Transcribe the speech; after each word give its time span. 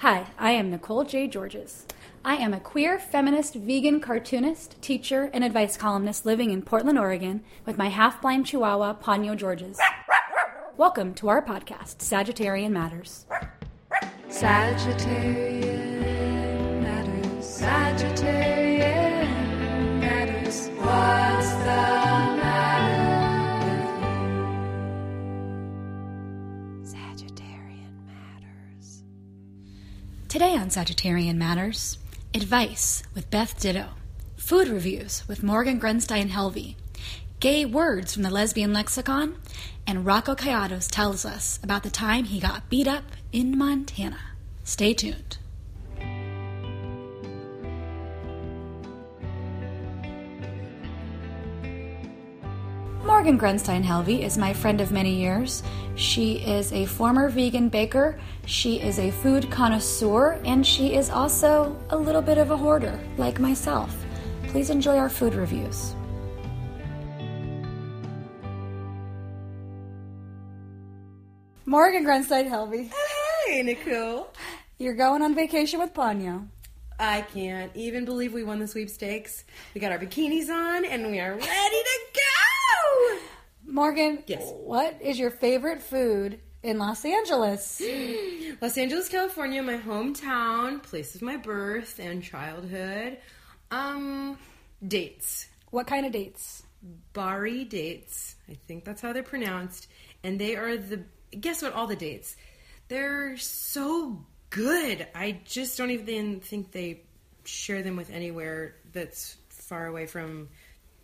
Hi, 0.00 0.26
I 0.38 0.52
am 0.52 0.70
Nicole 0.70 1.04
J. 1.04 1.28
Georges. 1.28 1.84
I 2.24 2.36
am 2.36 2.54
a 2.54 2.60
queer, 2.60 2.98
feminist, 2.98 3.54
vegan 3.54 4.00
cartoonist, 4.00 4.80
teacher, 4.80 5.28
and 5.34 5.44
advice 5.44 5.76
columnist 5.76 6.24
living 6.24 6.50
in 6.50 6.62
Portland, 6.62 6.98
Oregon, 6.98 7.42
with 7.66 7.76
my 7.76 7.90
half 7.90 8.22
blind 8.22 8.46
chihuahua, 8.46 8.94
Ponyo 8.94 9.36
Georges. 9.36 9.78
Welcome 10.78 11.12
to 11.16 11.28
our 11.28 11.44
podcast, 11.44 11.98
Sagittarian 11.98 12.70
Matters. 12.70 13.26
Sagittarian 14.30 15.60
matters. 16.80 17.44
Sagittarian 17.44 18.49
Today 30.40 30.56
on 30.56 30.70
Sagittarian 30.70 31.36
Matters, 31.36 31.98
advice 32.32 33.02
with 33.14 33.30
Beth 33.30 33.60
Ditto, 33.60 33.88
food 34.38 34.68
reviews 34.68 35.22
with 35.28 35.42
Morgan 35.42 35.78
Grenstein 35.78 36.30
Helvey, 36.30 36.76
gay 37.40 37.66
words 37.66 38.14
from 38.14 38.22
the 38.22 38.30
lesbian 38.30 38.72
lexicon, 38.72 39.34
and 39.86 40.06
Rocco 40.06 40.34
Kayatos 40.34 40.88
tells 40.90 41.26
us 41.26 41.60
about 41.62 41.82
the 41.82 41.90
time 41.90 42.24
he 42.24 42.40
got 42.40 42.70
beat 42.70 42.88
up 42.88 43.04
in 43.32 43.58
Montana. 43.58 44.18
Stay 44.64 44.94
tuned. 44.94 45.36
Morgan 53.20 53.38
Grenstein 53.38 53.84
Helvey 53.84 54.22
is 54.24 54.38
my 54.38 54.54
friend 54.54 54.80
of 54.80 54.92
many 54.92 55.14
years. 55.14 55.62
She 55.94 56.38
is 56.38 56.72
a 56.72 56.86
former 56.86 57.28
vegan 57.28 57.68
baker, 57.68 58.18
she 58.46 58.80
is 58.80 58.98
a 58.98 59.10
food 59.10 59.50
connoisseur, 59.50 60.40
and 60.46 60.66
she 60.66 60.94
is 60.94 61.10
also 61.10 61.76
a 61.90 61.96
little 61.98 62.22
bit 62.22 62.38
of 62.38 62.50
a 62.50 62.56
hoarder, 62.56 62.98
like 63.18 63.38
myself. 63.38 63.94
Please 64.44 64.70
enjoy 64.70 64.96
our 64.96 65.10
food 65.10 65.34
reviews. 65.34 65.94
Morgan 71.66 72.06
Grenstein 72.06 72.48
Helvey, 72.48 72.88
oh, 72.90 73.44
Hey, 73.46 73.62
Nicole. 73.62 74.32
you're 74.78 74.94
going 74.94 75.20
on 75.20 75.34
vacation 75.34 75.78
with 75.78 75.92
Ponyo. 75.92 76.46
I 76.98 77.20
can't 77.20 77.70
even 77.74 78.06
believe 78.06 78.32
we 78.32 78.44
won 78.44 78.60
the 78.60 78.66
sweepstakes. 78.66 79.44
We 79.74 79.80
got 79.82 79.92
our 79.92 79.98
bikinis 79.98 80.48
on 80.48 80.86
and 80.86 81.10
we 81.10 81.20
are 81.20 81.32
ready 81.32 81.42
to 81.44 81.98
go. 82.14 82.39
Morgan, 83.66 84.22
Yes. 84.26 84.42
what 84.64 85.00
is 85.00 85.18
your 85.18 85.30
favorite 85.30 85.82
food 85.82 86.40
in 86.62 86.78
Los 86.78 87.04
Angeles? 87.04 87.80
Los 88.60 88.76
Angeles, 88.76 89.08
California, 89.08 89.62
my 89.62 89.78
hometown, 89.78 90.82
place 90.82 91.14
of 91.14 91.22
my 91.22 91.36
birth 91.36 91.98
and 92.00 92.22
childhood. 92.22 93.18
Um, 93.70 94.38
dates. 94.86 95.46
What 95.70 95.86
kind 95.86 96.04
of 96.06 96.12
dates? 96.12 96.62
Barhi 97.14 97.68
dates. 97.68 98.34
I 98.48 98.54
think 98.66 98.84
that's 98.84 99.00
how 99.02 99.12
they're 99.12 99.22
pronounced. 99.22 99.86
And 100.24 100.38
they 100.40 100.56
are 100.56 100.76
the 100.76 101.02
guess 101.38 101.62
what? 101.62 101.74
All 101.74 101.86
the 101.86 101.96
dates. 101.96 102.36
They're 102.88 103.36
so 103.36 104.24
good. 104.48 105.06
I 105.14 105.40
just 105.44 105.78
don't 105.78 105.90
even 105.92 106.40
think 106.40 106.72
they 106.72 107.02
share 107.44 107.82
them 107.82 107.96
with 107.96 108.10
anywhere 108.10 108.74
that's 108.92 109.36
far 109.48 109.86
away 109.86 110.06
from 110.06 110.48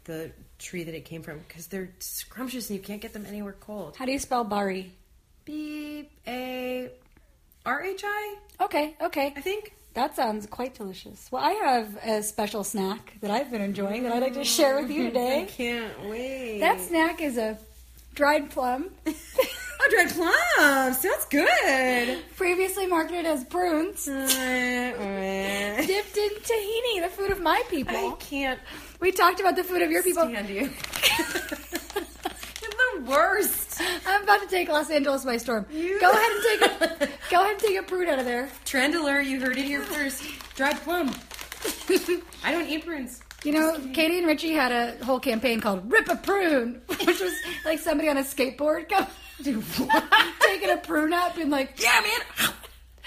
the 0.05 0.33
tree 0.59 0.85
that 0.85 0.95
it 0.95 1.05
came 1.05 1.23
from 1.23 1.41
because 1.41 1.67
they're 1.67 1.91
scrumptious 1.99 2.71
and 2.71 2.79
you 2.79 2.85
can't 2.85 3.01
get 3.01 3.13
them 3.13 3.27
anywhere 3.27 3.57
cold. 3.61 3.97
How 3.97 4.05
do 4.05 4.13
you 4.13 4.19
spell 4.19 4.45
Barhi? 4.45 4.91
B 5.45 6.09
A 6.27 6.91
R 7.65 7.83
H 7.83 8.03
I, 8.05 8.37
Okay, 8.61 8.97
okay. 9.01 9.33
I 9.37 9.41
think. 9.41 9.73
That 9.95 10.15
sounds 10.15 10.47
quite 10.47 10.75
delicious. 10.75 11.27
Well, 11.33 11.43
I 11.43 11.53
have 11.53 11.97
a 12.05 12.23
special 12.23 12.65
snack 12.65 13.15
that 13.23 13.31
I've 13.31 13.51
been 13.51 13.63
enjoying 13.63 14.03
that 14.03 14.13
I'd 14.13 14.23
like 14.23 14.35
to 14.35 14.45
share 14.45 14.79
with 14.79 14.91
you 14.91 15.05
mm, 15.05 15.09
today. 15.09 15.41
I 15.41 15.45
can't 15.47 16.09
wait. 16.11 16.61
That 16.61 16.81
snack 16.83 17.23
is 17.23 17.39
a 17.39 17.59
dried 18.15 18.51
plum, 18.51 18.91
oh, 19.07 19.89
dried 19.91 20.11
plum. 20.11 20.93
Sounds 20.93 21.25
good. 21.31 22.19
previously 22.37 22.87
marketed 22.87 23.25
as 23.25 23.45
prunes, 23.45 24.07
uh, 24.07 24.13
uh. 24.13 25.87
dipped 25.87 26.17
in 26.17 26.31
tahini, 26.43 27.03
the 27.03 27.11
food 27.11 27.31
of 27.31 27.41
my 27.41 27.63
people. 27.71 27.97
I 27.97 28.15
can't 28.19 28.61
We 29.01 29.13
talked 29.13 29.41
about 29.41 29.57
the 29.57 29.65
food 29.65 29.83
of 29.83 29.91
your 29.91 30.03
people. 30.03 30.29
stand 30.29 30.49
you. 30.49 30.55
You're 32.63 32.71
the 33.01 33.05
worst. 33.11 33.81
I'm 34.07 34.23
about 34.23 34.41
to 34.43 34.47
take 34.49 34.69
Los 34.69 34.91
Angeles 34.91 35.25
by 35.25 35.37
storm. 35.37 35.67
You- 35.71 36.01
Go 36.01 36.11
ahead 36.11 36.31
and 36.31 36.43
take 36.43 36.61
a 36.63 37.09
go 37.31 37.41
ahead 37.41 37.51
and 37.53 37.61
take 37.61 37.79
a 37.79 37.83
prune 37.83 38.09
out 38.09 38.19
of 38.19 38.25
there. 38.25 38.49
Trend 38.65 38.95
alert, 38.95 39.23
you 39.27 39.41
heard 39.41 39.59
it 39.59 39.65
here 39.65 39.83
first. 39.83 40.23
Dried 40.55 40.77
plum. 40.83 41.15
I 42.45 42.53
don't 42.53 42.69
eat 42.69 42.85
prunes. 42.87 43.21
You 43.45 43.53
know, 43.53 43.79
Katie 43.93 44.19
and 44.19 44.27
Richie 44.27 44.53
had 44.53 44.73
a 44.73 45.05
whole 45.05 45.21
campaign 45.21 45.61
called 45.61 45.91
"Rip 45.93 46.09
a 46.09 46.17
Prune," 46.17 46.81
which 47.05 47.21
was 47.21 47.33
like 47.65 47.79
somebody 47.79 48.09
on 48.09 48.17
a 48.17 48.23
skateboard 48.23 48.89
go, 48.89 49.07
taking 50.41 50.71
a 50.71 50.77
prune 50.79 51.13
up 51.13 51.37
and 51.37 51.51
like, 51.51 51.81
Yeah, 51.81 52.01
man. 52.01 52.51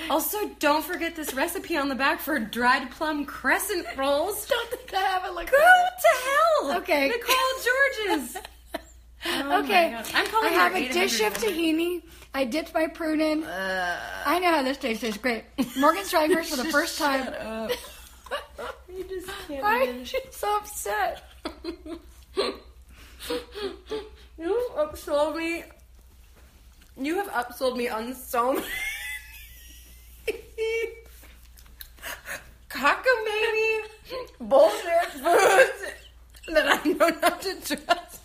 Also, 0.09 0.37
don't 0.59 0.83
forget 0.83 1.15
this 1.15 1.33
recipe 1.33 1.75
on 1.77 1.89
the 1.89 1.95
back 1.95 2.19
for 2.19 2.39
dried 2.39 2.89
plum 2.91 3.25
crescent 3.25 3.85
rolls. 3.97 4.45
don't 4.49 4.69
think 4.69 4.93
I 4.93 4.99
have 5.01 5.25
it 5.25 5.33
like 5.33 5.51
Go 5.51 5.57
to 5.57 6.63
hell. 6.67 6.77
Okay. 6.77 7.07
Nicole 7.09 7.35
Georges. 8.07 8.37
Oh 9.25 9.59
Okay. 9.63 9.93
I'm 10.13 10.25
calling 10.27 10.47
I 10.47 10.53
have 10.53 10.73
a 10.73 10.87
dish 10.93 11.19
of 11.19 11.33
tahini. 11.33 12.01
I 12.33 12.45
dipped 12.45 12.73
my 12.73 12.87
prune 12.87 13.19
in. 13.19 13.43
Uh, 13.43 13.99
I 14.25 14.39
know 14.39 14.49
how 14.49 14.63
this 14.63 14.77
tastes. 14.77 15.03
It's 15.03 15.17
great. 15.17 15.43
Morgan's 15.77 16.09
trying 16.09 16.31
hers 16.31 16.49
for 16.49 16.55
the 16.55 16.63
first 16.71 16.97
time. 16.97 17.25
you 18.87 19.03
just 19.03 19.27
can't. 19.49 19.61
Why 19.61 19.83
even- 19.83 19.97
is 19.97 20.07
she 20.07 20.19
so 20.31 20.55
upset? 20.55 21.23
You 24.37 24.69
upsold 24.77 25.35
me. 25.35 25.63
You 26.97 27.15
have 27.17 27.27
upsold 27.27 27.75
me 27.75 27.89
on 27.89 28.15
so 28.15 28.53
many 28.53 28.65
cockamamie 32.69 33.81
bullshit 34.39 35.09
foods 35.13 35.83
that 36.47 36.67
I 36.67 36.87
know 36.87 37.09
not 37.21 37.41
to 37.41 37.53
trust 37.61 38.19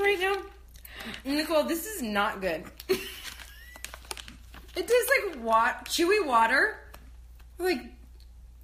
right 0.00 0.20
now? 0.20 0.36
Nicole, 1.24 1.64
this 1.64 1.86
is 1.86 2.02
not 2.02 2.40
good. 2.40 2.64
It 2.88 4.86
tastes 4.88 5.10
like 5.26 5.44
wat- 5.44 5.84
chewy 5.86 6.24
water, 6.24 6.78
like 7.58 7.80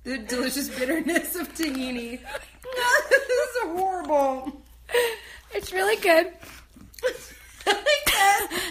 the 0.05 0.19
delicious 0.19 0.69
bitterness 0.69 1.35
of 1.37 1.53
tahini. 1.55 2.21
this 3.11 3.29
is 3.29 3.57
horrible. 3.65 4.63
It's 5.55 5.73
really 5.73 5.97
good. 5.97 6.33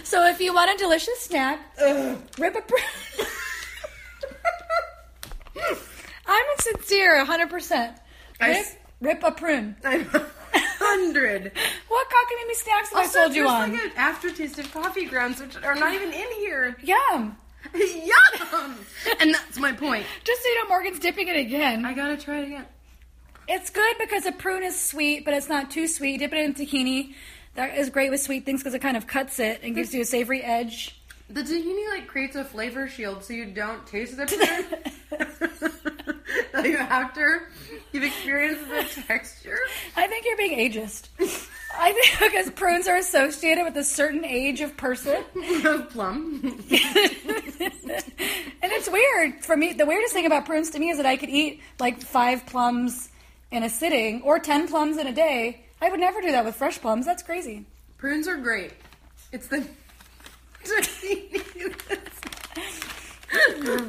So 0.04 0.26
if 0.28 0.40
you 0.40 0.54
want 0.54 0.70
a 0.72 0.76
delicious 0.78 1.18
snack, 1.20 1.60
Ugh. 1.82 2.16
rip 2.38 2.54
a 2.54 2.60
prune. 2.62 2.82
I'm 6.26 6.44
sincere, 6.60 7.24
100%. 7.24 7.50
Rip, 7.50 7.98
s- 8.40 8.76
rip 9.00 9.22
a 9.24 9.32
prune. 9.32 9.76
I'm 9.84 10.06
hundred. 10.78 11.52
What 11.88 12.06
cockamamie 12.08 12.54
snacks 12.54 12.90
have 12.92 13.04
I 13.04 13.06
sold 13.06 13.34
you 13.34 13.48
on? 13.48 13.72
like 13.72 13.84
an 13.84 13.90
aftertaste 13.96 14.58
of 14.58 14.72
coffee 14.72 15.06
grounds, 15.06 15.40
which 15.40 15.56
are 15.62 15.74
not 15.74 15.94
even 15.94 16.12
in 16.12 16.30
here. 16.36 16.76
Yum. 16.82 17.36
Yum! 17.74 18.76
And 19.20 19.34
that's 19.34 19.58
my 19.58 19.72
point. 19.72 20.06
Just 20.24 20.42
so 20.42 20.48
you 20.48 20.62
know, 20.62 20.68
Morgan's 20.68 20.98
dipping 21.00 21.28
it 21.28 21.36
again. 21.36 21.84
I 21.84 21.94
gotta 21.94 22.16
try 22.16 22.38
it 22.40 22.46
again. 22.46 22.66
It's 23.48 23.70
good 23.70 23.96
because 23.98 24.24
a 24.26 24.32
prune 24.32 24.62
is 24.62 24.78
sweet, 24.80 25.24
but 25.24 25.34
it's 25.34 25.48
not 25.48 25.70
too 25.70 25.86
sweet. 25.88 26.18
Dip 26.18 26.32
it 26.32 26.38
in 26.38 26.54
tahini. 26.54 27.14
That 27.56 27.76
is 27.76 27.90
great 27.90 28.10
with 28.10 28.20
sweet 28.20 28.44
things 28.44 28.60
because 28.60 28.74
it 28.74 28.80
kind 28.80 28.96
of 28.96 29.06
cuts 29.06 29.38
it 29.38 29.60
and 29.62 29.74
gives 29.74 29.94
you 29.94 30.02
a 30.02 30.04
savory 30.04 30.42
edge. 30.42 31.00
The 31.28 31.42
tahini 31.42 31.88
like 31.88 32.06
creates 32.06 32.36
a 32.36 32.44
flavor 32.44 32.86
shield, 32.86 33.24
so 33.24 33.32
you 33.32 33.46
don't 33.46 33.84
taste 33.86 34.16
the 34.16 34.26
prune. 34.26 35.72
like 36.54 36.74
after 36.74 37.48
you've 37.92 38.04
experienced 38.04 38.68
the 38.68 39.02
texture. 39.02 39.58
I 39.96 40.06
think 40.06 40.26
you're 40.26 40.36
being 40.36 40.58
ageist. 40.58 41.08
I 41.78 41.92
think 41.92 42.18
because 42.32 42.50
prunes 42.50 42.86
are 42.88 42.96
associated 42.96 43.64
with 43.64 43.76
a 43.76 43.84
certain 43.84 44.24
age 44.24 44.60
of 44.60 44.76
person. 44.76 45.24
plum. 45.90 46.40
and 46.44 46.62
it's 48.70 48.88
weird 48.88 49.44
for 49.44 49.56
me. 49.56 49.72
The 49.72 49.86
weirdest 49.86 50.12
thing 50.12 50.26
about 50.26 50.44
prunes 50.44 50.70
to 50.70 50.78
me 50.78 50.90
is 50.90 50.98
that 50.98 51.06
I 51.06 51.16
could 51.16 51.30
eat 51.30 51.60
like 51.80 52.02
five 52.02 52.46
plums 52.46 53.08
in 53.50 53.62
a 53.62 53.68
sitting 53.68 54.22
or 54.22 54.38
ten 54.38 54.68
plums 54.68 54.98
in 54.98 55.06
a 55.06 55.12
day. 55.12 55.65
I 55.80 55.90
would 55.90 56.00
never 56.00 56.20
do 56.20 56.30
that 56.32 56.44
with 56.44 56.56
fresh 56.56 56.80
plums. 56.80 57.06
That's 57.06 57.22
crazy. 57.22 57.64
Prunes 57.98 58.26
are 58.28 58.36
great. 58.36 58.72
It's 59.32 59.48
the 59.48 59.66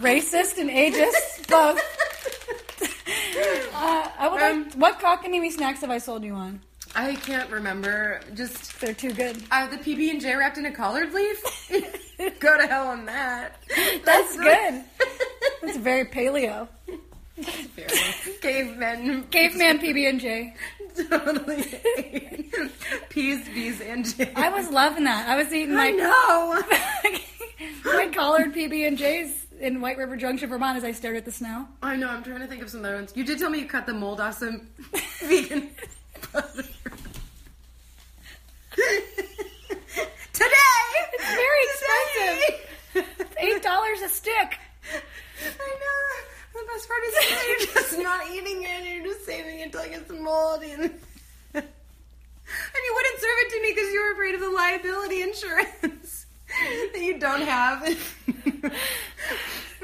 racist 0.02 0.58
and 0.58 0.70
ageist 0.70 1.48
both. 1.50 1.82
Uh, 3.74 4.10
I 4.18 4.28
would 4.32 4.42
Um, 4.42 4.64
like. 4.64 4.74
What 4.74 5.00
cockamamie 5.00 5.52
snacks 5.52 5.82
have 5.82 5.90
I 5.90 5.98
sold 6.00 6.24
you 6.24 6.34
on? 6.34 6.60
I 6.96 7.16
can't 7.16 7.50
remember. 7.52 8.22
Just 8.34 8.80
They're 8.82 8.94
too 8.94 9.14
good. 9.14 9.44
uh, 9.52 9.68
the 9.68 9.78
PB 9.78 10.10
and 10.10 10.22
J 10.22 10.36
wrapped 10.36 10.58
in 10.58 10.66
a 10.66 10.72
collard 10.72 11.14
leaf. 11.14 11.70
go 12.40 12.58
to 12.60 12.68
hell 12.68 12.88
on 12.88 13.06
that. 13.06 13.62
That's 14.04 14.36
good. 14.36 14.84
That's 15.62 15.78
very 15.78 16.06
paleo. 16.06 16.68
very 17.38 17.88
cavemen. 18.42 19.24
Caveman 19.30 19.80
PB 19.80 20.10
and 20.10 20.20
J. 20.20 20.56
totally. 21.10 21.64
Peas, 23.10 23.48
bees, 23.50 23.82
and 23.82 24.06
J. 24.06 24.32
I 24.36 24.50
was 24.50 24.70
loving 24.70 25.04
that. 25.06 25.28
I 25.30 25.36
was 25.38 25.52
eating 25.54 25.76
I 25.76 25.92
my 25.92 25.98
know. 25.98 26.62
my 27.86 28.08
collared 28.14 28.54
PB 28.54 28.88
and 28.88 28.98
J's 28.98 29.46
in 29.60 29.82
White 29.82 29.98
River 29.98 30.16
Junction, 30.18 30.50
Vermont, 30.50 30.78
as 30.78 30.84
I 30.84 30.92
stared 30.92 31.18
at 31.18 31.26
the 31.26 31.32
snow. 31.32 31.68
I 31.82 31.96
know. 31.96 32.08
I'm 32.10 32.24
trying 32.24 32.40
to 32.42 32.48
think 32.48 32.62
of 32.62 32.70
some 32.70 32.82
other 32.86 32.96
ones. 32.96 33.12
You 33.16 33.24
did 33.24 33.40
tell 33.40 33.50
me 33.50 33.60
you 33.60 33.66
cut 33.68 33.86
the 33.86 33.94
mold 33.94 34.20
off 34.22 34.36
some 34.36 34.68
vegan. 35.22 35.70
Today, 40.34 40.50
It's 41.14 41.26
very 41.26 41.64
expensive. 41.64 43.28
Eight 43.40 43.64
dollars 43.64 44.02
a 44.02 44.10
stick. 44.10 44.60
I 45.42 45.68
know. 45.68 46.37
The 46.58 46.66
best 46.74 46.88
part 46.88 47.00
is 47.06 47.14
that 47.14 47.46
you're 47.48 47.68
just 47.74 48.00
not 48.00 48.28
eating 48.32 48.64
it. 48.64 48.96
You're 48.96 49.14
just 49.14 49.26
saving 49.26 49.60
it 49.60 49.66
until 49.66 49.82
it 49.82 49.92
gets 49.92 50.12
moldy. 50.12 50.72
And, 50.72 50.82
and 50.84 50.94
you 51.54 52.94
wouldn't 52.96 53.20
serve 53.20 53.38
it 53.40 53.50
to 53.52 53.62
me 53.62 53.74
because 53.76 53.94
you 53.94 54.02
were 54.02 54.14
afraid 54.14 54.34
of 54.34 54.42
the 54.42 54.50
liability 54.50 55.22
insurance 55.22 56.26
that 56.94 57.02
you 57.02 57.20
don't 57.20 57.44
have. 57.44 57.82
well, 57.82 58.72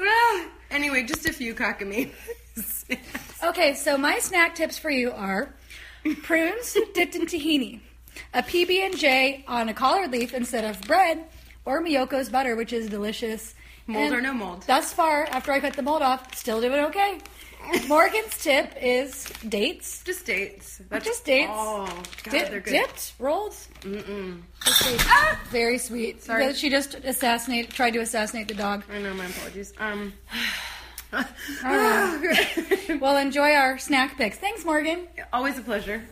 ah, 0.00 0.48
anyway, 0.72 1.04
just 1.04 1.26
a 1.26 1.32
few 1.32 1.54
cockamamie. 1.54 2.10
Okay, 3.44 3.74
so 3.74 3.96
my 3.96 4.18
snack 4.18 4.56
tips 4.56 4.76
for 4.76 4.90
you 4.90 5.12
are 5.12 5.54
prunes 6.22 6.76
dipped 6.94 7.14
in 7.14 7.26
tahini, 7.26 7.80
a 8.32 8.42
PB 8.42 8.70
and 8.78 8.96
J 8.96 9.44
on 9.46 9.68
a 9.68 9.74
collard 9.74 10.10
leaf 10.10 10.34
instead 10.34 10.64
of 10.64 10.80
bread, 10.88 11.24
or 11.64 11.82
Miyoko's 11.82 12.30
butter, 12.30 12.56
which 12.56 12.72
is 12.72 12.88
delicious. 12.88 13.54
Mold 13.86 14.04
And 14.06 14.14
or 14.14 14.20
no 14.20 14.32
mold? 14.32 14.64
Thus 14.66 14.92
far, 14.92 15.24
after 15.26 15.52
I 15.52 15.60
cut 15.60 15.74
the 15.74 15.82
mold 15.82 16.02
off, 16.02 16.34
still 16.34 16.60
doing 16.60 16.80
okay. 16.86 17.18
Morgan's 17.88 18.36
tip 18.42 18.74
is 18.80 19.24
dates. 19.48 20.02
just 20.04 20.26
dates. 20.26 20.80
That's 20.90 21.04
Just 21.04 21.24
dates. 21.24 21.50
Oh, 21.52 21.86
God, 22.24 22.30
Dip- 22.30 22.50
they're 22.50 22.60
good. 22.60 22.70
dipped, 22.72 23.14
rolled. 23.18 23.52
Mm-mm. 23.80 24.42
Just. 24.64 25.06
Ah! 25.08 25.40
Very 25.50 25.78
sweet. 25.78 26.22
Sorry. 26.22 26.52
She 26.54 26.68
just 26.68 26.94
assassinated, 26.94 27.70
tried 27.70 27.92
to 27.92 28.00
assassinate 28.00 28.48
the 28.48 28.54
dog. 28.54 28.84
I 28.92 28.98
know, 28.98 29.14
my 29.14 29.26
apologies. 29.26 29.72
Um. 29.78 30.12
Well, 33.00 33.16
enjoy 33.18 33.52
our 33.52 33.78
snack 33.78 34.16
picks. 34.16 34.36
Thanks, 34.38 34.64
Morgan. 34.64 35.06
Always 35.32 35.58
a 35.58 35.62
pleasure. 35.62 36.02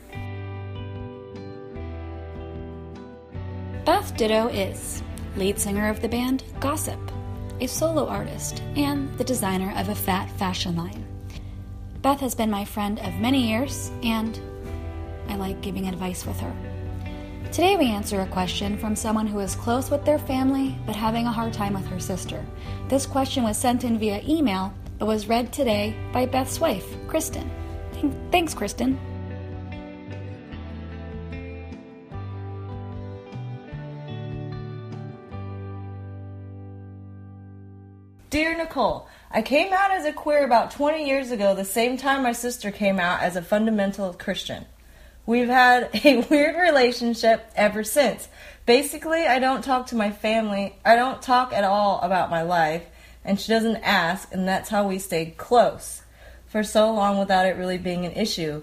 Beth 3.85 4.17
Ditto 4.17 4.47
is 4.49 5.03
lead 5.37 5.59
singer 5.59 5.89
of 5.89 6.01
the 6.03 6.09
band 6.09 6.45
Gossip, 6.61 7.01
a 7.62 7.69
solo 7.69 8.09
artist, 8.09 8.61
and 8.75 9.17
the 9.19 9.25
designer 9.25 9.73
of 9.76 9.88
a 9.88 9.94
fat 9.94 10.29
fashion 10.32 10.75
line. 10.75 11.06
Beth 12.03 12.19
has 12.19 12.35
been 12.35 12.50
my 12.50 12.64
friend 12.64 12.99
of 12.99 13.14
many 13.20 13.49
years, 13.49 13.93
and 14.03 14.41
I 15.29 15.37
like 15.37 15.61
giving 15.61 15.87
advice 15.87 16.26
with 16.26 16.41
her. 16.41 16.53
Today, 17.53 17.76
we 17.76 17.87
answer 17.87 18.20
a 18.20 18.26
question 18.26 18.76
from 18.79 18.97
someone 18.97 19.29
who 19.29 19.38
is 19.38 19.55
close 19.55 19.91
with 19.91 20.05
their 20.05 20.19
family 20.19 20.76
but 20.87 20.97
having 20.97 21.26
a 21.26 21.32
hard 21.32 21.53
time 21.53 21.75
with 21.75 21.87
her 21.87 22.00
sister. 22.00 22.44
This 22.88 23.06
question 23.06 23.44
was 23.44 23.56
sent 23.56 23.85
in 23.85 23.97
via 23.97 24.23
email 24.26 24.75
but 24.99 25.06
was 25.06 25.29
read 25.29 25.53
today 25.53 25.94
by 26.12 26.26
Beth's 26.26 26.59
wife, 26.59 26.87
Kristin. 27.06 27.49
Thank- 27.93 28.32
Thanks, 28.32 28.55
Kristin. 28.55 28.99
Dear 38.52 38.64
Nicole, 38.64 39.08
I 39.31 39.40
came 39.40 39.72
out 39.72 39.93
as 39.93 40.04
a 40.04 40.12
queer 40.12 40.44
about 40.44 40.72
20 40.72 41.06
years 41.06 41.31
ago, 41.31 41.54
the 41.54 41.64
same 41.64 41.96
time 41.96 42.22
my 42.22 42.32
sister 42.32 42.70
came 42.70 43.00
out 43.00 43.22
as 43.22 43.34
a 43.34 43.40
fundamental 43.40 44.12
Christian. 44.12 44.66
We've 45.25 45.49
had 45.49 45.88
a 46.04 46.20
weird 46.31 46.56
relationship 46.56 47.50
ever 47.56 47.82
since. 47.82 48.28
Basically, 48.66 49.26
I 49.26 49.38
don't 49.38 49.64
talk 49.64 49.87
to 49.87 49.96
my 49.96 50.10
family, 50.10 50.76
I 50.84 50.96
don't 50.96 51.22
talk 51.22 51.54
at 51.54 51.64
all 51.64 51.99
about 52.02 52.28
my 52.28 52.43
life, 52.43 52.84
and 53.25 53.40
she 53.40 53.50
doesn't 53.50 53.76
ask, 53.76 54.31
and 54.34 54.46
that's 54.46 54.69
how 54.69 54.87
we 54.87 54.99
stayed 54.99 55.38
close 55.38 56.02
for 56.46 56.62
so 56.62 56.93
long 56.93 57.19
without 57.19 57.46
it 57.46 57.56
really 57.56 57.78
being 57.78 58.04
an 58.04 58.12
issue. 58.12 58.62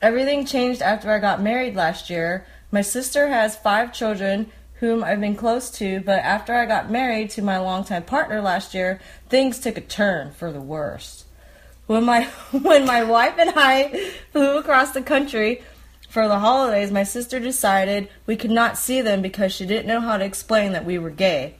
Everything 0.00 0.46
changed 0.46 0.82
after 0.82 1.12
I 1.12 1.20
got 1.20 1.40
married 1.40 1.76
last 1.76 2.10
year. 2.10 2.44
My 2.72 2.82
sister 2.82 3.28
has 3.28 3.54
five 3.54 3.92
children 3.92 4.50
whom 4.82 5.04
I've 5.04 5.20
been 5.20 5.36
close 5.36 5.70
to, 5.78 6.00
but 6.00 6.18
after 6.24 6.52
I 6.52 6.66
got 6.66 6.90
married 6.90 7.30
to 7.30 7.40
my 7.40 7.56
longtime 7.56 8.02
partner 8.02 8.40
last 8.40 8.74
year, 8.74 9.00
things 9.28 9.60
took 9.60 9.78
a 9.78 9.80
turn 9.80 10.32
for 10.32 10.50
the 10.50 10.60
worst. 10.60 11.24
When 11.86 12.02
my 12.02 12.24
when 12.50 12.84
my 12.84 13.04
wife 13.04 13.36
and 13.38 13.52
I 13.54 14.10
flew 14.32 14.58
across 14.58 14.90
the 14.90 15.00
country 15.00 15.62
for 16.08 16.26
the 16.26 16.40
holidays, 16.40 16.90
my 16.90 17.04
sister 17.04 17.38
decided 17.38 18.08
we 18.26 18.34
could 18.34 18.50
not 18.50 18.76
see 18.76 19.00
them 19.00 19.22
because 19.22 19.54
she 19.54 19.66
didn't 19.66 19.86
know 19.86 20.00
how 20.00 20.18
to 20.18 20.24
explain 20.24 20.72
that 20.72 20.84
we 20.84 20.98
were 20.98 21.10
gay. 21.10 21.54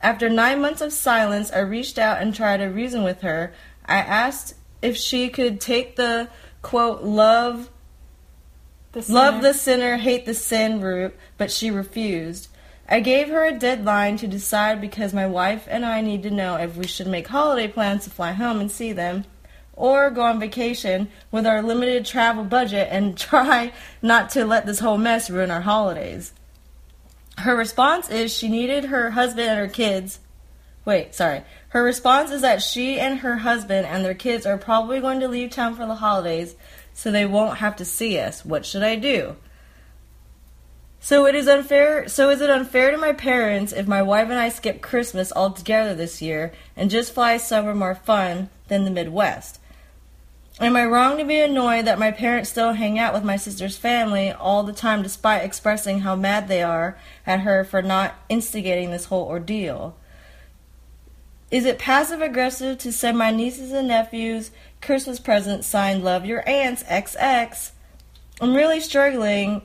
After 0.00 0.28
nine 0.28 0.60
months 0.60 0.80
of 0.80 0.92
silence, 0.92 1.52
I 1.52 1.60
reached 1.60 1.96
out 1.96 2.20
and 2.20 2.34
tried 2.34 2.56
to 2.56 2.64
reason 2.64 3.04
with 3.04 3.20
her. 3.20 3.54
I 3.86 3.98
asked 3.98 4.54
if 4.82 4.96
she 4.96 5.28
could 5.28 5.60
take 5.60 5.94
the 5.94 6.28
quote 6.60 7.04
love 7.04 7.70
love 9.08 9.42
the 9.42 9.54
sinner, 9.54 9.96
hate 9.96 10.26
the 10.26 10.34
sin 10.34 10.80
route, 10.80 11.16
but 11.38 11.52
she 11.52 11.70
refused. 11.70 12.48
I 12.88 13.00
gave 13.00 13.28
her 13.28 13.44
a 13.44 13.58
deadline 13.58 14.18
to 14.18 14.26
decide 14.26 14.80
because 14.80 15.14
my 15.14 15.26
wife 15.26 15.66
and 15.70 15.86
I 15.86 16.02
need 16.02 16.22
to 16.24 16.30
know 16.30 16.56
if 16.56 16.76
we 16.76 16.86
should 16.86 17.06
make 17.06 17.28
holiday 17.28 17.66
plans 17.66 18.04
to 18.04 18.10
fly 18.10 18.32
home 18.32 18.60
and 18.60 18.70
see 18.70 18.92
them 18.92 19.24
or 19.72 20.10
go 20.10 20.22
on 20.22 20.38
vacation 20.38 21.08
with 21.30 21.46
our 21.46 21.62
limited 21.62 22.04
travel 22.04 22.44
budget 22.44 22.88
and 22.90 23.16
try 23.18 23.72
not 24.02 24.30
to 24.30 24.44
let 24.44 24.66
this 24.66 24.80
whole 24.80 24.98
mess 24.98 25.30
ruin 25.30 25.50
our 25.50 25.62
holidays. 25.62 26.32
Her 27.38 27.56
response 27.56 28.10
is 28.10 28.32
she 28.32 28.48
needed 28.48 28.84
her 28.84 29.10
husband 29.10 29.48
and 29.48 29.58
her 29.58 29.68
kids. 29.68 30.20
Wait, 30.84 31.14
sorry. 31.14 31.42
Her 31.70 31.82
response 31.82 32.30
is 32.30 32.42
that 32.42 32.62
she 32.62 33.00
and 33.00 33.20
her 33.20 33.38
husband 33.38 33.86
and 33.86 34.04
their 34.04 34.14
kids 34.14 34.46
are 34.46 34.58
probably 34.58 35.00
going 35.00 35.20
to 35.20 35.28
leave 35.28 35.50
town 35.50 35.74
for 35.74 35.86
the 35.86 35.96
holidays, 35.96 36.54
so 36.92 37.10
they 37.10 37.26
won't 37.26 37.58
have 37.58 37.76
to 37.76 37.84
see 37.84 38.18
us. 38.18 38.44
What 38.44 38.66
should 38.66 38.82
I 38.82 38.96
do? 38.96 39.36
So 41.04 41.26
it 41.26 41.34
is 41.34 41.46
unfair. 41.46 42.08
So 42.08 42.30
is 42.30 42.40
it 42.40 42.48
unfair 42.48 42.90
to 42.90 42.96
my 42.96 43.12
parents 43.12 43.74
if 43.74 43.86
my 43.86 44.00
wife 44.00 44.30
and 44.30 44.38
I 44.38 44.48
skip 44.48 44.80
Christmas 44.80 45.34
altogether 45.36 45.94
this 45.94 46.22
year 46.22 46.54
and 46.78 46.90
just 46.90 47.12
fly 47.12 47.36
somewhere 47.36 47.74
more 47.74 47.94
fun 47.94 48.48
than 48.68 48.84
the 48.84 48.90
Midwest? 48.90 49.60
Am 50.60 50.74
I 50.74 50.86
wrong 50.86 51.18
to 51.18 51.24
be 51.26 51.38
annoyed 51.38 51.84
that 51.84 51.98
my 51.98 52.10
parents 52.10 52.48
still 52.48 52.72
hang 52.72 52.98
out 52.98 53.12
with 53.12 53.22
my 53.22 53.36
sister's 53.36 53.76
family 53.76 54.32
all 54.32 54.62
the 54.62 54.72
time 54.72 55.02
despite 55.02 55.44
expressing 55.44 56.00
how 56.00 56.16
mad 56.16 56.48
they 56.48 56.62
are 56.62 56.96
at 57.26 57.40
her 57.40 57.64
for 57.64 57.82
not 57.82 58.14
instigating 58.30 58.90
this 58.90 59.04
whole 59.04 59.26
ordeal? 59.26 59.98
Is 61.50 61.66
it 61.66 61.78
passive 61.78 62.22
aggressive 62.22 62.78
to 62.78 62.90
send 62.90 63.18
my 63.18 63.30
nieces 63.30 63.72
and 63.72 63.88
nephews 63.88 64.52
Christmas 64.80 65.20
presents 65.20 65.66
signed 65.66 66.02
Love 66.02 66.24
Your 66.24 66.48
Aunts 66.48 66.82
XX? 66.84 67.72
I'm 68.40 68.54
really 68.54 68.80
struggling 68.80 69.60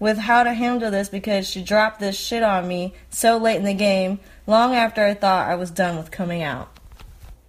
with 0.00 0.18
how 0.18 0.42
to 0.42 0.52
handle 0.52 0.90
this 0.90 1.08
because 1.08 1.48
she 1.48 1.62
dropped 1.62 2.00
this 2.00 2.18
shit 2.18 2.42
on 2.42 2.66
me 2.66 2.94
so 3.10 3.36
late 3.36 3.56
in 3.56 3.64
the 3.64 3.74
game, 3.74 4.18
long 4.46 4.74
after 4.74 5.04
I 5.04 5.14
thought 5.14 5.48
I 5.48 5.54
was 5.54 5.70
done 5.70 5.96
with 5.96 6.10
coming 6.10 6.42
out. 6.42 6.76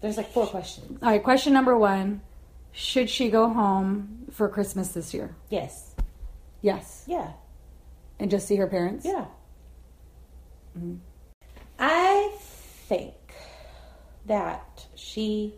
There's 0.01 0.17
like 0.17 0.31
four 0.31 0.45
questions. 0.45 0.99
All 1.01 1.09
right, 1.09 1.23
question 1.23 1.53
number 1.53 1.77
one 1.77 2.21
Should 2.73 3.09
she 3.09 3.29
go 3.29 3.49
home 3.49 4.27
for 4.31 4.49
Christmas 4.49 4.89
this 4.89 5.13
year? 5.13 5.35
Yes. 5.49 5.95
Yes. 6.61 7.03
Yeah. 7.07 7.31
And 8.19 8.29
just 8.29 8.47
see 8.47 8.57
her 8.57 8.67
parents? 8.67 9.05
Yeah. 9.05 9.25
Hmm. 10.77 10.95
I 11.79 12.31
think 12.87 13.13
that 14.27 14.85
she 14.95 15.55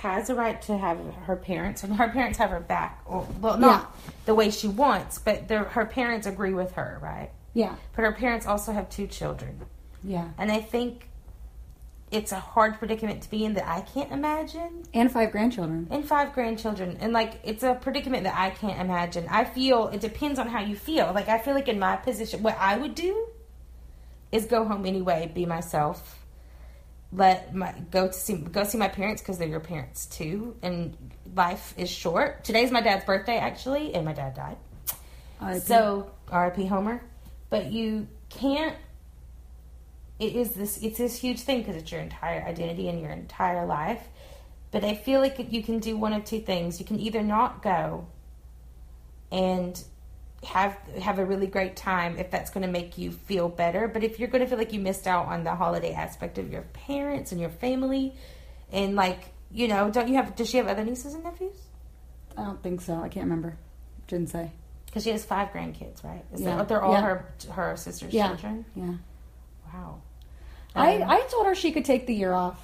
has 0.00 0.30
a 0.30 0.34
right 0.34 0.60
to 0.62 0.76
have 0.76 0.98
her 1.26 1.36
parents, 1.36 1.82
and 1.84 1.94
her 1.96 2.08
parents 2.08 2.38
have 2.38 2.50
her 2.50 2.60
back. 2.60 3.02
Or, 3.04 3.26
well, 3.40 3.58
not 3.58 3.96
the 4.24 4.34
way 4.34 4.50
she 4.50 4.66
wants, 4.68 5.18
but 5.18 5.50
her 5.50 5.84
parents 5.84 6.26
agree 6.26 6.54
with 6.54 6.72
her, 6.72 6.98
right? 7.02 7.30
Yeah. 7.52 7.74
But 7.94 8.04
her 8.04 8.12
parents 8.12 8.46
also 8.46 8.72
have 8.72 8.88
two 8.88 9.06
children. 9.06 9.60
Yeah. 10.02 10.28
And 10.38 10.50
I 10.50 10.60
think 10.60 11.08
it's 12.10 12.32
a 12.32 12.40
hard 12.40 12.78
predicament 12.78 13.22
to 13.22 13.30
be 13.30 13.44
in 13.44 13.54
that 13.54 13.68
I 13.68 13.82
can't 13.82 14.10
imagine. 14.10 14.84
And 14.94 15.12
five 15.12 15.30
grandchildren. 15.32 15.86
and 15.90 16.04
five 16.04 16.32
grandchildren 16.32 16.96
and 17.00 17.12
like 17.12 17.38
it's 17.44 17.62
a 17.62 17.74
predicament 17.74 18.24
that 18.24 18.34
i 18.36 18.50
can't 18.50 18.80
imagine 18.80 19.26
i 19.30 19.44
feel 19.44 19.88
it 19.88 20.00
depends 20.00 20.38
on 20.38 20.48
how 20.48 20.60
you 20.60 20.74
feel 20.74 21.12
like 21.14 21.28
i 21.28 21.38
feel 21.38 21.54
like 21.54 21.68
in 21.68 21.78
my 21.78 21.94
position 21.96 22.42
what 22.42 22.56
i 22.58 22.76
would 22.76 22.94
do 22.94 23.26
is 24.32 24.46
go 24.46 24.64
home 24.64 24.84
anyway 24.86 25.30
be 25.32 25.46
myself 25.46 26.19
let 27.12 27.54
my 27.54 27.74
go 27.90 28.06
to 28.06 28.12
see 28.12 28.36
go 28.36 28.64
see 28.64 28.78
my 28.78 28.88
parents 28.88 29.20
because 29.20 29.38
they're 29.38 29.48
your 29.48 29.60
parents 29.60 30.06
too 30.06 30.56
and 30.62 30.96
life 31.34 31.74
is 31.76 31.90
short 31.90 32.44
today's 32.44 32.70
my 32.70 32.80
dad's 32.80 33.04
birthday 33.04 33.36
actually 33.36 33.94
and 33.94 34.04
my 34.04 34.12
dad 34.12 34.34
died 34.34 34.56
R.I.P. 35.40 35.60
so 35.60 36.10
rip 36.32 36.56
homer 36.68 37.02
but 37.48 37.72
you 37.72 38.06
can't 38.28 38.76
it 40.20 40.36
is 40.36 40.50
this 40.50 40.76
it's 40.82 40.98
this 40.98 41.18
huge 41.18 41.40
thing 41.40 41.58
because 41.58 41.76
it's 41.76 41.90
your 41.90 42.02
entire 42.02 42.42
identity 42.42 42.88
and 42.88 43.00
your 43.00 43.10
entire 43.10 43.66
life. 43.66 44.06
But 44.70 44.84
I 44.84 44.94
feel 44.94 45.20
like 45.20 45.52
you 45.52 45.62
can 45.64 45.80
do 45.80 45.96
one 45.96 46.12
of 46.12 46.24
two 46.24 46.40
things. 46.40 46.78
You 46.78 46.86
can 46.86 47.00
either 47.00 47.22
not 47.22 47.62
go 47.62 48.06
and 49.32 49.82
have 50.44 50.74
have 51.02 51.18
a 51.18 51.24
really 51.24 51.46
great 51.46 51.76
time 51.76 52.18
if 52.18 52.30
that's 52.30 52.50
going 52.50 52.64
to 52.64 52.72
make 52.72 52.96
you 52.96 53.12
feel 53.12 53.48
better. 53.48 53.88
But 53.88 54.02
if 54.04 54.18
you're 54.18 54.28
going 54.28 54.42
to 54.42 54.48
feel 54.48 54.56
like 54.58 54.72
you 54.72 54.80
missed 54.80 55.06
out 55.06 55.26
on 55.26 55.44
the 55.44 55.54
holiday 55.54 55.92
aspect 55.92 56.38
of 56.38 56.50
your 56.50 56.62
parents 56.62 57.30
and 57.32 57.40
your 57.40 57.50
family, 57.50 58.14
and 58.72 58.94
like 58.96 59.20
you 59.52 59.68
know, 59.68 59.90
don't 59.90 60.08
you 60.08 60.14
have? 60.14 60.36
Does 60.36 60.48
she 60.48 60.56
have 60.58 60.68
other 60.68 60.84
nieces 60.84 61.14
and 61.14 61.24
nephews? 61.24 61.56
I 62.38 62.44
don't 62.44 62.62
think 62.62 62.80
so. 62.80 62.94
I 62.94 63.08
can't 63.08 63.24
remember. 63.24 63.56
Didn't 64.06 64.30
say. 64.30 64.50
Because 64.86 65.02
she 65.04 65.10
has 65.10 65.24
five 65.24 65.48
grandkids, 65.52 66.02
right? 66.02 66.24
Is 66.32 66.40
Yeah. 66.40 66.56
that, 66.56 66.68
they're 66.68 66.82
all 66.82 66.92
Yeah. 66.94 67.00
her 67.02 67.26
her 67.50 67.76
sister's 67.76 68.12
Yeah. 68.14 68.28
children. 68.28 68.64
Yeah. 68.74 68.94
Wow. 69.72 69.96
I, 70.74 70.96
Um, 71.02 71.10
I 71.10 71.20
told 71.30 71.46
her 71.46 71.54
she 71.54 71.72
could 71.72 71.84
take 71.84 72.06
the 72.06 72.14
year 72.14 72.32
off. 72.32 72.58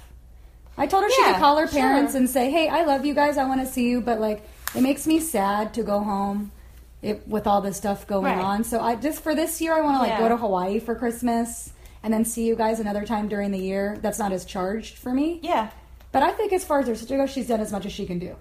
I 0.77 0.87
told 0.87 1.03
her 1.03 1.09
she 1.09 1.23
could 1.23 1.35
call 1.37 1.57
her 1.57 1.67
sure. 1.67 1.79
parents 1.81 2.15
and 2.15 2.29
say, 2.29 2.49
"Hey, 2.51 2.69
I 2.69 2.83
love 2.83 3.05
you 3.05 3.13
guys. 3.13 3.37
I 3.37 3.45
want 3.45 3.61
to 3.61 3.67
see 3.67 3.89
you, 3.89 3.99
but 4.01 4.19
like, 4.19 4.47
it 4.75 4.81
makes 4.81 5.05
me 5.07 5.19
sad 5.19 5.73
to 5.75 5.83
go 5.83 5.99
home 5.99 6.51
it, 7.01 7.27
with 7.27 7.45
all 7.47 7.61
this 7.61 7.77
stuff 7.77 8.07
going 8.07 8.25
Right. 8.25 8.37
on. 8.43 8.63
So 8.63 8.79
I 8.79 8.95
just 8.95 9.21
for 9.21 9.35
this 9.35 9.61
year, 9.61 9.73
I 9.75 9.81
want 9.81 9.97
to 9.97 9.99
like 10.01 10.09
Yeah. 10.09 10.19
go 10.19 10.29
to 10.29 10.37
Hawaii 10.37 10.79
for 10.79 10.95
Christmas 10.95 11.71
and 12.03 12.13
then 12.13 12.25
see 12.25 12.45
you 12.47 12.55
guys 12.55 12.79
another 12.79 13.05
time 13.05 13.27
during 13.27 13.51
the 13.51 13.59
year. 13.59 13.97
That's 14.01 14.19
not 14.19 14.31
as 14.31 14.45
charged 14.45 14.97
for 14.97 15.13
me. 15.13 15.39
Yeah. 15.43 15.69
But 16.11 16.23
I 16.23 16.31
think 16.31 16.53
as 16.53 16.63
far 16.63 16.79
as 16.79 16.87
her 16.87 16.95
sister 16.95 17.17
goes, 17.17 17.29
she's 17.29 17.47
done 17.47 17.59
as 17.59 17.71
much 17.71 17.85
as 17.85 17.91
she 17.91 18.05
can 18.05 18.17
do. 18.19 18.35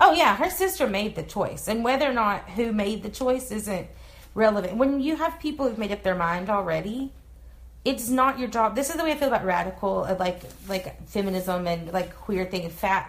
Oh 0.00 0.12
yeah, 0.12 0.36
her 0.36 0.50
sister 0.50 0.86
made 0.86 1.14
the 1.14 1.22
choice, 1.22 1.68
and 1.68 1.84
whether 1.84 2.10
or 2.10 2.12
not 2.14 2.50
who 2.50 2.72
made 2.72 3.02
the 3.02 3.08
choice 3.10 3.50
isn't 3.52 3.86
relevant. 4.34 4.76
When 4.76 5.00
you 5.00 5.16
have 5.16 5.38
people 5.38 5.68
who've 5.68 5.78
made 5.78 5.92
up 5.92 6.02
their 6.02 6.16
mind 6.16 6.50
already, 6.50 7.12
it's 7.84 8.08
not 8.08 8.38
your 8.38 8.48
job. 8.48 8.74
This 8.74 8.90
is 8.90 8.96
the 8.96 9.04
way 9.04 9.12
I 9.12 9.16
feel 9.16 9.28
about 9.28 9.44
radical, 9.44 10.04
uh, 10.04 10.16
like 10.18 10.40
like 10.68 11.06
feminism 11.08 11.66
and 11.68 11.92
like 11.92 12.16
queer 12.16 12.44
thing, 12.44 12.68
fat 12.70 13.08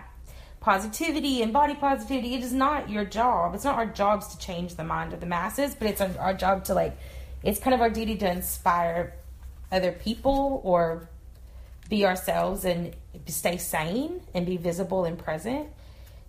positivity 0.65 1.43
and 1.43 1.53
body 1.53 1.75
positivity. 1.75 2.33
It 2.33 2.41
is 2.43 2.51
not 2.51 2.89
your 2.89 3.05
job. 3.05 3.53
It's 3.53 3.63
not 3.63 3.75
our 3.75 3.85
jobs 3.85 4.29
to 4.29 4.37
change 4.39 4.73
the 4.73 4.83
mind 4.83 5.13
of 5.13 5.19
the 5.19 5.27
masses, 5.27 5.75
but 5.75 5.87
it's 5.87 6.01
our, 6.01 6.09
our 6.19 6.33
job 6.33 6.63
to 6.65 6.73
like. 6.73 6.97
It's 7.43 7.59
kind 7.59 7.75
of 7.75 7.81
our 7.81 7.89
duty 7.91 8.15
to 8.17 8.31
inspire 8.31 9.13
other 9.71 9.91
people 9.91 10.61
or 10.63 11.07
be 11.87 12.03
ourselves 12.03 12.65
and 12.65 12.95
stay 13.27 13.57
sane 13.57 14.21
and 14.33 14.43
be 14.47 14.57
visible 14.57 15.05
and 15.05 15.19
present. 15.19 15.67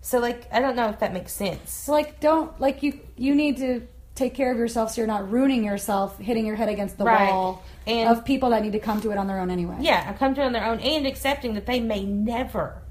So 0.03 0.19
like 0.19 0.47
I 0.53 0.61
don't 0.61 0.77
know 0.77 0.91
if 0.91 0.99
that 0.99 1.15
makes 1.15 1.33
sense. 1.33 1.89
Like, 1.89 2.21
don't 2.21 2.61
like 2.61 2.83
you. 2.83 3.01
You 3.17 3.35
need 3.35 3.57
to 3.57 3.89
take 4.15 4.35
care 4.35 4.53
of 4.53 4.59
yourself 4.59 4.91
so 4.93 5.01
you're 5.01 5.07
not 5.09 5.31
ruining 5.31 5.65
yourself, 5.65 6.19
hitting 6.19 6.45
your 6.45 6.57
head 6.57 6.69
against 6.69 6.99
the 6.99 7.05
Right. 7.05 7.31
wall 7.31 7.63
And- 7.87 8.11
of 8.11 8.23
people 8.27 8.51
that 8.51 8.63
need 8.63 8.73
to 8.73 8.81
come 8.81 9.01
to 9.01 9.11
it 9.13 9.17
on 9.17 9.29
their 9.29 9.39
own 9.39 9.51
anyway. 9.51 9.77
Yeah, 9.81 10.13
come 10.13 10.35
to 10.35 10.43
it 10.43 10.45
on 10.45 10.53
their 10.53 10.65
own 10.67 10.79
and 10.81 11.07
accepting 11.07 11.55
that 11.55 11.65
they 11.65 11.81
may 11.81 12.05
never 12.05 12.83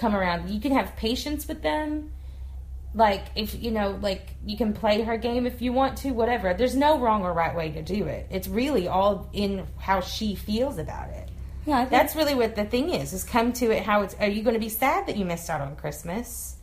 come 0.00 0.16
around. 0.16 0.50
You 0.50 0.60
can 0.60 0.72
have 0.72 0.96
patience 0.96 1.46
with 1.46 1.62
them. 1.62 2.10
Like 2.92 3.26
if 3.36 3.62
you 3.62 3.70
know, 3.70 3.96
like 4.02 4.34
you 4.44 4.56
can 4.56 4.72
play 4.72 5.02
her 5.02 5.16
game 5.16 5.46
if 5.46 5.62
you 5.62 5.72
want 5.72 5.98
to, 5.98 6.10
whatever. 6.10 6.54
There's 6.54 6.74
no 6.74 6.98
wrong 6.98 7.22
or 7.22 7.32
right 7.32 7.54
way 7.54 7.70
to 7.70 7.82
do 7.82 8.06
it. 8.06 8.26
It's 8.30 8.48
really 8.48 8.88
all 8.88 9.28
in 9.32 9.64
how 9.78 10.00
she 10.00 10.34
feels 10.34 10.76
about 10.78 11.10
it. 11.10 11.28
yeah. 11.66 11.76
I 11.76 11.78
think, 11.80 11.90
That's 11.90 12.16
really 12.16 12.34
what 12.34 12.56
the 12.56 12.64
thing 12.64 12.90
is. 12.90 13.12
Is 13.12 13.22
come 13.22 13.52
to 13.54 13.70
it 13.70 13.84
how 13.84 14.02
it's. 14.02 14.14
Are 14.18 14.26
you 14.28 14.42
going 14.42 14.54
to 14.54 14.60
be 14.60 14.68
sad 14.70 15.06
that 15.06 15.16
you 15.16 15.24
missed 15.24 15.48
out 15.48 15.60
on 15.60 15.76
Christmas? 15.76 16.56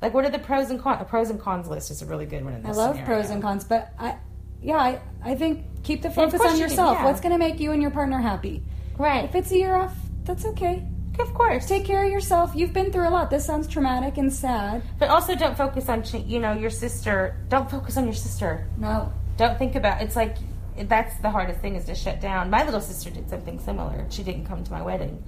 Like, 0.00 0.14
what 0.14 0.24
are 0.24 0.30
the 0.30 0.38
pros 0.38 0.70
and 0.70 0.80
cons? 0.80 1.02
A 1.02 1.04
pros 1.04 1.28
and 1.28 1.38
cons 1.40 1.68
list 1.68 1.90
is 1.90 2.00
a 2.00 2.06
really 2.06 2.26
good 2.26 2.42
one 2.44 2.54
in 2.54 2.64
I 2.64 2.68
this. 2.68 2.76
love 2.78 2.96
scenario. 2.96 3.14
pros 3.20 3.30
and 3.30 3.42
cons, 3.42 3.64
but 3.64 3.92
I, 3.98 4.16
yeah, 4.62 4.76
I, 4.76 5.00
I 5.22 5.34
think 5.34 5.64
keep 5.82 6.00
the 6.02 6.10
focus 6.10 6.40
on 6.40 6.52
you 6.52 6.56
do, 6.56 6.62
yourself. 6.62 6.96
yeah. 6.98 7.04
What's 7.04 7.20
going 7.20 7.32
to 7.32 7.38
make 7.38 7.60
you 7.60 7.72
and 7.72 7.82
your 7.82 7.90
partner 7.90 8.18
happy? 8.18 8.62
Right. 8.98 9.24
If 9.24 9.34
it's 9.34 9.50
a 9.50 9.56
year 9.58 9.74
off, 9.74 9.94
that's 10.24 10.44
okay. 10.46 10.86
Of 11.18 11.32
course. 11.34 11.66
Take 11.66 11.84
care 11.84 12.04
of 12.04 12.10
yourself. 12.12 12.52
You've 12.54 12.72
been 12.72 12.92
through 12.92 13.08
a 13.08 13.10
lot. 13.10 13.30
This 13.30 13.44
sounds 13.44 13.66
traumatic 13.66 14.18
and 14.18 14.32
sad. 14.32 14.82
But 14.98 15.08
also, 15.08 15.34
don't 15.34 15.56
focus 15.56 15.88
on 15.88 16.04
you 16.26 16.38
know 16.38 16.52
your 16.52 16.70
sister. 16.70 17.36
Don't 17.48 17.70
focus 17.70 17.96
on 17.96 18.04
your 18.04 18.14
sister. 18.14 18.66
No. 18.76 19.12
Don't 19.36 19.58
think 19.58 19.74
about. 19.74 20.02
It's 20.02 20.16
like 20.16 20.36
that's 20.78 21.18
the 21.20 21.30
hardest 21.30 21.60
thing 21.60 21.74
is 21.74 21.84
to 21.86 21.94
shut 21.94 22.20
down. 22.20 22.50
My 22.50 22.64
little 22.64 22.80
sister 22.80 23.10
did 23.10 23.28
something 23.30 23.58
similar. 23.60 24.06
She 24.10 24.22
didn't 24.22 24.44
come 24.46 24.62
to 24.64 24.72
my 24.72 24.82
wedding, 24.82 25.22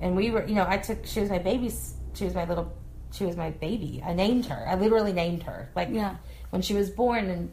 and 0.00 0.14
we 0.16 0.30
were. 0.30 0.46
You 0.46 0.54
know, 0.56 0.66
I 0.68 0.78
took. 0.78 1.06
She 1.06 1.20
was 1.20 1.30
my 1.30 1.38
baby. 1.38 1.70
She 2.14 2.24
was 2.24 2.34
my 2.34 2.44
little. 2.44 2.72
She 3.12 3.24
was 3.24 3.36
my 3.36 3.50
baby. 3.50 4.02
I 4.04 4.12
named 4.14 4.46
her. 4.46 4.64
I 4.68 4.74
literally 4.76 5.12
named 5.12 5.42
her. 5.44 5.70
Like 5.74 5.88
Yeah. 5.90 6.16
when 6.50 6.62
she 6.62 6.74
was 6.74 6.90
born, 6.90 7.28
and 7.30 7.52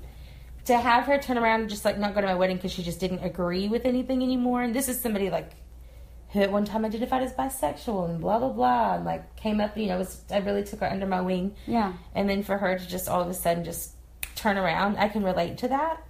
to 0.66 0.78
have 0.78 1.06
her 1.06 1.18
turn 1.18 1.38
around 1.38 1.62
and 1.62 1.70
just 1.70 1.86
like 1.86 1.98
not 1.98 2.14
go 2.14 2.22
to 2.22 2.28
my 2.28 2.36
wedding 2.36 2.58
because 2.58 2.72
she 2.74 2.84
just 2.84 3.00
didn't 3.00 3.24
agree 3.24 3.68
with 3.70 3.86
anything 3.86 4.22
anymore. 4.22 4.62
And 4.62 4.76
this 4.76 4.90
is 4.90 5.00
somebody 5.00 5.30
like 5.30 5.52
who 6.32 6.42
at 6.42 6.52
one 6.52 6.66
time 6.66 6.84
identified 6.86 7.24
as 7.24 7.34
bisexual 7.34 8.10
and 8.10 8.20
blah 8.20 8.38
blah 8.40 8.50
blah 8.50 8.96
and 8.96 9.06
like 9.06 9.36
came 9.38 9.60
up 9.62 9.78
you 9.78 9.88
know 9.88 9.98
was 9.98 10.22
I 10.32 10.38
really 10.40 10.64
took 10.64 10.82
her 10.82 10.90
under 10.92 11.06
my 11.08 11.22
wing 11.22 11.56
Yeah. 11.66 11.94
and 12.16 12.30
then 12.30 12.44
for 12.44 12.58
her 12.58 12.78
to 12.78 12.88
just 12.88 13.08
all 13.08 13.22
of 13.22 13.30
a 13.30 13.34
sudden 13.34 13.64
just 13.64 13.92
turn 14.36 14.58
around 14.58 14.98
I 14.98 15.08
can 15.10 15.24
relate 15.24 15.58
to 15.60 15.70
that 15.70 16.04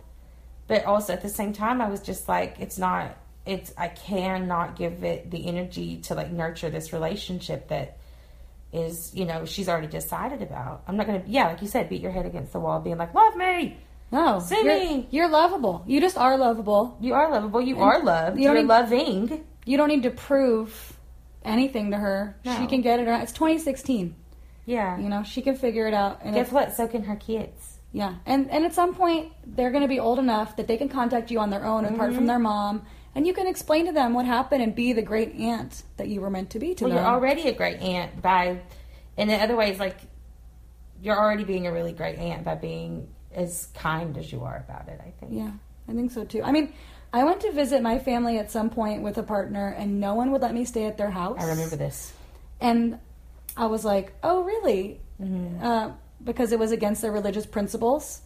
but 0.67 0.85
also 0.85 1.13
at 1.13 1.21
the 1.21 1.29
same 1.29 1.53
time 1.53 1.81
I 1.81 1.89
was 1.89 2.01
just 2.01 2.27
like 2.27 2.55
it's 2.59 2.77
not 2.77 3.15
it's 3.45 3.71
I 3.77 3.87
cannot 3.89 4.75
give 4.75 5.03
it 5.03 5.31
the 5.31 5.47
energy 5.47 5.97
to 6.03 6.15
like 6.15 6.31
nurture 6.31 6.69
this 6.69 6.91
relationship 6.93 7.67
that 7.69 7.97
is 8.73 9.13
you 9.15 9.23
know 9.25 9.45
she's 9.45 9.69
already 9.69 9.87
decided 9.87 10.41
about 10.41 10.83
I'm 10.87 10.97
not 10.97 11.05
gonna 11.07 11.23
yeah 11.25 11.47
like 11.47 11.61
you 11.61 11.67
said 11.67 11.87
beat 11.89 12.01
your 12.01 12.11
head 12.11 12.25
against 12.25 12.51
the 12.53 12.59
wall 12.59 12.79
being 12.81 12.97
like 12.97 13.13
love 13.13 13.35
me 13.35 13.77
No. 14.11 14.39
See 14.39 14.55
you're, 14.63 14.65
me. 14.79 15.07
you're 15.11 15.29
lovable. 15.29 15.83
You 15.87 15.99
just 16.01 16.17
are 16.17 16.37
lovable. 16.37 16.97
you 16.99 17.13
are 17.13 17.29
lovable 17.31 17.61
you 17.61 17.79
are 17.79 18.03
loved 18.03 18.37
You 18.37 18.43
you're 18.45 18.55
even- 18.55 18.67
loving 18.67 19.45
You 19.67 19.77
don't 19.77 19.89
need 19.89 20.03
to 20.03 20.11
prove 20.11 20.97
anything 21.43 21.91
to 21.91 21.97
her. 21.97 22.35
No. 22.45 22.57
She 22.57 22.67
can 22.67 22.81
get 22.81 22.99
it. 22.99 23.07
It's 23.07 23.31
2016. 23.33 24.15
yeah 24.65 24.97
You 24.97 25.09
know, 25.09 25.23
she 25.23 25.41
can 25.41 25.55
figure 25.55 25.87
it 25.87 25.93
out. 25.93 26.21
And 26.23 26.33
guess 26.35 26.51
what 26.51 26.73
so 26.75 26.87
can 26.87 27.03
her 27.03 27.15
kids 27.15 27.77
Yeah, 27.93 28.15
and 28.25 28.49
and 28.51 28.65
at 28.65 28.73
some 28.73 28.93
point 28.95 29.31
they're 29.45 29.71
going 29.71 29.83
to 29.83 29.87
be 29.87 29.99
old 29.99 30.19
enough 30.19 30.55
that 30.57 30.67
they 30.67 30.77
can 30.77 30.89
contact 30.89 31.31
you 31.31 31.39
on 31.39 31.49
their 31.49 31.65
own, 31.65 31.85
apart 31.85 32.09
Mm-hmm. 32.09 32.15
from 32.15 32.25
their 32.27 32.39
mom, 32.39 32.85
and 33.15 33.25
you 33.27 33.33
can 33.33 33.47
explain 33.47 33.85
to 33.85 33.91
them 33.91 34.13
what 34.13 34.25
happened 34.25 34.61
and 34.63 34.75
be 34.75 34.93
the 34.93 35.01
great 35.01 35.35
aunt 35.35 35.83
that 35.97 36.07
you 36.07 36.21
were 36.21 36.29
meant 36.29 36.49
to 36.51 36.59
be 36.59 36.73
to 36.75 36.83
Well, 36.85 36.93
them. 36.93 37.03
you're 37.03 37.13
already 37.13 37.47
a 37.47 37.53
great 37.53 37.79
aunt 37.81 38.21
by, 38.21 38.59
in 39.17 39.29
other 39.31 39.55
ways, 39.55 39.79
like 39.79 39.97
you're 41.01 41.17
already 41.17 41.43
being 41.43 41.65
a 41.67 41.71
really 41.71 41.93
great 41.93 42.17
aunt 42.19 42.43
by 42.43 42.55
being 42.55 43.07
as 43.33 43.67
kind 43.73 44.17
as 44.17 44.31
you 44.31 44.43
are 44.43 44.57
about 44.67 44.87
it. 44.89 44.99
I 44.99 45.11
think. 45.19 45.31
yeah, 45.33 45.51
I 45.89 45.93
think 45.93 46.11
so 46.11 46.23
too. 46.25 46.41
I 46.43 46.51
mean, 46.51 46.73
I 47.13 47.23
went 47.23 47.41
to 47.41 47.51
visit 47.51 47.81
my 47.81 47.99
family 47.99 48.37
at 48.37 48.51
some 48.51 48.69
point 48.69 49.01
with 49.01 49.17
a 49.17 49.23
partner, 49.23 49.69
and 49.77 49.99
no 49.99 50.13
one 50.13 50.31
would 50.31 50.41
let 50.41 50.53
me 50.53 50.65
stay 50.65 50.85
at 50.85 50.97
their 50.97 51.09
house. 51.11 51.37
I 51.39 51.47
remember 51.49 51.75
this. 51.75 52.13
and 52.59 52.99
I 53.55 53.65
was 53.67 53.83
like, 53.85 54.13
"Oh, 54.23 54.43
really?" 54.43 54.99
Mm-hmm. 55.21 55.63
Uh, 55.65 55.91
because 56.23 56.51
it 56.51 56.59
was 56.59 56.71
against 56.71 57.01
their 57.01 57.11
religious 57.11 57.45
principles. 57.45 58.21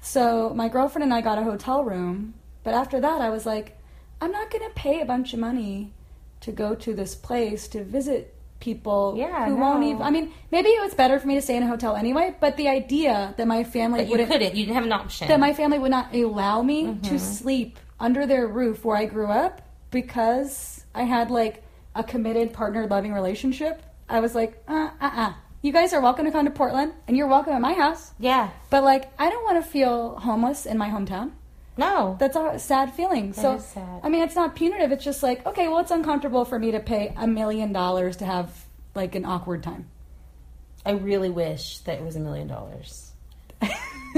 So 0.00 0.52
my 0.54 0.68
girlfriend 0.68 1.04
and 1.04 1.14
I 1.14 1.20
got 1.20 1.38
a 1.38 1.42
hotel 1.42 1.84
room, 1.84 2.34
but 2.64 2.74
after 2.74 3.00
that, 3.00 3.20
I 3.20 3.30
was 3.30 3.46
like, 3.46 3.76
"I'm 4.20 4.32
not 4.32 4.50
going 4.50 4.64
to 4.68 4.74
pay 4.74 5.00
a 5.00 5.04
bunch 5.06 5.32
of 5.32 5.38
money 5.38 5.92
to 6.40 6.52
go 6.52 6.74
to 6.74 6.94
this 6.94 7.14
place 7.14 7.68
to 7.68 7.84
visit 7.84 8.34
people 8.60 9.14
Yeah, 9.16 9.46
who 9.46 9.56
won't 9.56 9.84
even." 9.84 10.02
I 10.02 10.10
mean, 10.10 10.32
maybe 10.50 10.68
it 10.68 10.82
was 10.82 10.94
better 10.94 11.18
for 11.18 11.26
me 11.26 11.34
to 11.36 11.42
stay 11.42 11.56
in 11.56 11.62
a 11.62 11.66
hotel 11.68 11.96
anyway. 11.96 12.34
But 12.40 12.56
the 12.56 12.68
idea 12.68 13.34
that 13.36 13.46
my 13.46 13.64
family 13.64 14.00
But 14.00 14.06
you 14.06 14.10
wouldn't 14.12 14.30
couldn't. 14.30 14.54
You 14.54 14.64
didn't 14.66 14.74
have 14.76 14.84
an 14.84 14.92
option. 14.92 15.28
that 15.28 15.40
my 15.40 15.52
family 15.54 15.78
would 15.78 15.90
not 15.90 16.14
allow 16.14 16.62
me 16.62 16.84
Mm-hmm. 16.86 17.02
to 17.10 17.18
sleep 17.18 17.78
under 17.98 18.26
their 18.26 18.46
roof 18.46 18.84
where 18.84 18.96
I 18.96 19.06
grew 19.06 19.26
up 19.26 19.62
because 19.90 20.84
I 20.94 21.02
had 21.02 21.30
like 21.30 21.62
a 21.94 22.02
committed 22.04 22.52
partner 22.52 22.86
loving 22.86 23.12
relationship. 23.12 23.82
I 24.08 24.20
was 24.20 24.34
like, 24.34 24.62
uh 24.68 24.90
uh 25.00 25.10
uh. 25.14 25.32
You 25.62 25.72
guys 25.72 25.92
are 25.92 26.00
welcome 26.00 26.26
to 26.26 26.30
come 26.30 26.44
to 26.44 26.50
Portland 26.50 26.92
and 27.08 27.16
you're 27.16 27.26
welcome 27.26 27.52
at 27.52 27.60
my 27.60 27.72
house. 27.72 28.12
yeah. 28.18 28.50
But 28.70 28.84
like, 28.84 29.10
I 29.18 29.30
don't 29.30 29.44
want 29.44 29.64
to 29.64 29.68
feel 29.70 30.16
homeless 30.16 30.66
in 30.66 30.78
my 30.78 30.88
hometown. 30.90 31.32
No. 31.76 32.16
That's 32.20 32.36
a 32.36 32.58
sad 32.58 32.92
feeling. 32.94 33.32
so, 33.32 33.54
is 33.54 33.66
sad. 33.66 34.00
I 34.02 34.08
mean, 34.08 34.22
it's 34.22 34.36
not 34.36 34.54
punitive. 34.54 34.92
It's 34.92 35.04
just 35.04 35.22
like, 35.22 35.44
okay, 35.44 35.68
well, 35.68 35.78
it's 35.78 35.90
uncomfortable 35.90 36.44
for 36.44 36.58
me 36.58 36.70
to 36.70 36.80
pay 36.80 37.12
a 37.16 37.26
million 37.26 37.72
dollars 37.72 38.16
to 38.18 38.26
have 38.26 38.64
like 38.94 39.14
an 39.14 39.24
awkward 39.24 39.62
time 39.62 39.86
I 40.86 40.92
really 40.92 41.30
wish 41.30 41.78
that 41.80 41.98
it 41.98 42.04
was 42.04 42.14
a 42.14 42.20
million 42.20 42.46
dollars. 42.46 43.10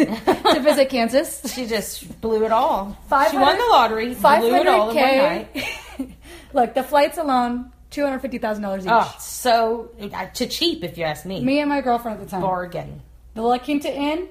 to 0.55 0.61
visit 0.61 0.89
Kansas. 0.89 1.53
She 1.55 1.67
just 1.67 2.21
blew 2.21 2.45
it 2.45 2.53
all. 2.53 2.97
She 3.31 3.37
won 3.37 3.59
the 3.59 3.65
lottery. 3.65 4.15
Blew 4.15 4.55
it 4.55 4.67
all 4.67 4.91
in 4.91 4.97
one 4.97 5.17
night. 5.17 5.55
500K. 5.55 6.13
Look, 6.55 6.75
the 6.75 6.83
flights 6.83 7.19
alone, 7.19 7.73
two 7.91 8.05
hundred 8.05 8.21
fifty 8.21 8.39
thousand 8.39 8.63
dollars 8.63 8.85
each. 8.85 8.93
Oh, 8.93 9.15
so 9.19 9.91
uh, 10.01 10.27
to 10.27 10.47
cheap, 10.47 10.83
if 10.85 10.97
you 10.97 11.05
ask 11.05 11.25
me. 11.27 11.41
Me 11.43 11.61
and 11.61 11.69
my 11.69 11.81
girlfriend 11.81 12.21
at 12.21 12.25
the 12.25 12.31
time. 12.31 12.41
Bargain. 12.43 13.03
The 13.35 13.43
La 13.43 13.59
Quinta 13.59 13.93
Inn 13.95 14.29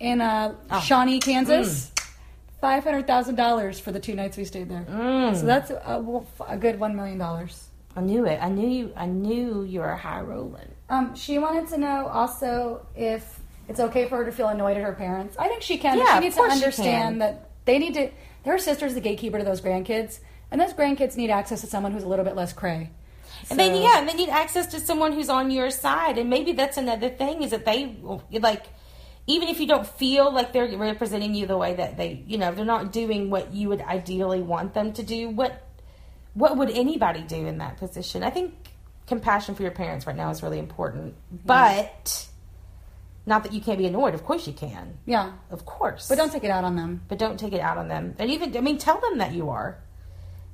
in 0.00 0.20
uh, 0.20 0.54
Oh. 0.70 0.80
Shawnee, 0.80 1.20
Kansas. 1.20 1.86
Mm. 1.86 1.90
Five 2.60 2.84
hundred 2.84 3.06
thousand 3.06 3.34
dollars 3.36 3.78
for 3.78 3.92
the 3.92 4.00
two 4.00 4.14
nights 4.14 4.36
we 4.36 4.44
stayed 4.44 4.70
there. 4.70 4.86
Mm. 4.88 5.36
So 5.36 5.44
that's 5.46 5.70
a, 5.70 6.02
a 6.48 6.56
good 6.56 6.78
one 6.80 6.96
million 6.96 7.18
dollars. 7.18 7.68
I 7.96 8.00
knew 8.00 8.24
it. 8.26 8.38
I 8.42 8.48
knew 8.48 8.68
you. 8.68 8.92
I 8.96 9.06
knew 9.06 9.62
you 9.64 9.80
were 9.80 9.94
high 9.94 10.20
rolling. 10.22 10.68
Um, 10.88 11.14
she 11.14 11.38
wanted 11.38 11.68
to 11.68 11.78
know 11.78 12.06
also 12.08 12.86
if 12.96 13.40
it's 13.68 13.80
okay 13.80 14.08
for 14.08 14.18
her 14.18 14.24
to 14.24 14.32
feel 14.32 14.48
annoyed 14.48 14.76
at 14.76 14.82
her 14.82 14.92
parents. 14.92 15.36
I 15.38 15.48
think 15.48 15.62
she 15.62 15.78
can. 15.78 15.98
Yeah, 15.98 16.14
she 16.14 16.20
needs 16.20 16.36
to 16.36 16.42
understand 16.42 17.20
that 17.22 17.50
they 17.64 17.78
need 17.78 17.94
to. 17.94 18.10
Her 18.44 18.58
sister's 18.58 18.94
the 18.94 19.00
gatekeeper 19.00 19.38
to 19.38 19.44
those 19.44 19.60
grandkids. 19.60 20.20
And 20.50 20.60
those 20.60 20.72
grandkids 20.72 21.16
need 21.16 21.30
access 21.30 21.62
to 21.62 21.66
someone 21.66 21.90
who's 21.90 22.04
a 22.04 22.08
little 22.08 22.24
bit 22.24 22.36
less 22.36 22.52
cray. 22.52 22.90
And 23.50 23.58
then 23.58 23.82
yeah, 23.82 23.98
and 23.98 24.08
they 24.08 24.14
need 24.14 24.28
access 24.28 24.68
to 24.68 24.78
someone 24.78 25.12
who's 25.12 25.28
on 25.28 25.50
your 25.50 25.70
side, 25.70 26.16
and 26.16 26.30
maybe 26.30 26.52
that's 26.52 26.76
another 26.76 27.10
thing 27.10 27.42
is 27.42 27.50
that 27.50 27.64
they 27.64 27.96
like, 28.30 28.64
even 29.26 29.48
if 29.48 29.58
you 29.60 29.66
don't 29.66 29.86
feel 29.86 30.32
like 30.32 30.52
they're 30.52 30.68
representing 30.78 31.34
you 31.34 31.46
the 31.46 31.56
way 31.56 31.74
that 31.74 31.96
they, 31.96 32.22
you 32.26 32.38
know, 32.38 32.52
they're 32.52 32.64
not 32.64 32.92
doing 32.92 33.30
what 33.30 33.52
you 33.52 33.68
would 33.68 33.82
ideally 33.82 34.40
want 34.40 34.74
them 34.74 34.92
to 34.92 35.02
do. 35.02 35.28
What 35.28 35.66
what 36.34 36.56
would 36.56 36.70
anybody 36.70 37.22
do 37.22 37.46
in 37.46 37.58
that 37.58 37.76
position? 37.76 38.22
I 38.22 38.30
think 38.30 38.54
compassion 39.06 39.54
for 39.54 39.62
your 39.62 39.72
parents 39.72 40.06
right 40.06 40.16
now 40.16 40.30
is 40.30 40.42
really 40.42 40.58
important, 40.58 41.16
but 41.44 42.26
not 43.26 43.42
that 43.44 43.52
you 43.52 43.60
can't 43.60 43.78
be 43.78 43.86
annoyed. 43.86 44.14
Of 44.14 44.24
course 44.24 44.46
you 44.46 44.52
can, 44.52 44.98
Yeah. 45.06 45.32
of 45.50 45.64
course, 45.64 46.08
But 46.08 46.18
don't 46.18 46.30
take 46.32 46.44
it 46.44 46.50
out 46.50 46.64
on 46.64 46.76
them. 46.76 47.02
but 47.08 47.18
don't 47.18 47.38
take 47.40 47.52
it 47.52 47.60
out 47.60 47.78
on 47.78 47.88
them. 47.88 48.14
And 48.18 48.30
even, 48.30 48.56
I 48.56 48.60
mean, 48.60 48.78
tell 48.78 49.00
them 49.00 49.18
that 49.18 49.32
you 49.32 49.48
are. 49.50 49.78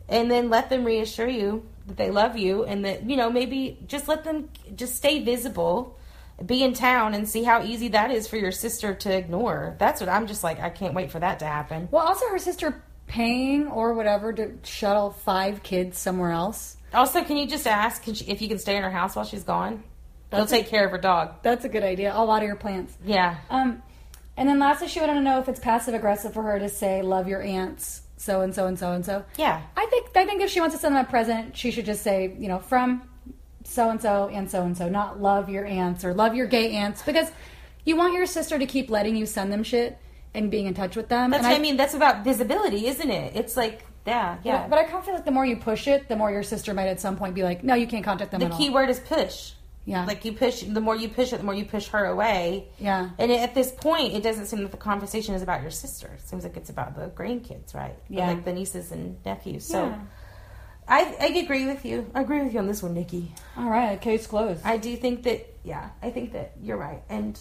And 0.09 0.31
then 0.31 0.50
let 0.50 0.71
them 0.71 0.85
reassure 0.85 1.29
you 1.29 1.67
that 1.87 1.97
they 1.97 2.11
love 2.11 2.37
you 2.37 2.65
and 2.65 2.85
that, 2.85 3.09
you 3.09 3.17
know, 3.17 3.31
maybe 3.31 3.79
just 3.87 4.09
let 4.09 4.25
them 4.25 4.49
just 4.75 4.97
stay 4.97 5.23
visible, 5.23 5.97
be 6.45 6.62
in 6.62 6.73
town 6.75 7.15
and 7.15 7.29
see 7.29 7.43
how 7.45 7.62
easy 7.62 7.89
that 7.89 8.11
is 8.11 8.27
for 8.27 8.37
your 8.37 8.50
sister 8.53 8.95
to 8.95 9.17
ignore. 9.17 9.77
That's 9.79 10.00
what 10.00 10.09
I'm 10.11 10.27
just 10.27 10.43
like, 10.43 10.59
I 10.61 10.71
can't 10.71 10.95
wait 10.95 11.11
for 11.12 11.21
that 11.21 11.39
to 11.41 11.45
happen. 11.47 11.89
Well, 11.91 12.07
also 12.07 12.27
her 12.29 12.39
sister 12.39 12.83
paying 13.07 13.67
or 13.69 13.95
whatever 13.95 14.33
to 14.33 14.53
shuttle 14.65 15.11
five 15.11 15.62
kids 15.62 15.99
somewhere 15.99 16.31
else. 16.31 16.77
Also, 16.95 17.23
can 17.23 17.37
you 17.37 17.47
just 17.47 17.67
ask 17.67 18.03
can 18.03 18.15
she, 18.15 18.25
if 18.27 18.41
you 18.43 18.49
can 18.49 18.59
stay 18.59 18.77
in 18.77 18.83
her 18.83 18.91
house 18.91 19.15
while 19.15 19.25
she's 19.25 19.45
gone? 19.45 19.83
They'll 20.31 20.47
take 20.47 20.69
care 20.69 20.85
of 20.85 20.93
her 20.93 20.99
dog. 20.99 21.35
That's 21.43 21.65
a 21.65 21.69
good 21.69 21.83
idea. 21.83 22.13
I'll 22.13 22.27
water 22.27 22.47
your 22.47 22.57
plants. 22.57 22.97
Yeah. 23.05 23.39
Um, 23.51 23.83
and 24.37 24.49
then 24.49 24.59
lastly, 24.59 24.89
she 24.89 25.01
wanted 25.01 25.15
to 25.15 25.21
know 25.21 25.41
if 25.41 25.49
it's 25.49 25.61
passive 25.61 25.95
aggressive 25.95 26.33
for 26.33 26.43
her 26.43 26.59
to 26.59 26.69
say 26.69 27.03
"love 27.03 27.29
your 27.29 27.43
aunts," 27.43 28.03
so 28.17 28.41
and 28.41 28.55
so 28.55 28.67
and 28.67 28.79
so 28.79 28.93
and 28.93 29.05
so. 29.05 29.25
Yeah. 29.37 29.61
I 29.77 29.87
think 29.87 30.17
I 30.17 30.25
think 30.25 30.41
if 30.43 30.51
she 30.51 30.61
wants 30.61 30.75
to 30.75 30.81
send 30.81 30.95
them 30.95 31.05
a 31.05 31.09
present, 31.09 31.57
she 31.57 31.71
should 31.71 31.85
just 31.85 32.03
say, 32.03 32.35
you 32.39 32.49
know, 32.49 32.59
from 32.59 33.03
so 33.65 33.91
and 33.91 34.01
so 34.01 34.31
and 34.33 34.51
so 34.51 34.63
and 34.63 34.77
so, 34.77 34.89
not 34.89 35.21
love 35.21 35.49
your 35.49 35.67
aunts 35.67 36.05
or 36.05 36.15
love 36.15 36.35
your 36.35 36.47
gay 36.47 36.73
aunts, 36.73 37.03
because 37.03 37.31
you 37.85 37.97
want 37.97 38.15
your 38.15 38.27
sister 38.27 38.59
to 38.59 38.67
keep 38.67 38.91
letting 38.91 39.17
you 39.17 39.27
send 39.27 39.53
them 39.53 39.63
shit 39.63 39.99
and 40.35 40.51
being 40.51 40.67
in 40.67 40.75
touch 40.75 40.97
with 40.97 41.09
them. 41.09 41.31
That's 41.31 41.45
and 41.45 41.53
what 41.53 41.59
I, 41.59 41.63
mean. 41.63 41.77
That's 41.77 41.95
about 41.95 42.25
visibility, 42.25 42.87
isn't 42.87 43.11
it? 43.11 43.37
It's 43.37 43.57
like, 43.57 43.85
yeah, 44.07 44.39
yeah. 44.45 44.67
But 44.69 44.79
I 44.79 44.85
kind 44.85 44.99
of 44.99 45.05
feel 45.05 45.15
like 45.15 45.25
the 45.25 45.31
more 45.31 45.45
you 45.45 45.57
push 45.57 45.89
it, 45.89 46.09
the 46.09 46.17
more 46.17 46.31
your 46.31 46.43
sister 46.43 46.73
might 46.73 46.89
at 46.89 47.01
some 47.01 47.17
point 47.17 47.35
be 47.35 47.43
like, 47.43 47.65
no, 47.65 47.75
you 47.75 47.87
can't 47.87 48.05
contact 48.05 48.31
them 48.31 48.41
the 48.41 48.49
key 48.51 48.69
all. 48.69 48.75
word 48.75 48.91
is 48.91 49.01
push. 49.01 49.53
Yeah. 49.87 50.05
Like 50.05 50.25
you 50.25 50.33
push, 50.33 50.61
the 50.63 50.81
more 50.81 50.95
you 50.95 51.09
push 51.09 51.33
it, 51.33 51.39
the 51.39 51.43
more 51.45 51.55
you 51.55 51.65
push 51.65 51.89
her 51.89 52.05
away. 52.05 52.69
Yeah. 52.79 53.11
And 53.19 53.33
at 53.33 53.55
this 53.55 53.73
point, 53.73 54.13
it 54.15 54.23
doesn't 54.23 54.47
seem 54.47 54.63
that 54.63 54.71
the 54.71 54.77
conversation 54.77 55.35
is 55.35 55.43
about 55.43 55.63
your 55.63 55.71
sister. 55.71 56.09
It 56.15 56.29
seems 56.29 56.45
like 56.45 56.57
it's 56.57 56.71
about 56.71 56.95
the 56.97 57.09
grandkids, 57.09 57.75
right? 57.75 57.93
Or, 57.93 57.99
Yeah. 58.09 58.29
Like 58.29 58.45
the 58.45 58.53
nieces 58.53 58.93
and 58.93 59.17
nephews. 59.25 59.65
So 59.65 59.87
Yeah. 59.87 59.99
I, 60.87 61.17
I 61.21 61.27
agree 61.39 61.67
with 61.67 61.85
you. 61.85 62.11
I 62.15 62.21
agree 62.23 62.43
with 62.43 62.53
you 62.53 62.59
on 62.59 62.67
this 62.67 62.83
one, 62.83 62.95
Nikki. 62.95 63.33
All 63.57 63.71
right, 63.71 64.01
case 64.01 64.27
closed. 64.27 64.61
I 64.65 64.77
do 64.77 64.97
think 64.97 65.23
that, 65.23 65.47
yeah, 65.63 65.91
I 66.03 66.11
think 66.11 66.33
that 66.33 66.53
you're 66.61 66.77
right. 66.77 67.03
And 67.09 67.39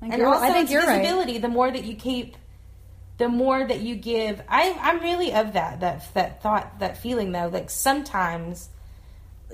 and 0.00 0.12
you're- 0.12 0.24
also 0.24 0.44
I 0.44 0.52
think 0.52 0.64
it's 0.64 0.72
you're 0.72 0.86
right. 0.86 1.00
visibility. 1.02 1.38
The 1.38 1.48
more 1.48 1.70
that 1.70 1.84
you 1.84 1.94
keep, 1.96 2.36
the 3.18 3.28
more 3.28 3.66
that 3.66 3.80
you 3.80 3.96
give. 3.96 4.40
I 4.48 4.78
I'm 4.80 5.00
really 5.00 5.32
of 5.32 5.54
that 5.54 5.80
that 5.80 6.14
that 6.14 6.42
thought 6.42 6.78
that 6.80 6.98
feeling 6.98 7.32
though. 7.32 7.48
Like 7.52 7.70
sometimes 7.70 8.68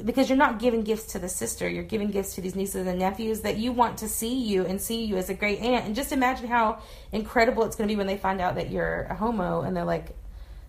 because 0.04 0.28
you're 0.28 0.38
not 0.38 0.58
giving 0.58 0.82
gifts 0.82 1.12
to 1.12 1.18
the 1.18 1.28
sister, 1.28 1.68
you're 1.68 1.82
giving 1.84 2.11
gifts 2.11 2.34
to 2.37 2.40
these 2.40 2.54
nieces 2.54 2.87
and 2.87 2.99
nephews 2.99 3.42
that 3.42 3.58
you 3.58 3.72
want 3.72 3.99
to 3.99 4.08
see 4.08 4.34
you 4.34 4.64
and 4.64 4.80
see 4.80 5.04
you 5.04 5.16
as 5.16 5.28
a 5.28 5.34
great 5.34 5.61
aunt. 5.61 5.84
And 5.84 5.94
just 5.94 6.12
imagine 6.12 6.46
how 6.49 6.80
incredible 7.12 7.64
it's 7.64 7.76
going 7.76 7.88
to 7.88 7.92
be 7.92 7.96
when 7.99 8.06
they 8.06 8.16
find 8.16 8.40
out 8.40 8.54
that 8.54 8.70
you're 8.70 9.02
a 9.11 9.14
homo 9.14 9.61
and 9.61 9.76
they're 9.76 9.84
like, 9.84 10.16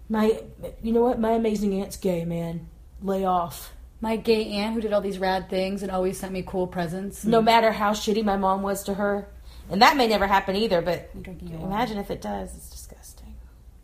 my, 0.09 0.41
you 0.81 0.91
know 0.91 1.01
what, 1.03 1.19
my 1.19 1.31
amazing 1.31 1.73
aunt's 1.81 1.95
gay, 1.97 2.25
man. 2.25 2.67
Lay 3.01 3.23
off. 3.25 3.73
My 4.01 4.17
gay 4.17 4.45
aunt 4.51 4.73
who 4.75 4.81
did 4.81 4.91
all 4.91 4.99
these 4.99 5.17
rad 5.17 5.49
things 5.49 5.81
and 5.81 5.89
always 5.91 6.19
sent 6.19 6.33
me 6.33 6.43
cool 6.45 6.67
presents. 6.67 7.23
No 7.23 7.41
matter 7.41 7.71
how 7.71 7.91
shitty 7.93 8.23
my 8.23 8.35
mom 8.35 8.61
was 8.61 8.83
to 8.83 8.95
her. 8.95 9.29
And 9.69 9.81
that 9.81 9.95
may 9.95 10.07
never 10.07 10.27
happen 10.27 10.57
either, 10.57 10.81
but 10.81 11.09
imagine 11.39 11.97
if 11.97 12.11
it 12.11 12.21
does. 12.21 12.53
It's 12.53 12.69
disgusting. 12.69 13.33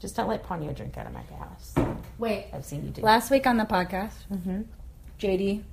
Just 0.01 0.17
don't 0.17 0.27
let 0.27 0.43
Ponyo 0.43 0.75
drink 0.75 0.97
out 0.97 1.07
of 1.07 1.13
my 1.13 1.23
glass. 1.23 1.73
Wait, 2.17 2.47
I've 2.53 2.65
seen 2.65 2.83
you 2.85 2.91
do. 2.91 3.01
last 3.01 3.31
week 3.31 3.47
on 3.47 3.55
the 3.55 3.63
podcast, 3.63 4.11
Mm-hmm. 4.31 4.63
JD, 5.19 5.63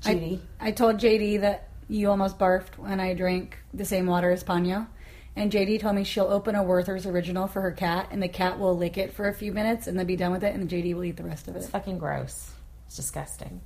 Judy. 0.00 0.40
I, 0.60 0.68
I 0.68 0.70
told 0.72 0.96
JD 0.96 1.40
that 1.42 1.68
you 1.88 2.10
almost 2.10 2.38
barfed 2.38 2.78
when 2.78 2.98
I 3.00 3.14
drank 3.14 3.58
the 3.72 3.84
same 3.84 4.06
water 4.06 4.30
as 4.30 4.42
Ponyo. 4.42 4.86
And 5.36 5.50
JD 5.50 5.80
told 5.80 5.96
me 5.96 6.04
she'll 6.04 6.26
open 6.28 6.54
a 6.54 6.62
Werther's 6.62 7.06
original 7.06 7.48
for 7.48 7.60
her 7.60 7.72
cat, 7.72 8.08
and 8.12 8.22
the 8.22 8.28
cat 8.28 8.58
will 8.58 8.76
lick 8.76 8.96
it 8.96 9.12
for 9.14 9.26
a 9.28 9.34
few 9.34 9.52
minutes 9.52 9.86
and 9.88 9.98
then 9.98 10.06
be 10.06 10.16
done 10.16 10.30
with 10.30 10.44
it, 10.44 10.54
and 10.54 10.68
JD 10.68 10.94
will 10.94 11.04
eat 11.04 11.16
the 11.16 11.24
rest 11.24 11.48
of 11.48 11.56
it. 11.56 11.60
it's 11.60 11.68
fucking 11.68 11.98
gross. 11.98 12.52
It's 12.86 12.96
disgusting. 12.96 13.60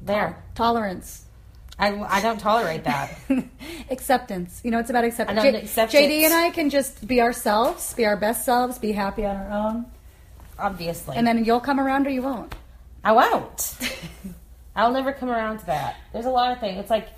There. 0.00 0.42
Tolerance. 0.54 1.24
I, 1.78 1.98
I 2.02 2.20
don't 2.20 2.38
tolerate 2.38 2.84
that. 2.84 3.18
acceptance. 3.90 4.60
You 4.62 4.70
know, 4.70 4.78
it's 4.78 4.90
about 4.90 5.04
acceptance. 5.04 5.42
J- 5.42 5.56
accept 5.62 5.92
JD 5.92 6.22
it. 6.22 6.24
and 6.26 6.34
I 6.34 6.50
can 6.50 6.70
just 6.70 7.06
be 7.06 7.20
ourselves, 7.20 7.92
be 7.94 8.04
our 8.04 8.16
best 8.16 8.44
selves, 8.44 8.78
be 8.78 8.92
happy 8.92 9.24
on 9.24 9.34
our 9.36 9.50
own, 9.50 9.86
Obviously. 10.58 11.16
and 11.16 11.26
then 11.26 11.44
you'll 11.44 11.60
come 11.60 11.80
around 11.80 12.06
or 12.06 12.10
you 12.10 12.22
won't. 12.22 12.54
I 13.04 13.12
won't. 13.12 13.76
I'll 14.76 14.92
never 14.92 15.12
come 15.12 15.28
around 15.28 15.58
to 15.58 15.66
that. 15.66 15.96
There's 16.12 16.24
a 16.26 16.30
lot 16.30 16.52
of 16.52 16.60
things. 16.60 16.78
It's 16.78 16.90
like 16.90 17.08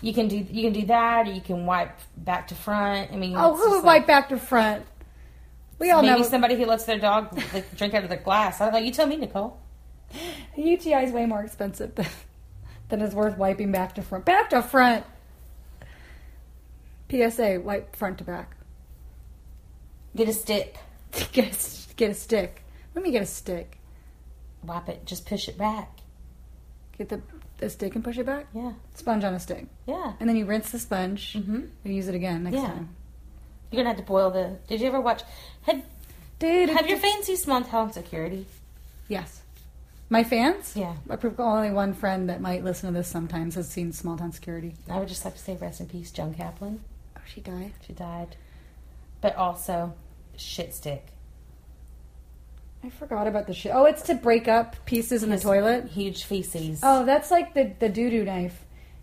you 0.00 0.14
can 0.14 0.28
do 0.28 0.36
you 0.36 0.62
can 0.70 0.72
do 0.72 0.86
that, 0.86 1.26
or 1.28 1.32
you 1.32 1.40
can 1.40 1.66
wipe 1.66 1.98
back 2.16 2.48
to 2.48 2.54
front. 2.54 3.12
I 3.12 3.16
mean, 3.16 3.34
Oh, 3.36 3.54
who 3.56 3.70
would 3.70 3.76
like- 3.76 3.84
wipe 3.84 4.06
back 4.06 4.28
to 4.30 4.38
front? 4.38 4.84
We 5.78 5.90
all 5.90 6.02
Maybe 6.02 6.20
know 6.20 6.26
somebody 6.26 6.54
who 6.54 6.66
lets 6.66 6.84
their 6.84 6.98
dog 6.98 7.36
like, 7.52 7.76
drink 7.76 7.94
out 7.94 8.04
of 8.04 8.10
the 8.10 8.16
glass. 8.16 8.60
I 8.60 8.66
don't 8.66 8.74
know. 8.74 8.80
You 8.80 8.92
tell 8.92 9.06
me, 9.06 9.16
Nicole. 9.16 9.58
the 10.56 10.62
UTI 10.62 11.04
is 11.04 11.12
way 11.12 11.26
more 11.26 11.42
expensive 11.42 11.94
than, 11.96 12.06
than 12.88 13.00
is 13.02 13.12
worth 13.14 13.36
wiping 13.36 13.72
back 13.72 13.94
to 13.96 14.02
front. 14.02 14.24
Back 14.24 14.50
to 14.50 14.62
front. 14.62 15.04
PSA: 17.10 17.60
wipe 17.62 17.94
front 17.96 18.18
to 18.18 18.24
back. 18.24 18.56
Get 20.16 20.28
a 20.28 20.32
stick, 20.32 20.76
Get 21.32 21.52
a, 21.52 21.94
get 21.96 22.10
a 22.10 22.14
stick. 22.14 22.62
Let 22.94 23.04
me 23.04 23.10
get 23.10 23.22
a 23.22 23.26
stick. 23.26 23.78
Wipe 24.66 24.88
it, 24.88 25.04
just 25.06 25.26
push 25.26 25.48
it 25.48 25.58
back. 25.58 25.98
Get 26.98 27.08
the, 27.08 27.20
the 27.58 27.68
stick 27.70 27.94
and 27.94 28.04
push 28.04 28.18
it 28.18 28.26
back. 28.26 28.46
Yeah, 28.54 28.72
Sponge 28.94 29.24
on 29.24 29.34
a 29.34 29.40
stick, 29.40 29.66
yeah. 29.86 30.12
and 30.20 30.28
then 30.28 30.36
you 30.36 30.46
rinse 30.46 30.70
the 30.70 30.78
sponge 30.78 31.34
mm-hmm. 31.34 31.62
and 31.84 31.94
use 31.94 32.08
it 32.08 32.14
again 32.14 32.44
next 32.44 32.56
Yeah. 32.56 32.66
time. 32.66 32.88
You're 33.70 33.80
gonna 33.82 33.94
have 33.94 33.98
to 33.98 34.04
boil 34.06 34.30
the. 34.30 34.58
Did 34.68 34.80
you 34.80 34.86
ever 34.86 35.00
watch? 35.00 35.22
Have 35.62 35.82
Dude, 36.38 36.68
Have 36.68 36.88
your 36.88 36.98
fans 36.98 37.26
seen 37.26 37.36
Small 37.36 37.62
Town 37.62 37.92
Security? 37.92 38.46
Yes. 39.08 39.40
My 40.10 40.24
fans? 40.24 40.76
Yeah. 40.76 40.94
I 41.08 41.16
prove 41.16 41.40
only 41.40 41.70
one 41.70 41.94
friend 41.94 42.28
that 42.28 42.40
might 42.40 42.62
listen 42.62 42.92
to 42.92 42.98
this 42.98 43.08
sometimes 43.08 43.54
has 43.54 43.68
seen 43.68 43.92
Small 43.92 44.16
Town 44.16 44.32
Security. 44.32 44.74
I 44.88 44.98
would 44.98 45.08
just 45.08 45.24
like 45.24 45.34
to 45.34 45.40
say 45.40 45.56
rest 45.56 45.80
in 45.80 45.86
peace, 45.86 46.10
Joan 46.10 46.34
Koplan. 46.34 46.78
Oh, 47.16 47.20
she 47.26 47.40
died. 47.40 47.72
She 47.86 47.92
died, 47.92 48.36
but 49.20 49.34
also 49.36 49.94
shit 50.36 50.74
stick. 50.74 51.06
I 52.84 52.90
forgot 52.90 53.26
about 53.26 53.46
the 53.46 53.54
shit. 53.54 53.72
Oh, 53.74 53.86
it's 53.86 54.02
to 54.02 54.14
break 54.14 54.46
up 54.46 54.76
pieces 54.84 55.22
in 55.22 55.30
the 55.30 55.38
toilet. 55.38 55.86
Huge 55.88 56.24
feces. 56.24 56.80
Oh, 56.82 57.06
that's 57.06 57.30
like 57.30 57.54
the 57.54 57.72
the 57.78 57.88
doo 57.88 58.10
doo 58.10 58.24
knife 58.24 58.62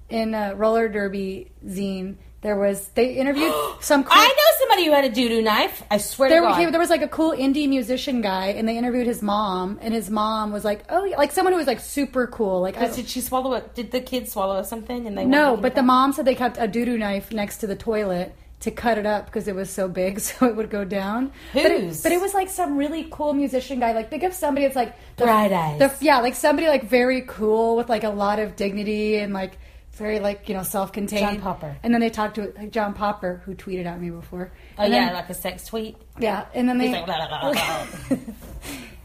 in 0.09 0.35
uh, 0.35 0.53
roller 0.55 0.87
derby 0.87 1.51
zine. 1.65 2.17
There 2.41 2.57
was 2.57 2.89
they 2.89 3.13
interviewed 3.15 3.51
some. 3.81 4.03
Cool, 4.03 4.13
I 4.15 4.27
know 4.27 4.57
somebody 4.59 4.85
who 4.85 4.91
had 4.91 5.05
a 5.05 5.09
doo 5.09 5.29
doo 5.29 5.41
knife. 5.41 5.83
I 5.89 5.97
swear 5.97 6.29
There, 6.29 6.41
to 6.41 6.47
God. 6.47 6.59
he, 6.59 6.65
there 6.67 6.79
was 6.79 6.91
like 6.91 7.01
a 7.01 7.07
cool 7.07 7.31
indie 7.31 7.67
musician 7.67 8.21
guy, 8.21 8.47
and 8.47 8.67
they 8.69 8.77
interviewed 8.77 9.07
his 9.07 9.23
mom, 9.23 9.79
and 9.81 9.95
his 9.95 10.11
mom 10.11 10.51
was 10.51 10.63
like, 10.63 10.83
"Oh, 10.89 11.03
yeah," 11.03 11.17
like 11.17 11.31
someone 11.31 11.53
who 11.53 11.57
was 11.57 11.67
like 11.67 11.79
super 11.79 12.27
cool." 12.27 12.61
Like, 12.61 12.77
I, 12.77 12.87
did 12.87 13.09
she 13.09 13.21
swallow 13.21 13.53
it? 13.53 13.73
Did 13.73 13.91
the 13.91 14.01
kid 14.01 14.29
swallow 14.29 14.61
something? 14.61 15.07
And 15.07 15.17
they 15.17 15.25
no, 15.25 15.57
but 15.57 15.73
the 15.73 15.83
mom 15.83 16.13
said 16.13 16.25
they 16.25 16.35
kept 16.35 16.57
a 16.59 16.67
doo 16.67 16.85
doo 16.85 16.99
knife 16.99 17.31
next 17.31 17.57
to 17.59 17.67
the 17.67 17.75
toilet 17.75 18.35
to 18.62 18.71
cut 18.71 18.97
it 18.97 19.06
up 19.06 19.26
because 19.26 19.47
it 19.47 19.56
was 19.56 19.69
so 19.69 19.88
big, 19.88 20.19
so 20.28 20.45
it 20.47 20.56
would 20.56 20.69
go 20.69 20.84
down. 20.86 21.32
But 21.54 21.65
it, 21.65 22.00
but 22.04 22.12
it 22.12 22.21
was 22.21 22.34
like 22.34 22.50
some 22.50 22.78
really 22.78 23.08
cool 23.12 23.34
musician 23.34 23.80
guy. 23.80 23.91
Like 23.93 24.10
think 24.10 24.24
of 24.24 24.34
somebody 24.34 24.65
that's 24.65 24.76
like 24.76 24.95
the, 25.17 25.26
Bright 25.26 25.52
eyes. 25.52 25.80
the- 25.80 25.93
yeah, 26.06 26.19
like 26.19 26.36
somebody 26.36 26.67
like 26.67 26.86
very 26.86 27.21
cool 27.28 27.76
with 27.76 27.89
like 27.89 28.04
a 28.04 28.10
lot 28.10 28.39
of 28.39 28.56
dignity 28.56 29.17
and 29.17 29.34
like 29.34 29.58
very 29.93 30.19
like 30.19 30.47
you 30.47 30.56
know 30.56 30.63
self-contained. 30.63 31.21
John 31.26 31.41
Popper. 31.41 31.78
And 31.84 31.93
then 31.93 32.02
they 32.02 32.10
talked 32.10 32.36
to 32.36 32.54
like 32.58 32.71
John 32.71 32.93
Popper, 32.93 33.41
who 33.45 33.54
tweeted 33.56 33.86
at 33.86 34.00
me 34.02 34.10
before. 34.10 34.52
Oh 34.78 34.84
And 34.84 34.93
yeah, 34.93 35.06
then- 35.08 35.13
like 35.15 35.30
a 35.30 35.34
sex 35.34 35.65
tweet. 35.65 35.97
yeah, 36.19 36.45
and 36.54 36.67
then 36.69 36.78
they 36.78 36.91
like, 36.91 37.06
blah, 37.06 37.28
blah, 37.28 37.52
blah. 37.52 38.17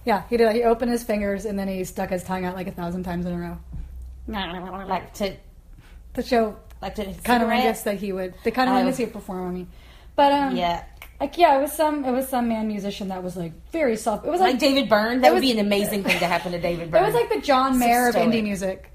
yeah 0.05 0.23
he 0.31 0.37
did. 0.37 0.55
He 0.55 0.63
opened 0.63 0.91
his 0.93 1.03
fingers 1.03 1.45
and 1.45 1.59
then 1.59 1.67
he 1.69 1.83
stuck 1.85 2.11
his 2.11 2.23
tongue 2.23 2.45
out 2.45 2.55
like 2.55 2.69
a 2.69 2.73
thousand 2.73 3.03
times 3.05 3.27
in 3.27 3.33
a 3.33 3.39
row 3.39 3.59
like 4.89 5.15
to 5.15 5.37
to 6.15 6.23
show 6.23 6.57
like 6.83 6.95
to 6.97 7.13
kind 7.25 7.43
of 7.43 7.49
guess 7.51 7.83
that 7.85 7.97
he 7.97 8.13
would 8.13 8.35
the 8.45 8.51
kind 8.51 8.69
of 8.69 8.77
oh. 8.77 8.97
he 8.97 9.05
would 9.05 9.13
perform 9.13 9.49
on 9.49 9.55
me. 9.55 9.67
But 10.15 10.33
um, 10.33 10.57
Yeah, 10.57 10.85
like 11.21 11.39
yeah, 11.39 11.59
it 11.59 11.63
was 11.63 11.73
some 11.73 12.05
it 12.05 12.13
was 12.13 12.29
some 12.29 12.49
man 12.49 12.69
musician 12.69 13.09
that 13.09 13.23
was 13.23 13.37
like 13.37 13.53
very 13.71 13.97
soft. 13.97 14.27
It 14.27 14.31
was 14.31 14.41
like, 14.41 14.53
like 14.53 14.61
David 14.61 14.89
Byrne. 14.89 15.21
That 15.21 15.31
It 15.31 15.35
would 15.35 15.43
be 15.43 15.53
an 15.53 15.59
amazing 15.59 16.05
thing 16.05 16.19
to 16.19 16.27
happen 16.27 16.53
to 16.53 16.61
David 16.61 16.91
Byrne. 16.91 17.05
it 17.05 17.07
was 17.07 17.15
like 17.15 17.31
the 17.31 17.41
John 17.41 17.75
So 17.75 17.79
Mayer 17.79 18.09
of 18.09 18.15
indie 18.15 18.43
music. 18.43 18.93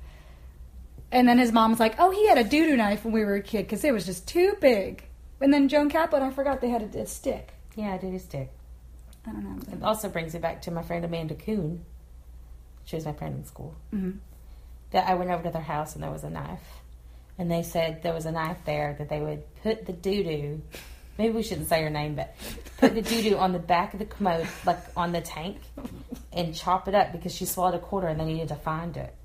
And 1.14 1.28
then 1.28 1.38
his 1.38 1.52
mom 1.52 1.72
was 1.72 1.80
like, 1.80 1.96
"Oh, 2.00 2.10
he 2.12 2.28
had 2.28 2.38
a 2.38 2.44
doo 2.44 2.68
doo 2.68 2.78
knife 2.78 3.04
when 3.04 3.14
we 3.14 3.26
were 3.26 3.36
a 3.36 3.42
kid 3.42 3.64
because 3.64 3.84
it 3.84 3.94
was 3.94 4.06
just 4.06 4.28
too 4.28 4.56
big." 4.62 5.04
And 5.42 5.54
then 5.54 5.68
Joan 5.68 5.90
Koplan, 5.90 6.22
I 6.22 6.32
forgot 6.32 6.62
they 6.62 6.70
had 6.70 6.96
a, 6.96 7.02
a 7.02 7.06
stick. 7.06 7.54
yeah, 7.76 7.98
dude, 7.98 8.14
his 8.14 8.24
stick. 8.24 8.52
I 9.28 9.32
don't 9.32 9.44
know. 9.44 9.74
It 9.74 9.84
also 9.84 10.10
brings 10.10 10.36
it 10.36 10.42
back 10.42 10.62
to 10.64 10.72
my 10.72 10.82
friend 10.84 11.04
Amanda 11.04 11.36
Coon. 11.36 11.84
She 12.86 12.96
was 12.96 13.06
my 13.06 13.14
friend 13.14 13.36
in 13.36 13.46
school. 13.46 13.76
Mhm. 13.94 14.20
That 14.92 15.08
I 15.08 15.16
went 15.16 15.32
over 15.32 15.44
to 15.44 15.52
their 15.52 15.62
house 15.62 15.96
and 15.96 16.04
there 16.04 16.12
was 16.12 16.24
a 16.24 16.30
knife, 16.30 16.81
and 17.42 17.50
they 17.50 17.64
said 17.64 18.04
there 18.04 18.14
was 18.14 18.28
a 18.28 18.32
knife 18.32 18.60
there 18.66 18.96
that 19.00 19.10
they 19.10 19.20
would 19.20 19.42
put 19.64 19.88
the 19.88 19.94
doo 19.94 20.24
doo. 20.24 20.62
Maybe 21.18 21.34
we 21.34 21.42
shouldn't 21.42 21.70
say 21.70 21.82
her 21.82 21.90
name, 21.90 22.14
but 22.14 22.36
put 22.78 22.94
the 22.94 23.02
doo 23.02 23.24
doo 23.24 23.38
on 23.38 23.52
the 23.52 23.58
back 23.58 23.94
of 23.94 24.00
the 24.00 24.06
commode, 24.06 24.48
like 24.64 24.78
on 24.96 25.12
the 25.12 25.22
tank, 25.22 25.58
and 26.32 26.54
chop 26.54 26.88
it 26.88 26.94
up 26.94 27.12
because 27.12 27.34
she 27.34 27.46
swallowed 27.46 27.74
a 27.74 27.80
quarter 27.80 28.08
and 28.08 28.20
they 28.20 28.26
needed 28.26 28.50
to 28.50 28.56
find 28.56 28.96
it. 28.96 29.16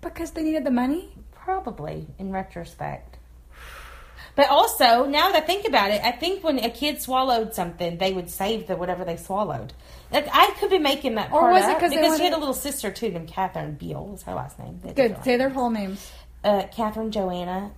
Because 0.00 0.30
they 0.30 0.44
needed 0.44 0.62
the 0.62 0.70
money? 0.70 1.08
Probably 1.32 2.06
in 2.16 2.30
retrospect. 2.30 3.18
But 4.36 4.48
also, 4.48 5.04
now 5.04 5.32
that 5.32 5.42
I 5.42 5.46
think 5.46 5.66
about 5.66 5.90
it, 5.90 6.00
I 6.02 6.12
think 6.12 6.44
when 6.44 6.58
a 6.60 6.70
kid 6.70 7.02
swallowed 7.02 7.54
something, 7.54 7.98
they 7.98 8.12
would 8.12 8.30
save 8.30 8.68
the 8.68 8.76
whatever 8.76 9.04
they 9.04 9.16
swallowed. 9.16 9.72
Like 10.12 10.28
I 10.32 10.52
could 10.60 10.70
be 10.70 10.78
making 10.78 11.16
that 11.16 11.32
Or 11.32 11.40
part 11.40 11.54
was 11.54 11.64
it 11.64 11.70
up 11.70 11.80
because 11.80 12.18
she 12.18 12.24
had 12.24 12.34
a 12.34 12.38
little 12.38 12.54
sister 12.54 12.90
too 12.90 13.10
named 13.10 13.28
Catherine 13.28 13.74
Beale 13.74 14.06
was 14.06 14.22
her 14.22 14.34
last 14.34 14.58
name. 14.58 14.80
Good. 14.94 15.22
Say 15.24 15.36
their 15.36 15.48
whole 15.48 15.70
names. 15.70 16.10
Uh, 16.44 16.64
Catherine 16.72 17.10
Joanna. 17.10 17.72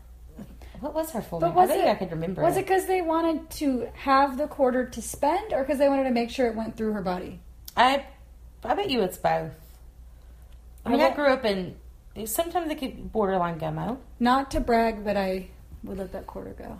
What 0.80 0.94
was 0.94 1.12
her 1.12 1.22
full 1.22 1.38
But 1.40 1.48
name? 1.48 1.54
was 1.56 1.70
I 1.70 1.76
it, 1.76 1.88
I 1.88 1.94
could 1.94 2.10
remember. 2.10 2.42
Was 2.42 2.56
it. 2.56 2.60
it 2.60 2.66
because 2.66 2.86
they 2.86 3.00
wanted 3.00 3.48
to 3.50 3.88
have 3.94 4.36
the 4.36 4.46
quarter 4.46 4.86
to 4.86 5.02
spend, 5.02 5.52
or 5.52 5.62
because 5.62 5.78
they 5.78 5.88
wanted 5.88 6.04
to 6.04 6.10
make 6.10 6.30
sure 6.30 6.46
it 6.46 6.54
went 6.54 6.76
through 6.76 6.92
her 6.92 7.02
body? 7.02 7.40
I, 7.76 8.04
I 8.62 8.74
bet 8.74 8.90
you 8.90 9.02
it's 9.02 9.16
both. 9.18 9.52
I 10.84 10.90
mean, 10.90 11.00
I 11.00 11.08
I, 11.08 11.14
grew 11.14 11.26
up 11.26 11.44
in. 11.44 11.76
Sometimes 12.26 12.70
it 12.70 12.78
could 12.78 13.12
borderline 13.12 13.58
gummo. 13.58 13.98
Not 14.20 14.50
to 14.52 14.60
brag, 14.60 15.04
but 15.04 15.16
I 15.16 15.48
would 15.84 15.98
let 15.98 16.12
that 16.12 16.26
quarter 16.26 16.50
go. 16.50 16.78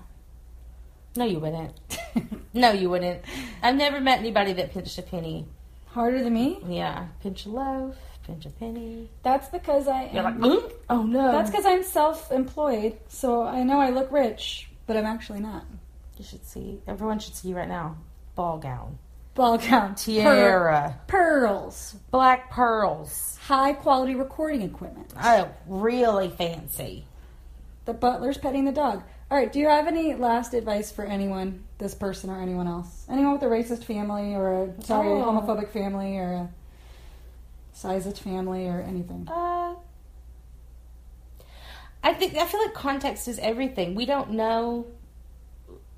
No, 1.16 1.25
you 1.25 1.38
wouldn't. 1.38 1.73
no, 2.55 2.73
you 2.73 2.90
wouldn't. 2.90 3.23
I've 3.62 3.77
never 3.77 4.01
met 4.01 4.18
anybody 4.18 4.53
that 4.55 4.73
pinched 4.73 4.99
a 4.99 5.03
penny. 5.03 5.47
Harder 5.87 6.23
than 6.23 6.35
me? 6.35 6.59
Yeah, 6.68 7.07
pinch 7.23 7.47
a 7.47 7.51
loaf, 7.51 7.97
pinch 8.24 8.46
a 8.46 8.50
penny. 8.50 9.08
That's 9.22 9.48
because 9.48 9.87
I 9.88 10.10
You're 10.12 10.22
like, 10.22 10.34
am. 10.34 10.40
"Mm, 10.42 10.72
oh 10.90 11.02
no. 11.02 11.32
That's 11.32 11.50
because 11.50 11.66
I'm 11.66 11.82
self-employed, 11.82 12.98
so 13.08 13.42
I 13.44 13.62
know 13.62 13.80
I 13.80 13.90
look 13.90 14.10
rich, 14.10 14.68
but 14.87 14.96
I'm 14.96 15.06
actually 15.06 15.40
not. 15.40 15.64
you 16.18 16.24
should 16.24 16.44
see. 16.46 16.80
Everyone 16.87 17.18
should 17.18 17.34
see 17.34 17.48
you 17.48 17.56
right 17.56 17.68
now. 17.68 17.96
Ball 18.34 18.58
gown, 18.58 18.98
Ball 19.34 19.58
gown, 19.58 19.94
tiara, 19.94 20.98
pearls, 21.06 21.94
black 22.10 22.50
pearls. 22.50 23.38
high-quality 23.42 24.14
recording 24.14 24.62
equipment. 24.62 25.12
Oh, 25.22 25.48
really 25.66 26.28
fancy. 26.28 27.04
The 27.84 27.94
butler's 27.94 28.38
petting 28.38 28.64
the 28.64 28.72
dog. 28.72 29.02
All 29.30 29.38
right. 29.38 29.52
Do 29.52 29.58
you 29.58 29.68
have 29.68 29.87
any 29.87 30.14
last 30.14 30.54
advice 30.54 30.90
for 30.92 31.04
anyone, 31.04 31.64
this 31.78 31.94
person 31.94 32.30
or 32.30 32.40
anyone 32.40 32.66
else? 32.66 33.06
Anyone 33.10 33.32
with 33.34 33.42
a 33.42 33.46
racist 33.46 33.84
family 33.84 34.34
or 34.34 34.64
a 34.64 34.82
sorry 34.84 35.08
Oh. 35.08 35.22
homophobic 35.24 35.68
family 35.70 36.16
or 36.18 36.32
a 36.32 36.48
sizist 37.74 38.18
family 38.18 38.68
or 38.68 38.80
anything? 38.80 39.28
Uh, 39.28 39.74
I 42.02 42.12
think 42.12 42.37
I 42.37 42.46
feel 42.46 42.60
like 42.60 42.74
context 42.74 43.28
is 43.28 43.38
everything. 43.38 43.94
We 43.94 44.06
don't 44.06 44.32
know 44.32 44.87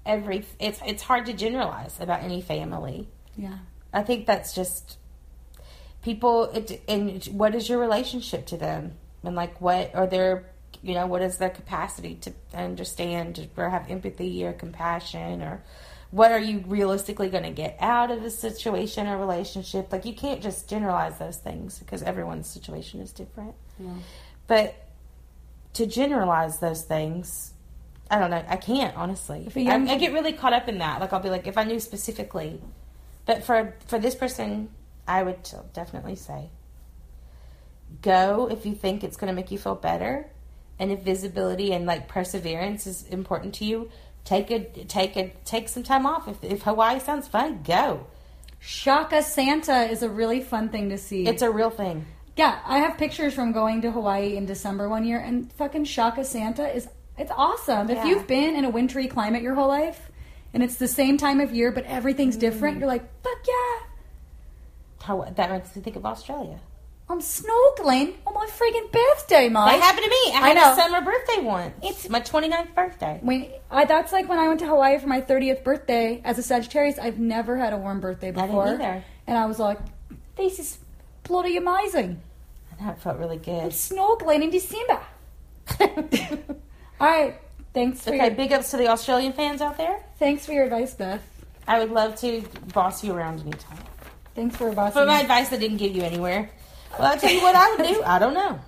every. 0.04 0.46
It's 0.60 0.80
it's 0.86 1.02
hard 1.02 1.26
to 1.26 1.32
generalize 1.32 2.00
about 2.00 2.22
any 2.22 2.40
family. 2.40 3.08
Yeah. 3.36 3.58
I 3.92 4.02
think 4.02 4.26
that's 4.26 4.54
just 4.54 4.98
people. 6.02 6.44
It, 6.44 6.82
and 6.88 7.24
what 7.26 7.54
is 7.54 7.68
your 7.68 7.78
relationship 7.78 8.46
to 8.46 8.56
them, 8.56 8.92
and 9.24 9.34
like 9.34 9.60
what 9.60 9.94
are 9.94 10.06
their, 10.06 10.46
you 10.82 10.94
know, 10.94 11.06
what 11.06 11.22
is 11.22 11.38
their 11.38 11.50
capacity 11.50 12.14
to 12.22 12.32
understand 12.54 13.48
or 13.56 13.68
have 13.68 13.90
empathy 13.90 14.44
or 14.46 14.52
compassion 14.52 15.42
or 15.42 15.62
what 16.11 16.31
are 16.31 16.38
you 16.38 16.62
realistically 16.66 17.29
going 17.29 17.45
to 17.45 17.51
get 17.51 17.77
out 17.81 18.11
of 18.11 18.23
a 18.23 18.31
situation 18.31 19.07
or 19.07 19.19
relationship? 19.19 19.92
Like 19.92 20.05
you 20.05 20.14
can't 20.14 20.42
just 20.42 20.69
generalize 20.69 21.19
those 21.19 21.37
things 21.37 21.79
because 21.79 22.03
everyone's 22.03 22.49
situation 22.49 23.01
is 23.01 23.12
different. 23.12 23.55
But 24.47 24.75
to 25.75 25.87
generalize 25.87 26.61
those 26.61 26.83
things, 26.83 27.53
I 28.11 28.19
don't 28.19 28.31
know. 28.31 28.45
I 28.49 28.57
can't 28.57 28.97
honestly. 28.97 29.49
I, 29.90 29.95
I 29.95 29.99
get 29.99 30.12
really 30.12 30.33
caught 30.33 30.53
up 30.53 30.69
in 30.69 30.79
that. 30.79 31.01
Like 31.01 31.12
I'll 31.12 31.21
be 31.21 31.31
like, 31.31 31.47
if 31.47 31.59
I 31.59 31.64
knew 31.64 31.81
specifically, 31.81 32.61
but 33.25 33.45
for 33.45 33.75
for 33.87 33.99
this 33.99 34.14
person, 34.14 34.71
I 35.09 35.23
would 35.23 35.38
definitely 35.73 36.16
say, 36.16 36.51
go 38.01 38.49
if 38.51 38.64
you 38.64 38.75
think 38.75 39.03
it's 39.03 39.16
going 39.16 39.29
to 39.29 39.35
make 39.35 39.51
you 39.51 39.59
feel 39.59 39.75
better, 39.75 40.31
and 40.79 40.92
if 40.92 41.01
visibility 41.01 41.73
and 41.73 41.85
like 41.85 42.07
perseverance 42.07 42.87
is 42.87 43.03
important 43.09 43.55
to 43.55 43.64
you, 43.64 43.90
take 44.26 44.50
a 44.50 44.60
take 44.84 45.16
a 45.16 45.32
take 45.46 45.70
some 45.70 45.82
time 45.82 46.04
off. 46.04 46.28
If 46.28 46.44
if 46.44 46.62
Hawaii 46.64 47.00
sounds 47.00 47.26
fun, 47.26 47.62
go. 47.64 48.06
Shaka 48.58 49.22
Santa 49.22 49.84
is 49.90 50.02
a 50.02 50.08
really 50.10 50.40
fun 50.42 50.68
thing 50.68 50.90
to 50.90 50.98
see. 50.98 51.26
It's 51.26 51.40
a 51.42 51.50
real 51.50 51.70
thing. 51.70 52.04
yeah, 52.36 52.58
I 52.66 52.80
have 52.80 52.98
pictures 52.98 53.32
from 53.32 53.52
going 53.52 53.80
to 53.82 53.90
Hawaii 53.90 54.36
in 54.36 54.44
December 54.44 54.88
one 54.90 55.04
year, 55.06 55.18
and 55.20 55.50
fucking 55.54 55.84
Shaka 55.84 56.24
Santa 56.24 56.68
is 56.74 56.88
it's 57.16 57.32
awesome. 57.34 57.88
If 57.88 58.04
you've 58.04 58.26
been 58.26 58.54
in 58.56 58.64
a 58.66 58.70
wintry 58.70 59.06
climate 59.08 59.42
your 59.42 59.54
whole 59.54 59.68
life, 59.68 60.10
and 60.52 60.62
it's 60.62 60.76
the 60.76 60.88
same 60.88 61.16
time 61.16 61.40
of 61.40 61.50
year, 61.52 61.70
but 61.72 61.84
everything's 61.84 62.36
Mm. 62.36 62.40
different, 62.40 62.78
you're 62.78 62.88
like, 62.88 63.04
fuck 63.22 63.38
yeah, 63.46 63.86
How 65.02 65.22
that 65.22 65.50
makes 65.50 65.74
me 65.76 65.80
think 65.82 65.96
of 65.96 66.04
Australia. 66.04 66.58
I'm 67.09 67.21
snorkeling 67.21 68.14
on 68.27 68.35
my 68.35 68.47
friggin' 68.47 68.90
birthday, 68.90 69.49
mate. 69.49 69.55
That 69.55 69.81
happened 69.81 70.05
to 70.05 70.11
me. 70.11 70.33
I 70.35 70.40
I 70.42 70.49
had 70.49 70.57
know. 70.57 70.73
a 70.73 70.77
summer 70.77 71.01
birthday 71.03 71.40
once. 71.40 71.73
It's- 71.83 72.09
my 72.09 72.21
29th 72.21 72.75
birthday. 72.75 73.21
When 73.23 73.49
I, 73.71 73.85
that's 73.85 74.12
like 74.12 74.29
when 74.29 74.40
I 74.40 74.49
went 74.49 74.59
to 74.61 74.66
Hawaii 74.66 74.99
for 74.99 75.07
my 75.07 75.21
30th 75.21 75.62
birthday 75.62 76.21
as 76.25 76.37
a 76.38 76.42
Sagittarius. 76.42 76.99
I've 76.99 77.19
never 77.21 77.57
had 77.57 77.73
a 77.73 77.77
warm 77.77 78.01
birthday 78.01 78.33
didn't 78.33 78.47
before, 78.49 78.69
either. 78.75 79.05
and 79.29 79.38
I 79.38 79.47
was 79.47 79.61
like, 79.61 79.79
"This 80.37 80.59
is 80.59 80.79
bloody 81.23 81.57
amazing." 81.57 82.21
I 82.79 82.85
know 82.85 82.90
it 82.90 82.99
felt 82.99 83.19
really 83.19 83.37
I'm 83.37 83.42
good. 83.42 83.71
snorkeling 83.73 84.42
in 84.42 84.51
December. 84.51 85.01
All 87.01 87.07
right, 87.09 87.37
thanks 87.73 88.01
for 88.03 88.11
Okay, 88.14 88.27
your, 88.27 88.35
big 88.35 88.53
ups 88.53 88.71
to 88.73 88.77
the 88.79 88.88
Australian 88.88 89.33
fans 89.33 89.61
out 89.61 89.77
there. 89.77 90.01
thanks 90.19 90.45
for 90.47 90.53
your 90.53 90.64
advice, 90.64 90.95
Beth. 90.95 91.23
I 91.69 91.79
would 91.79 91.90
love 91.90 92.16
to 92.21 92.42
boss 92.73 93.03
you 93.05 93.12
around 93.12 93.40
anytime. 93.40 93.79
Thanks 94.35 94.57
for 94.57 94.71
bossing. 94.73 94.92
For 95.03 95.07
my 95.07 95.21
advice 95.21 95.49
that 95.51 95.61
didn't 95.61 95.79
get 95.79 95.92
you 95.92 96.03
anywhere. 96.03 96.51
Well, 96.99 97.12
I'll 97.12 97.18
tell 97.18 97.33
you 97.33 97.42
what 97.42 97.55
I 97.55 97.70
would 97.70 97.87
do. 97.87 98.03
I 98.07 98.18
don't 98.18 98.35
know. 98.35 98.61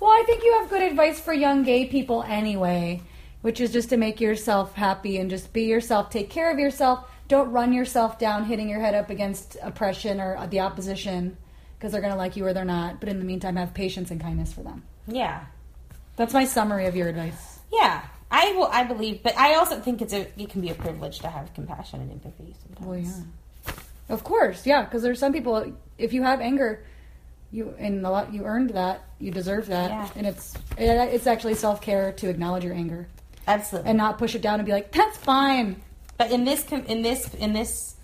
Well, 0.00 0.10
I 0.10 0.22
think 0.26 0.44
you 0.44 0.58
have 0.60 0.68
good 0.68 0.82
advice 0.82 1.18
for 1.18 1.32
young 1.32 1.62
gay 1.62 1.86
people 1.86 2.22
anyway, 2.22 3.02
which 3.42 3.60
is 3.60 3.72
just 3.72 3.88
to 3.90 3.96
make 3.96 4.20
yourself 4.20 4.74
happy 4.74 5.18
and 5.18 5.30
just 5.30 5.52
be 5.52 5.64
yourself, 5.64 6.10
take 6.10 6.28
care 6.30 6.50
of 6.50 6.58
yourself. 6.58 7.10
Don't 7.28 7.50
run 7.50 7.72
yourself 7.72 8.18
down, 8.18 8.44
hitting 8.44 8.68
your 8.68 8.80
head 8.80 8.94
up 8.94 9.10
against 9.10 9.56
oppression 9.62 10.20
or 10.20 10.46
the 10.46 10.60
opposition, 10.60 11.36
because 11.76 11.90
they're 11.90 12.00
going 12.00 12.12
to 12.12 12.18
like 12.18 12.36
you 12.36 12.46
or 12.46 12.52
they're 12.52 12.64
not. 12.64 13.00
But 13.00 13.08
in 13.08 13.18
the 13.18 13.24
meantime, 13.24 13.56
have 13.56 13.74
patience 13.74 14.10
and 14.10 14.20
kindness 14.20 14.52
for 14.52 14.62
them. 14.62 14.84
Yeah. 15.08 15.46
That's 16.16 16.32
my 16.32 16.44
summary 16.44 16.86
of 16.86 16.94
your 16.94 17.08
advice. 17.08 17.58
Yeah. 17.72 18.02
I 18.30 18.52
will 18.52 18.66
I 18.66 18.82
believe 18.82 19.22
but 19.22 19.36
I 19.38 19.54
also 19.54 19.80
think 19.80 20.02
it's 20.02 20.12
a 20.12 20.26
it 20.36 20.50
can 20.50 20.60
be 20.60 20.70
a 20.70 20.74
privilege 20.74 21.20
to 21.20 21.28
have 21.28 21.54
compassion 21.54 22.00
and 22.00 22.10
empathy 22.10 22.54
sometimes. 22.60 22.86
Well, 22.86 22.98
yeah. 22.98 23.72
Of 24.08 24.24
course, 24.24 24.66
yeah, 24.66 24.84
because 24.84 25.02
there's 25.02 25.18
some 25.18 25.32
people. 25.32 25.72
If 25.98 26.12
you 26.12 26.22
have 26.22 26.40
anger, 26.40 26.84
you 27.56 27.74
and 27.78 28.04
a 28.04 28.10
lot 28.10 28.32
you 28.32 28.44
earned 28.44 28.70
that, 28.70 29.02
you 29.18 29.30
deserve 29.30 29.66
that, 29.68 29.90
Yeah. 29.90 30.08
and 30.16 30.26
it's 30.26 30.54
it, 30.76 30.84
it's 31.14 31.26
actually 31.26 31.54
self 31.54 31.80
care 31.80 32.12
to 32.12 32.28
acknowledge 32.28 32.64
your 32.64 32.74
anger 32.74 33.08
Absolutely. 33.48 33.88
and 33.90 33.96
not 33.98 34.18
push 34.18 34.34
it 34.34 34.42
down 34.42 34.60
and 34.60 34.66
be 34.66 34.72
like, 34.72 34.92
"That's 34.92 35.16
fine." 35.16 35.80
But 36.18 36.30
in 36.30 36.44
this 36.44 36.64
in 36.70 37.02
this 37.02 37.32
in 37.34 37.52
this 37.54 37.94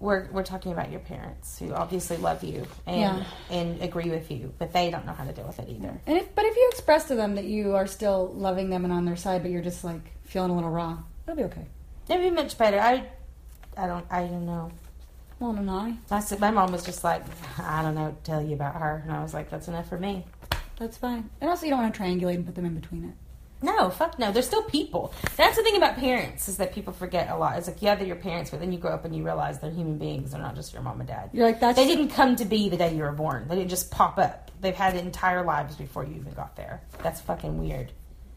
we're 0.00 0.28
we're 0.32 0.42
talking 0.42 0.72
about 0.72 0.90
your 0.90 1.00
parents 1.00 1.58
who 1.58 1.72
obviously 1.74 2.16
love 2.16 2.42
you 2.42 2.66
and 2.86 3.00
Yeah. 3.00 3.24
and 3.50 3.80
agree 3.82 4.10
with 4.10 4.30
you, 4.30 4.52
but 4.58 4.72
they 4.72 4.90
don't 4.90 5.06
know 5.06 5.12
how 5.12 5.24
to 5.24 5.32
deal 5.32 5.46
with 5.46 5.58
it 5.60 5.68
either. 5.68 6.00
And 6.06 6.16
if, 6.18 6.34
but 6.34 6.44
if 6.46 6.56
you 6.56 6.68
express 6.72 7.06
to 7.08 7.14
them 7.14 7.34
that 7.36 7.44
you 7.44 7.76
are 7.76 7.86
still 7.86 8.32
loving 8.34 8.70
them 8.70 8.84
and 8.84 8.92
on 8.92 9.04
their 9.04 9.16
side, 9.16 9.42
but 9.42 9.50
you're 9.50 9.62
just 9.62 9.84
like 9.84 10.00
feeling 10.24 10.50
a 10.50 10.54
little 10.54 10.70
raw, 10.70 10.96
it'll 11.26 11.36
be 11.36 11.44
okay. 11.44 11.66
It'll 12.08 12.22
be 12.22 12.30
much 12.30 12.56
better. 12.58 12.80
I 12.80 13.04
I 13.76 13.86
don't 13.86 14.06
I 14.10 14.20
don't 14.26 14.46
know. 14.46 14.72
Well, 15.40 15.54
no, 15.54 15.96
I 16.10 16.20
said 16.20 16.38
my 16.38 16.50
mom 16.50 16.70
was 16.70 16.84
just 16.84 17.02
like, 17.02 17.24
I 17.58 17.82
don't 17.82 17.94
know 17.94 18.14
tell 18.24 18.42
you 18.42 18.54
about 18.54 18.76
her 18.76 19.00
and 19.04 19.12
I 19.12 19.22
was 19.22 19.32
like, 19.34 19.50
That's 19.50 19.68
enough 19.68 19.88
for 19.88 19.98
me. 19.98 20.24
that's 20.78 20.96
fine. 20.98 21.28
And 21.40 21.48
also, 21.50 21.64
you 21.66 21.70
don't 21.70 21.80
want 21.82 21.94
to 21.94 22.00
triangulate 22.00 22.34
and 22.36 22.46
put 22.46 22.54
them 22.54 22.66
in 22.66 22.74
between 22.74 23.04
it. 23.04 23.14
No, 23.62 23.90
fuck 23.90 24.18
no. 24.18 24.32
They're 24.32 24.42
still 24.42 24.62
people. 24.62 25.12
That's 25.36 25.56
the 25.56 25.62
thing 25.62 25.76
about 25.76 25.96
parents 25.96 26.48
is 26.48 26.56
that 26.58 26.72
people 26.74 26.92
forget 26.94 27.28
a 27.30 27.36
lot. 27.36 27.58
It's 27.58 27.68
like 27.68 27.80
yeah, 27.82 27.94
they're 27.94 28.06
your 28.06 28.16
parents, 28.16 28.50
but 28.50 28.60
then 28.60 28.72
you 28.72 28.78
grow 28.78 28.92
up 28.92 29.04
and 29.04 29.14
you 29.16 29.22
realize 29.24 29.58
they're 29.60 29.70
human 29.70 29.98
beings. 29.98 30.30
They're 30.32 30.40
not 30.40 30.54
just 30.56 30.72
your 30.72 30.82
mom 30.82 31.00
and 31.00 31.08
dad. 31.08 31.30
You're 31.32 31.46
like, 31.46 31.60
that's 31.60 31.76
They 31.76 31.86
didn't 31.86 32.08
come 32.08 32.36
to 32.36 32.44
be 32.44 32.68
the 32.68 32.76
day 32.78 32.94
you 32.94 33.02
were 33.02 33.12
born. 33.12 33.48
They 33.48 33.56
didn't 33.56 33.70
just 33.70 33.90
pop 33.90 34.18
up. 34.18 34.50
They've 34.60 34.74
had 34.74 34.94
entire 34.96 35.42
lives 35.44 35.76
before 35.76 36.04
you 36.04 36.16
even 36.16 36.32
got 36.34 36.56
there. 36.56 36.82
That's 37.02 37.20
fucking 37.22 37.58
weird. 37.58 37.92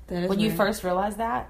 that 0.08 0.24
is 0.24 0.30
when 0.30 0.40
you 0.40 0.52
first 0.52 0.84
realize 0.84 1.16
that, 1.18 1.50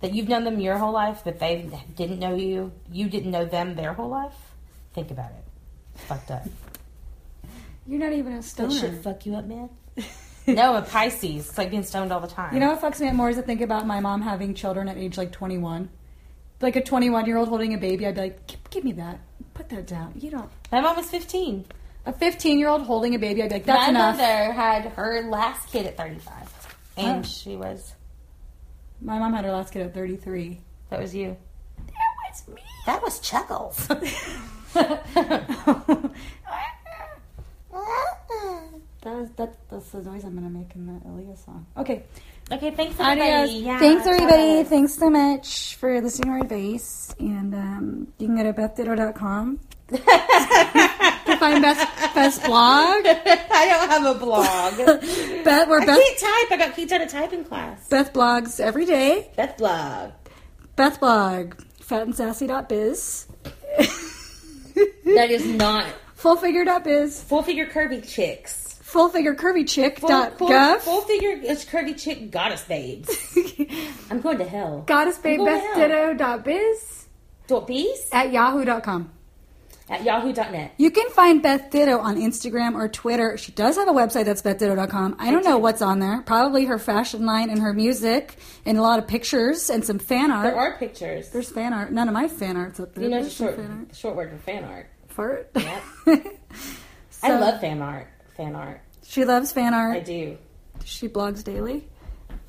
that 0.00 0.14
you've 0.14 0.28
known 0.28 0.44
them 0.44 0.58
your 0.60 0.78
whole 0.78 0.92
life, 0.92 1.22
but 1.24 1.38
they 1.40 1.68
didn't 1.96 2.18
know 2.18 2.34
you, 2.34 2.72
you 2.92 3.08
didn't 3.08 3.30
know 3.30 3.44
them 3.44 3.74
their 3.76 3.92
whole 3.92 4.08
life. 4.08 4.43
Think 4.94 5.10
about 5.10 5.30
it. 5.30 5.44
It's 5.94 6.04
fucked 6.04 6.30
up. 6.30 6.44
you're 7.86 7.98
not 8.00 8.12
even 8.12 8.32
a 8.32 8.36
That 8.36 8.42
stoner. 8.44 8.70
shit 8.78 9.02
fuck 9.02 9.26
you 9.26 9.34
up, 9.36 9.44
man. 9.44 9.68
no, 10.46 10.74
I'm 10.74 10.82
a 10.82 10.86
Pisces. 10.86 11.48
It's 11.48 11.58
like 11.58 11.70
being 11.70 11.82
stoned 11.82 12.12
all 12.12 12.20
the 12.20 12.28
time. 12.28 12.54
You 12.54 12.60
know 12.60 12.70
what 12.72 12.80
fucks 12.80 13.00
me 13.00 13.08
up 13.08 13.14
more 13.14 13.30
is 13.30 13.36
to 13.36 13.42
think 13.42 13.60
about 13.60 13.86
my 13.86 14.00
mom 14.00 14.22
having 14.22 14.54
children 14.54 14.88
at 14.88 14.96
age 14.96 15.16
like 15.18 15.32
21. 15.32 15.88
Like 16.60 16.76
a 16.76 16.82
21 16.82 17.26
year 17.26 17.36
old 17.36 17.48
holding 17.48 17.74
a 17.74 17.78
baby, 17.78 18.06
I'd 18.06 18.14
be 18.14 18.20
like, 18.22 18.46
give, 18.46 18.70
give 18.70 18.84
me 18.84 18.92
that. 18.92 19.18
Put 19.54 19.68
that 19.70 19.86
down. 19.86 20.14
You 20.18 20.30
don't. 20.30 20.50
My 20.72 20.80
mom 20.80 20.96
was 20.96 21.08
15. 21.10 21.66
A 22.06 22.12
15 22.12 22.58
year 22.58 22.68
old 22.68 22.82
holding 22.82 23.14
a 23.14 23.18
baby, 23.18 23.42
I'd 23.42 23.48
be 23.48 23.54
like, 23.56 23.64
that's 23.66 23.78
My 23.84 23.88
enough. 23.88 24.16
My 24.16 24.22
mother 24.22 24.52
had 24.52 24.84
her 24.92 25.22
last 25.28 25.70
kid 25.70 25.86
at 25.86 25.96
35. 25.96 26.32
And 26.96 27.24
Oh. 27.24 27.28
she 27.28 27.56
was, 27.56 27.94
My 29.00 29.18
mom 29.18 29.32
had 29.34 29.44
her 29.44 29.52
last 29.52 29.72
kid 29.72 29.82
at 29.86 29.94
33. 29.94 30.60
that 30.90 31.00
was 31.00 31.14
you. 31.14 31.36
That 31.86 32.30
was 32.30 32.48
me. 32.48 32.62
That 32.86 33.02
was 33.02 33.18
Chuckles. 33.20 33.88
That 39.02 39.16
was, 39.16 39.28
that, 39.36 39.54
that's 39.68 39.90
the 39.90 40.00
noise 40.02 40.24
I'm 40.24 40.34
gonna 40.34 40.48
make 40.48 40.74
in 40.74 40.86
the 40.86 40.92
Aaliyah 41.06 41.44
song. 41.44 41.66
Okay. 41.76 42.04
okay, 42.50 42.70
thanks 42.70 42.98
everybody. 42.98 43.52
Yeah, 43.58 43.78
Thanks 43.78 44.06
everybody. 44.06 44.62
bye. 44.62 44.68
Thanks 44.68 44.94
so 44.94 45.10
much 45.10 45.76
for 45.76 46.00
listening 46.00 46.28
to 46.28 46.30
our 46.30 46.40
advice. 46.40 47.14
And 47.18 47.54
um, 47.54 48.08
you 48.18 48.28
can 48.28 48.36
go 48.36 48.44
to 48.44 48.54
bethditto.com 48.54 49.60
to 49.88 51.36
find 51.36 51.60
best 51.60 52.14
best 52.14 52.42
blog. 52.44 53.04
I 53.06 53.66
don't 53.68 53.90
have 53.90 54.16
a 54.16 54.18
blog. 54.18 54.76
Beth, 55.44 55.68
we're 55.68 55.82
I 55.82 55.86
Beth, 55.86 55.98
can't 55.98 56.18
type. 56.18 56.52
I 56.52 56.56
got 56.56 56.74
kicked 56.74 56.92
out 56.92 57.02
of 57.02 57.08
typing 57.08 57.44
class. 57.44 57.86
Beth 57.88 58.10
blogs 58.14 58.58
every 58.58 58.86
day. 58.86 59.30
Beth 59.36 59.58
blog. 59.58 60.12
Beth 60.76 60.98
blog. 60.98 61.56
Fatandsassy.biz. 61.82 63.26
That 65.04 65.30
is 65.30 65.46
not 65.46 65.86
Fullfigure.biz. 66.18 67.22
full 67.22 67.42
figure 67.42 67.66
curvy 67.66 68.06
chicks. 68.06 68.80
Fullfigurecurvychick.gov. 68.84 70.38
Full, 70.38 70.48
full, 70.48 70.78
full 70.78 71.00
figure 71.02 71.30
is 71.32 71.64
curvy 71.64 71.98
chick 71.98 72.30
goddess 72.30 72.62
babes. 72.64 73.10
I'm 74.10 74.20
going 74.20 74.38
to 74.38 74.44
hell. 74.44 74.84
Goddess 74.86 75.18
babe 75.18 75.38
Go 75.38 75.46
to 75.46 75.50
Beth 75.50 75.62
hell. 75.74 76.14
Ditto.biz 76.14 77.06
Dot 77.46 77.66
bees 77.66 78.08
at 78.12 78.32
yahoo.com. 78.32 79.10
at 79.88 80.02
yahoo.net. 80.02 80.72
You 80.78 80.90
can 80.90 81.10
find 81.10 81.42
Beth 81.42 81.70
Ditto 81.70 81.98
on 81.98 82.16
Instagram 82.16 82.74
or 82.74 82.88
Twitter. 82.88 83.36
She 83.36 83.52
does 83.52 83.76
have 83.76 83.88
a 83.88 83.92
website 83.92 84.24
that's 84.24 84.40
bethditto.com. 84.42 85.16
I 85.18 85.30
don't 85.30 85.44
know 85.44 85.58
what's 85.58 85.82
on 85.82 85.98
there. 85.98 86.22
Probably 86.22 86.64
her 86.64 86.78
fashion 86.78 87.26
line 87.26 87.50
and 87.50 87.60
her 87.60 87.72
music 87.72 88.36
and 88.64 88.78
a 88.78 88.82
lot 88.82 88.98
of 88.98 89.06
pictures 89.06 89.68
and 89.70 89.84
some 89.84 89.98
fan 89.98 90.30
art. 90.30 90.44
There 90.44 90.56
are 90.56 90.78
pictures. 90.78 91.30
There's 91.30 91.50
fan 91.50 91.72
art. 91.74 91.92
None 91.92 92.08
of 92.08 92.14
my 92.14 92.28
fan 92.28 92.56
art's 92.56 92.80
up 92.80 92.94
there. 92.94 93.04
you 93.04 93.10
know, 93.10 93.20
There's 93.20 93.34
short, 93.34 93.58
short 93.92 94.16
word 94.16 94.30
for 94.30 94.38
fan 94.38 94.64
art. 94.64 94.86
Fart. 95.08 95.50
Yeah. 95.54 95.80
I 97.22 97.38
love 97.38 97.60
fan 97.60 97.80
art. 97.80 98.08
Fan 98.36 98.56
art. 98.56 98.80
She 99.04 99.24
loves 99.24 99.52
fan 99.52 99.74
art. 99.74 99.96
I 99.96 100.00
do. 100.00 100.38
She 100.84 101.08
blogs 101.08 101.44
daily. 101.44 101.86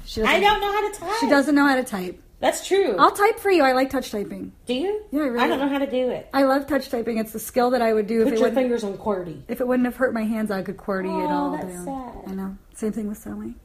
She 0.06 0.22
I 0.24 0.40
don't 0.40 0.62
know 0.62 0.72
how 0.72 0.92
to 0.92 1.00
type. 1.00 1.16
She 1.20 1.30
doesn't 1.30 1.54
know 1.56 1.68
how 1.68 1.76
to 1.76 1.84
type. 1.84 2.22
That's 2.40 2.68
true. 2.68 2.96
I'll 2.98 3.12
type 3.12 3.40
for 3.40 3.50
you. 3.50 3.64
I 3.64 3.72
like 3.72 3.90
touch 3.90 4.12
typing. 4.12 4.52
do 4.66 4.74
you? 4.74 5.04
Yeah, 5.12 5.22
I 5.22 5.24
really 5.26 5.40
I 5.40 5.48
don't 5.48 5.60
know 5.60 5.70
how 5.70 5.80
to 5.80 5.90
do 5.90 6.10
it. 6.10 6.30
I 6.34 6.44
love 6.44 6.68
touch 6.68 6.90
typing. 6.90 7.18
It's 7.18 7.32
the 7.32 7.40
skill 7.40 7.70
that 7.72 7.82
I 7.82 7.94
would 7.94 8.08
do 8.08 8.20
if 8.22 8.26
Put 8.26 8.34
it 8.34 8.40
your 8.40 8.50
wouldn't, 8.50 8.58
fingers 8.58 8.84
on 8.84 8.98
QWERTY. 8.98 9.44
if 9.48 9.62
it 9.62 9.68
wouldn't 9.68 9.86
have 9.86 9.96
hurt 9.96 10.14
my 10.14 10.24
hands. 10.24 10.52
I 10.52 10.62
could 10.62 10.78
QWERTY 10.78 11.06
it 11.24 11.28
Oh, 11.28 11.34
all 11.34 11.52
that's 11.52 11.66
day. 11.66 11.74
sad. 11.86 12.14
I 12.28 12.32
know. 12.36 12.58
Same 12.74 12.92
thing 12.92 13.08
with 13.08 13.18
sewing. 13.18 13.56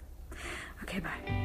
Okay, 0.85 1.01
bye. 1.01 1.37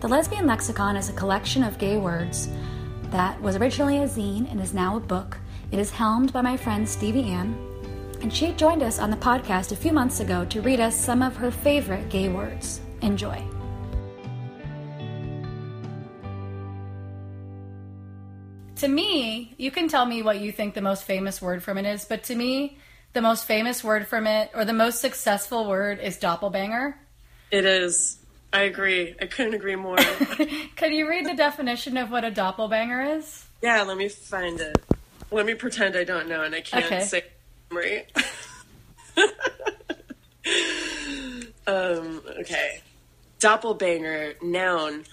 The 0.00 0.08
Lesbian 0.08 0.46
Lexicon 0.46 0.96
is 0.96 1.08
a 1.08 1.12
collection 1.14 1.62
of 1.62 1.78
gay 1.78 1.96
words 1.96 2.48
that 3.10 3.40
was 3.40 3.56
originally 3.56 3.98
a 3.98 4.06
zine 4.08 4.50
and 4.50 4.60
is 4.60 4.74
now 4.74 4.96
a 4.96 5.00
book. 5.00 5.38
It 5.70 5.78
is 5.78 5.90
helmed 5.90 6.32
by 6.32 6.42
my 6.42 6.56
friend 6.56 6.86
Stevie 6.88 7.24
Ann, 7.30 7.56
and 8.24 8.32
she 8.32 8.52
joined 8.52 8.82
us 8.82 8.98
on 8.98 9.10
the 9.10 9.16
podcast 9.18 9.70
a 9.70 9.76
few 9.76 9.92
months 9.92 10.20
ago 10.20 10.46
to 10.46 10.62
read 10.62 10.80
us 10.80 10.98
some 10.98 11.20
of 11.20 11.36
her 11.36 11.50
favorite 11.50 12.08
gay 12.08 12.30
words. 12.30 12.80
Enjoy. 13.02 13.36
To 18.76 18.88
me, 18.88 19.54
you 19.58 19.70
can 19.70 19.88
tell 19.88 20.06
me 20.06 20.22
what 20.22 20.40
you 20.40 20.52
think 20.52 20.72
the 20.72 20.80
most 20.80 21.04
famous 21.04 21.42
word 21.42 21.62
from 21.62 21.76
it 21.76 21.84
is, 21.84 22.06
but 22.06 22.22
to 22.24 22.34
me, 22.34 22.78
the 23.12 23.20
most 23.20 23.44
famous 23.44 23.84
word 23.84 24.08
from 24.08 24.26
it, 24.26 24.50
or 24.54 24.64
the 24.64 24.72
most 24.72 25.02
successful 25.02 25.68
word, 25.68 26.00
is 26.00 26.16
doppelbanger. 26.16 26.94
It 27.50 27.66
is. 27.66 28.20
I 28.54 28.62
agree. 28.62 29.14
I 29.20 29.26
couldn't 29.26 29.52
agree 29.52 29.76
more. 29.76 29.96
Could 30.76 30.92
you 30.92 31.06
read 31.08 31.26
the 31.26 31.34
definition 31.34 31.98
of 31.98 32.10
what 32.10 32.24
a 32.24 32.30
doppelbanger 32.30 33.18
is? 33.18 33.44
yeah, 33.60 33.82
let 33.82 33.98
me 33.98 34.08
find 34.08 34.58
it. 34.60 34.82
Let 35.30 35.44
me 35.44 35.52
pretend 35.54 35.94
I 35.94 36.04
don't 36.04 36.26
know 36.26 36.42
and 36.42 36.54
I 36.54 36.62
can't 36.62 36.86
Okay. 36.86 37.00
say 37.04 37.24
memory. 37.70 38.06
um, 41.66 42.22
okay. 42.40 42.80
Doppelbanger, 43.40 44.42
noun. 44.42 45.04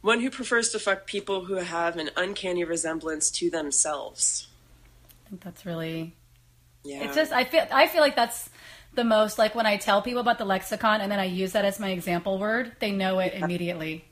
One 0.00 0.20
who 0.20 0.30
prefers 0.30 0.70
to 0.70 0.78
fuck 0.78 1.06
people 1.06 1.44
who 1.44 1.54
have 1.54 1.96
an 1.96 2.10
uncanny 2.16 2.64
resemblance 2.64 3.30
to 3.32 3.50
themselves. 3.50 4.46
I 5.26 5.30
think 5.30 5.42
that's 5.42 5.66
really. 5.66 6.14
Yeah. 6.84 7.04
It's 7.04 7.14
just 7.14 7.32
I 7.32 7.44
feel 7.44 7.66
I 7.70 7.86
feel 7.88 8.00
like 8.00 8.16
that's 8.16 8.48
the 8.94 9.04
most 9.04 9.38
like 9.38 9.54
when 9.54 9.66
I 9.66 9.76
tell 9.76 10.00
people 10.00 10.20
about 10.20 10.38
the 10.38 10.44
lexicon 10.44 11.00
and 11.00 11.12
then 11.12 11.18
I 11.18 11.24
use 11.24 11.52
that 11.52 11.64
as 11.64 11.78
my 11.78 11.90
example 11.90 12.38
word, 12.38 12.72
they 12.78 12.92
know 12.92 13.18
it 13.18 13.34
immediately. 13.34 14.04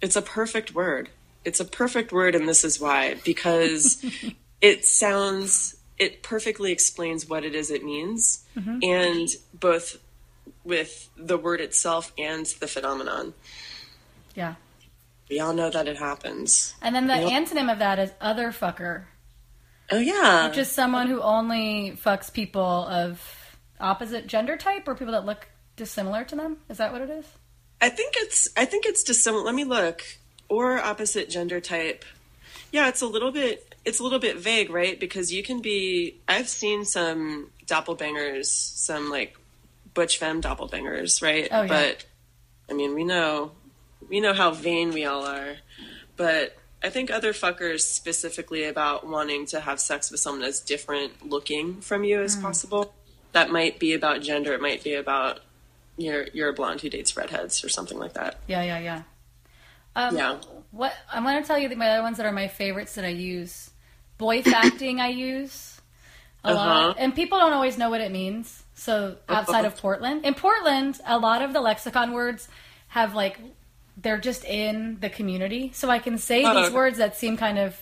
It's 0.00 0.16
a 0.16 0.22
perfect 0.22 0.74
word. 0.74 1.10
It's 1.44 1.60
a 1.60 1.64
perfect 1.64 2.12
word, 2.12 2.34
and 2.34 2.48
this 2.48 2.64
is 2.64 2.80
why. 2.80 3.16
Because 3.24 4.04
it 4.60 4.84
sounds, 4.84 5.76
it 6.04 6.22
perfectly 6.22 6.70
explains 6.70 7.28
what 7.28 7.44
it 7.44 7.54
is 7.54 7.70
it 7.70 7.82
means, 7.84 8.44
mm-hmm. 8.56 8.78
and 8.82 9.28
both 9.52 9.98
with 10.64 11.08
the 11.16 11.38
word 11.38 11.60
itself 11.60 12.12
and 12.18 12.46
the 12.60 12.68
phenomenon. 12.68 13.34
Yeah. 14.34 14.54
We 15.30 15.40
all 15.40 15.54
know 15.54 15.70
that 15.70 15.88
it 15.88 15.96
happens. 15.96 16.74
And 16.82 16.94
then 16.94 17.06
the 17.06 17.14
antonym 17.14 17.72
of 17.72 17.78
that 17.78 17.98
is 17.98 18.12
other 18.20 18.52
fucker, 18.52 19.04
Oh, 19.90 19.98
yeah. 19.98 20.48
which 20.48 20.58
is 20.58 20.70
someone 20.70 21.08
who 21.08 21.20
only 21.20 21.98
fucks 22.02 22.32
people 22.32 22.62
of 22.62 23.20
opposite 23.80 24.26
gender 24.26 24.56
type 24.56 24.86
or 24.86 24.94
people 24.94 25.12
that 25.12 25.24
look 25.24 25.48
dissimilar 25.76 26.24
to 26.24 26.36
them. 26.36 26.58
Is 26.68 26.78
that 26.78 26.92
what 26.92 27.00
it 27.00 27.10
is? 27.10 27.26
I 27.80 27.88
think 27.88 28.14
it's, 28.18 28.48
I 28.56 28.64
think 28.64 28.86
it's 28.86 29.02
dissimilar. 29.02 29.44
Let 29.44 29.54
me 29.54 29.64
look. 29.64 30.02
Or 30.48 30.78
opposite 30.78 31.30
gender 31.30 31.60
type. 31.60 32.04
Yeah, 32.70 32.88
it's 32.88 33.00
a 33.00 33.06
little 33.06 33.32
bit, 33.32 33.73
it's 33.84 34.00
a 34.00 34.02
little 34.02 34.18
bit 34.18 34.38
vague, 34.38 34.70
right? 34.70 34.98
Because 34.98 35.32
you 35.32 35.42
can 35.42 35.60
be, 35.60 36.20
I've 36.28 36.48
seen 36.48 36.84
some 36.84 37.50
doppelbangers, 37.66 38.46
some 38.46 39.10
like 39.10 39.36
butch 39.92 40.18
femme 40.18 40.40
doppelbangers, 40.42 41.22
right? 41.22 41.48
Oh, 41.50 41.62
yeah. 41.62 41.68
But 41.68 42.04
I 42.70 42.72
mean, 42.74 42.94
we 42.94 43.04
know, 43.04 43.52
we 44.08 44.20
know 44.20 44.32
how 44.34 44.50
vain 44.52 44.90
we 44.92 45.04
all 45.04 45.26
are. 45.26 45.56
But 46.16 46.56
I 46.82 46.90
think 46.90 47.10
other 47.10 47.32
fuckers 47.32 47.80
specifically 47.80 48.64
about 48.64 49.06
wanting 49.06 49.46
to 49.46 49.60
have 49.60 49.80
sex 49.80 50.10
with 50.10 50.20
someone 50.20 50.44
as 50.44 50.60
different 50.60 51.28
looking 51.28 51.80
from 51.80 52.04
you 52.04 52.22
as 52.22 52.36
possible. 52.36 52.94
That 53.32 53.50
might 53.50 53.78
be 53.78 53.94
about 53.94 54.22
gender. 54.22 54.52
It 54.54 54.60
might 54.60 54.84
be 54.84 54.94
about 54.94 55.40
you're 55.96 56.26
you're 56.32 56.48
a 56.50 56.52
blonde 56.52 56.80
who 56.82 56.88
dates 56.90 57.16
redheads 57.16 57.64
or 57.64 57.68
something 57.68 57.98
like 57.98 58.14
that. 58.14 58.38
Yeah, 58.46 58.62
yeah, 58.62 58.78
yeah. 58.78 59.02
Um, 59.96 60.16
Yeah. 60.16 60.40
What 60.70 60.92
I'm 61.12 61.22
going 61.22 61.40
to 61.40 61.46
tell 61.46 61.58
you 61.58 61.68
the- 61.68 61.76
my 61.76 61.88
other 61.90 62.02
ones 62.02 62.16
that 62.16 62.26
are 62.26 62.32
my 62.32 62.48
favorites 62.48 62.94
that 62.96 63.04
I 63.04 63.08
use. 63.08 63.70
Boy 64.18 64.42
facting 64.42 65.00
I 65.00 65.08
use 65.08 65.80
a 66.44 66.52
Uh-huh. 66.52 66.56
lot, 66.68 66.96
and 66.98 67.14
people 67.14 67.38
don't 67.38 67.52
always 67.52 67.78
know 67.78 67.90
what 67.90 68.00
it 68.00 68.12
means. 68.12 68.62
So 68.74 69.16
outside 69.28 69.64
of 69.64 69.76
Portland, 69.76 70.24
in 70.24 70.34
Portland, 70.34 71.00
a 71.06 71.18
lot 71.18 71.42
of 71.42 71.52
the 71.52 71.60
lexicon 71.60 72.12
words 72.12 72.48
have 72.88 73.14
like 73.14 73.38
they're 73.96 74.18
just 74.18 74.44
in 74.44 74.98
the 75.00 75.08
community, 75.08 75.70
so 75.74 75.88
I 75.88 75.98
can 76.00 76.18
say 76.18 76.44
Oh, 76.44 76.54
these 76.54 76.70
words 76.70 76.98
that 76.98 77.16
seem 77.16 77.36
kind 77.36 77.58
of 77.58 77.76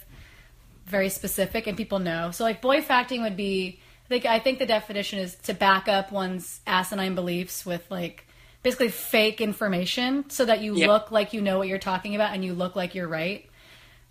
very 0.86 1.08
specific 1.08 1.66
and 1.66 1.76
people 1.76 1.98
know. 1.98 2.30
So 2.30 2.44
like 2.44 2.60
boy 2.60 2.82
facting 2.82 3.22
would 3.22 3.36
be 3.36 3.80
I 4.06 4.08
think 4.08 4.26
I 4.26 4.38
think 4.38 4.58
the 4.58 4.66
definition 4.66 5.18
is 5.18 5.34
to 5.44 5.54
back 5.54 5.88
up 5.88 6.12
one's 6.12 6.60
asinine 6.66 7.14
beliefs 7.14 7.64
with 7.64 7.84
like 7.90 8.26
basically 8.62 8.88
fake 8.90 9.40
information 9.40 10.28
so 10.28 10.44
that 10.44 10.60
you 10.60 10.74
Yeah. 10.74 10.86
look 10.88 11.10
like 11.10 11.32
you 11.32 11.40
know 11.40 11.58
what 11.58 11.68
you're 11.68 11.78
talking 11.78 12.14
about 12.14 12.34
and 12.34 12.44
you 12.44 12.52
look 12.54 12.76
like 12.76 12.94
you're 12.94 13.08
right. 13.08 13.46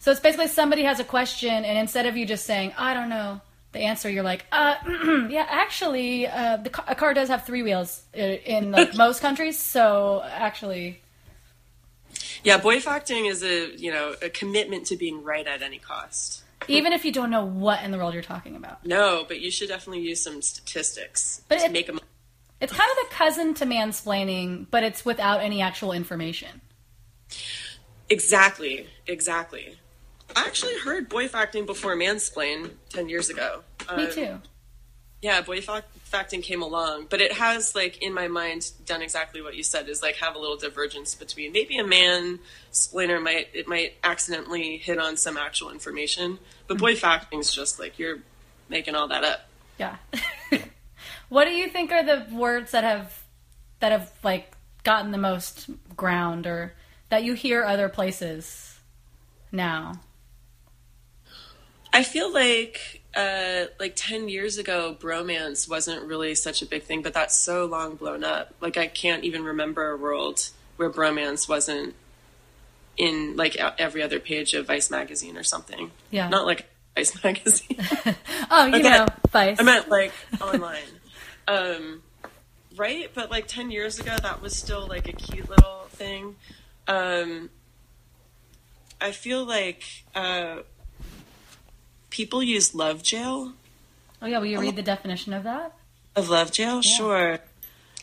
So 0.02 0.10
it's 0.10 0.20
basically 0.20 0.48
somebody 0.48 0.82
has 0.84 1.00
a 1.00 1.04
question 1.04 1.64
and 1.64 1.78
instead 1.78 2.08
of 2.08 2.18
you 2.18 2.26
just 2.26 2.44
saying, 2.48 2.74
I 2.76 2.96
don't 2.96 3.08
know, 3.08 3.40
the 3.72 3.82
answer 3.82 4.10
you're 4.10 4.24
like, 4.24 4.46
uh, 4.52 4.76
yeah, 5.30 5.46
actually, 5.48 6.26
uh, 6.26 6.58
the 6.58 6.72
ca- 6.72 6.86
a 6.88 6.96
car 6.96 7.14
does 7.14 7.30
have 7.30 7.46
three 7.46 7.62
wheels 7.62 8.02
uh, 8.18 8.20
in 8.20 8.72
like 8.72 8.96
most 8.96 9.22
countries, 9.22 9.60
so 9.60 10.24
actually, 10.26 11.02
Yeah, 12.44 12.58
boy 12.58 12.80
facting 12.80 13.28
is 13.28 13.44
a 13.44 13.78
you 13.78 13.92
know 13.92 14.16
a 14.24 14.30
commitment 14.30 14.88
to 14.88 14.98
being 14.98 15.24
right 15.24 15.46
at 15.46 15.62
any 15.62 15.78
cost. 15.78 16.44
even 16.68 16.94
if 16.94 17.06
you 17.06 17.12
don't 17.12 17.30
know 17.30 17.46
what 17.46 17.84
in 17.84 17.92
the 17.92 17.98
world 18.00 18.16
you're 18.16 18.24
talking 18.24 18.56
about. 18.56 18.84
No, 18.84 19.24
but 19.28 19.40
you 19.40 19.52
should 19.52 19.70
definitely 19.70 20.02
use 20.02 20.22
some 20.24 20.42
statistics 20.42 21.42
But 21.48 21.60
to 21.60 21.66
it- 21.66 21.72
make 21.72 21.86
them. 21.86 22.00
It's 22.60 22.74
kind 22.74 22.90
of 22.92 22.98
the 23.10 23.16
cousin 23.16 23.54
to 23.56 23.66
mansplaining, 23.66 24.66
but 24.72 24.84
it's 24.84 25.06
without 25.06 25.42
any 25.42 25.62
actual 25.62 25.92
information. 25.94 26.62
Exactly, 28.10 28.88
exactly. 29.08 29.78
I 30.36 30.46
actually 30.46 30.78
heard 30.80 31.10
boy 31.10 31.28
facting 31.28 31.66
before 31.66 31.96
mansplain 31.96 32.72
ten 32.90 33.10
years 33.10 33.30
ago. 33.30 33.62
Me 33.96 34.06
Um, 34.06 34.12
too. 34.12 34.42
Yeah, 35.22 35.42
boy 35.42 35.62
facting 35.62 36.42
came 36.42 36.64
along, 36.64 37.06
but 37.10 37.22
it 37.22 37.34
has 37.34 37.76
like 37.76 38.02
in 38.02 38.14
my 38.14 38.28
mind 38.28 38.72
done 38.86 39.02
exactly 39.04 39.42
what 39.42 39.56
you 39.56 39.64
said 39.64 39.88
is 39.88 40.02
like 40.02 40.16
have 40.16 40.36
a 40.36 40.40
little 40.40 40.58
divergence 40.58 41.14
between 41.14 41.52
maybe 41.52 41.78
a 41.78 41.86
man 41.86 42.40
splainer 42.72 43.22
might 43.22 43.50
it 43.54 43.68
might 43.68 43.94
accidentally 44.04 44.78
hit 44.78 44.98
on 44.98 45.18
some 45.18 45.38
actual 45.38 45.70
information, 45.70 46.40
but 46.68 46.78
boy 46.80 46.96
facting 46.96 47.40
is 47.40 47.54
just 47.54 47.80
like 47.80 48.00
you're 48.00 48.20
making 48.68 48.96
all 48.96 49.08
that 49.10 49.24
up. 49.24 49.42
Yeah. 49.78 49.98
what 51.30 51.46
do 51.46 51.52
you 51.52 51.68
think 51.68 51.92
are 51.92 52.04
the 52.04 52.26
words 52.34 52.72
that 52.72 52.84
have 52.84 53.24
that 53.80 53.92
have 53.92 54.12
like 54.24 54.52
gotten 54.84 55.12
the 55.12 55.18
most 55.20 55.70
ground 55.96 56.48
or 56.48 56.74
that 57.10 57.24
you 57.24 57.34
hear 57.34 57.64
other 57.64 57.90
places 57.90 58.80
now? 59.52 59.94
I 61.94 62.04
feel 62.04 62.34
like 62.34 63.02
uh, 63.16 63.66
like 63.80 63.94
ten 63.96 64.30
years 64.30 64.58
ago, 64.58 64.96
bromance 65.00 65.70
wasn't 65.70 66.04
really 66.06 66.36
such 66.36 66.62
a 66.62 66.66
big 66.66 66.84
thing, 66.84 67.02
but 67.02 67.14
that's 67.14 67.36
so 67.36 67.66
long 67.66 67.96
blown 67.96 68.24
up. 68.24 68.54
Like 68.62 68.78
I 68.78 68.88
can't 68.88 69.24
even 69.24 69.44
remember 69.44 69.92
a 69.92 69.98
world 69.98 70.50
where 70.78 70.90
bromance 70.90 71.48
wasn't 71.48 71.96
in 72.98 73.36
like 73.36 73.56
every 73.56 74.02
other 74.02 74.20
page 74.20 74.54
of 74.54 74.68
Vice 74.68 74.92
magazine 74.92 75.38
or 75.38 75.44
something. 75.44 75.92
Yeah. 76.10 76.30
not 76.30 76.46
like 76.46 76.70
Vice 76.96 77.24
magazine. 77.24 77.78
Oh, 78.54 78.66
you 78.66 78.84
know, 78.84 79.06
Vice. 79.32 79.60
I 79.60 79.64
meant 79.64 79.88
like 79.90 80.12
online. 80.42 80.82
um, 81.48 82.02
right? 82.76 83.10
But 83.14 83.32
like 83.32 83.48
10 83.48 83.72
years 83.72 83.98
ago, 83.98 84.14
that 84.22 84.42
was 84.42 84.56
still 84.56 84.88
like 84.88 85.08
a 85.08 85.14
cute 85.14 85.50
little 85.50 85.86
thing. 85.90 86.36
Um, 86.88 87.50
I 89.00 89.12
feel 89.12 89.46
like 89.46 89.84
uh, 90.14 90.58
people 92.12 92.44
use 92.44 92.76
love 92.76 93.02
jail. 93.02 93.54
oh 94.22 94.28
yeah, 94.28 94.38
will 94.38 94.46
you 94.46 94.58
um, 94.58 94.64
read 94.64 94.76
the 94.76 94.84
definition 94.84 95.34
of 95.34 95.44
that? 95.44 95.74
Of 96.16 96.30
love 96.30 96.52
jail? 96.52 96.82
Sure. 96.84 97.40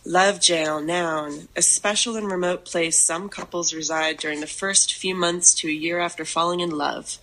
Love 0.04 0.40
jail, 0.40 0.80
noun. 0.80 1.48
A 1.54 1.62
special 1.62 2.16
and 2.16 2.26
remote 2.30 2.64
place 2.64 2.98
some 2.98 3.28
couples 3.28 3.72
reside 3.74 4.16
during 4.16 4.40
the 4.40 4.46
first 4.46 4.94
few 4.94 5.14
months 5.14 5.54
to 5.56 5.68
a 5.68 5.72
year 5.72 6.00
after 6.00 6.24
falling 6.24 6.60
in 6.60 6.70
love. 6.70 7.18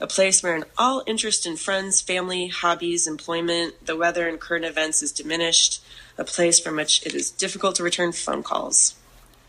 A 0.00 0.06
place 0.06 0.42
where 0.42 0.64
all 0.78 1.02
interest 1.06 1.46
in 1.46 1.56
friends, 1.56 2.00
family, 2.00 2.48
hobbies, 2.48 3.06
employment, 3.06 3.86
the 3.86 3.96
weather, 3.96 4.26
and 4.28 4.40
current 4.40 4.64
events 4.64 5.02
is 5.02 5.12
diminished. 5.12 5.82
A 6.18 6.24
place 6.24 6.58
from 6.58 6.76
which 6.76 7.04
it 7.06 7.14
is 7.14 7.30
difficult 7.30 7.76
to 7.76 7.82
return 7.84 8.12
phone 8.12 8.42
calls. 8.42 8.94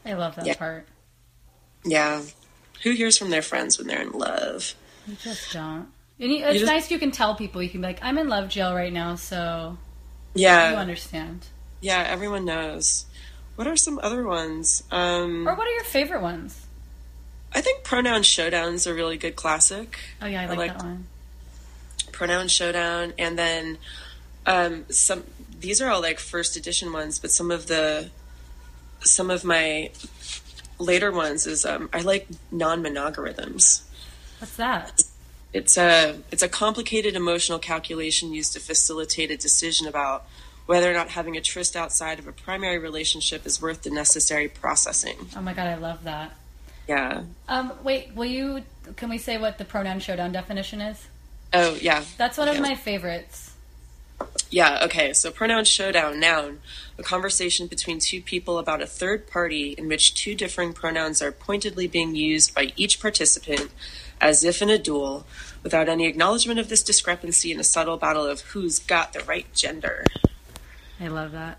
I 0.06 0.14
love 0.14 0.36
that 0.36 0.46
Yeah. 0.46 0.56
part. 0.56 0.86
Yeah. 1.86 2.22
Who 2.84 2.92
hears 2.92 3.18
from 3.18 3.30
their 3.30 3.42
friends 3.42 3.78
when 3.78 3.88
they're 3.88 4.02
in 4.02 4.12
love? 4.12 4.76
You 5.08 5.16
just 5.16 5.52
don't. 5.54 5.88
And 6.20 6.32
you, 6.32 6.46
it's 6.46 6.60
just- 6.60 6.66
nice 6.72 6.92
you 6.92 7.00
can 7.00 7.12
tell 7.12 7.36
people. 7.36 7.62
You 7.62 7.70
can 7.70 7.82
be 7.82 7.88
like, 7.88 8.00
I'm 8.02 8.18
in 8.18 8.28
love 8.30 8.50
jail 8.50 8.74
right 8.74 8.94
now, 8.94 9.16
so 9.16 9.78
yeah, 10.34 10.72
you 10.72 10.78
understand. 10.78 11.48
Yeah, 11.82 12.04
everyone 12.08 12.46
knows. 12.46 13.06
What 13.56 13.68
are 13.68 13.76
some 13.76 14.00
other 14.02 14.24
ones? 14.26 14.84
Um, 14.92 15.48
Or 15.48 15.54
what 15.56 15.68
are 15.68 15.72
your 15.74 15.84
favorite 15.84 16.22
ones? 16.22 16.66
I 17.54 17.62
think 17.62 17.84
Pronoun 17.84 18.24
Showdown's 18.24 18.88
a 18.88 18.94
really 18.94 19.18
good 19.18 19.36
classic. 19.36 20.00
Oh 20.22 20.26
yeah, 20.26 20.42
I 20.44 20.46
like, 20.48 20.58
like- 20.58 20.74
that 20.78 20.84
one. 20.84 21.08
pronoun 22.12 22.48
showdown 22.48 23.12
and 23.18 23.38
then 23.40 23.78
um 24.46 24.86
some 24.90 25.24
these 25.60 25.82
are 25.82 25.90
all 25.90 26.00
like 26.02 26.20
first 26.20 26.56
edition 26.56 26.94
ones 26.94 27.18
but 27.18 27.32
some 27.32 27.50
of 27.50 27.66
the 27.66 28.10
some 29.02 29.32
of 29.32 29.44
my 29.44 29.90
later 30.78 31.12
ones 31.12 31.48
is 31.48 31.66
um 31.66 31.90
i 31.92 32.02
like 32.02 32.28
non-monogarithms 32.52 33.82
What's 34.40 34.56
that? 34.58 35.03
It's 35.54 35.78
a 35.78 36.18
it's 36.32 36.42
a 36.44 36.50
complicated 36.50 37.16
emotional 37.16 37.60
calculation 37.60 38.34
used 38.34 38.54
to 38.54 38.60
facilitate 38.60 39.30
a 39.32 39.38
decision 39.38 39.88
about 39.88 40.26
whether 40.66 40.90
or 40.90 40.94
not 40.94 41.10
having 41.10 41.36
a 41.38 41.42
tryst 41.42 41.76
outside 41.76 42.20
of 42.20 42.28
a 42.28 42.32
primary 42.32 42.80
relationship 42.80 43.46
is 43.46 43.62
worth 43.62 43.84
the 43.84 43.90
necessary 43.90 44.48
processing 44.48 45.18
Oh 45.36 45.42
my 45.42 45.54
god, 45.54 45.68
I 45.68 45.76
love 45.76 46.04
that. 46.06 46.32
yeah 46.88 47.24
Um, 47.48 47.74
wait, 47.84 48.14
will 48.16 48.26
you? 48.26 48.64
Can 48.96 49.10
we 49.10 49.18
say 49.18 49.38
what 49.38 49.58
the 49.58 49.66
pronoun 49.66 50.00
showdown 50.00 50.32
definition 50.32 50.82
is? 50.82 51.08
oh 51.54 51.76
yeah 51.82 52.04
That's 52.18 52.38
one 52.38 52.48
of 52.50 52.60
my 52.60 52.76
favorites. 52.76 53.52
Yeah, 54.50 54.84
okay. 54.86 55.12
So 55.14 55.32
pronoun 55.32 55.66
showdown, 55.66 56.20
noun, 56.20 56.60
a 56.98 57.04
conversation 57.04 57.68
between 57.68 58.00
two 58.00 58.22
people 58.22 58.58
about 58.58 58.82
a 58.82 58.86
third 58.86 59.28
party 59.28 59.74
in 59.78 59.88
which 59.88 60.14
two 60.14 60.34
differing 60.36 60.72
pronouns 60.72 61.22
are 61.22 61.32
pointedly 61.32 61.88
being 61.88 62.16
used 62.16 62.54
by 62.56 62.72
each 62.78 63.02
participant 63.02 63.72
as 64.24 64.44
if 64.44 64.62
in 64.62 64.70
a 64.70 64.78
duel, 64.78 65.26
without 65.64 65.90
any 65.90 66.06
acknowledgement 66.08 66.60
of 66.60 66.70
this 66.70 66.82
discrepancy 66.82 67.52
in 67.52 67.60
a 67.60 67.64
subtle 67.64 67.98
battle 67.98 68.26
of 68.26 68.42
who's 68.42 68.80
got 68.80 69.14
the 69.14 69.20
right 69.26 69.52
gender. 69.54 70.06
I 71.00 71.08
love 71.10 71.34
that. 71.34 71.58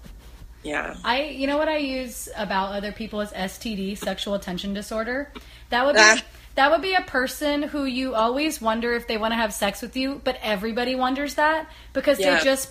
Yeah. 0.63 0.97
I, 1.05 1.25
you 1.25 1.47
know 1.47 1.59
what 1.59 1.69
I 1.69 1.77
use 1.77 2.29
about 2.37 2.73
other 2.73 2.91
people 2.91 3.21
is 3.21 3.31
STD, 3.33 3.99
sexual 3.99 4.35
attention 4.35 4.73
disorder. 4.73 5.31
That 5.69 5.85
would 5.85 5.95
be 5.97 6.01
Ah. 6.01 6.23
that 6.55 6.71
would 6.71 6.81
be 6.81 6.95
a 6.95 7.03
person 7.03 7.65
who 7.65 7.85
you 7.85 8.15
always 8.15 8.63
wonder 8.63 8.95
if 8.95 9.07
they 9.07 9.19
want 9.19 9.33
to 9.33 9.37
have 9.37 9.53
sex 9.53 9.83
with 9.83 9.95
you, 9.97 10.21
but 10.25 10.39
everybody 10.43 10.95
wonders 10.95 11.35
that 11.35 11.69
because 11.93 12.19
Yeah. 12.19 12.39
they 12.39 12.45
just 12.45 12.71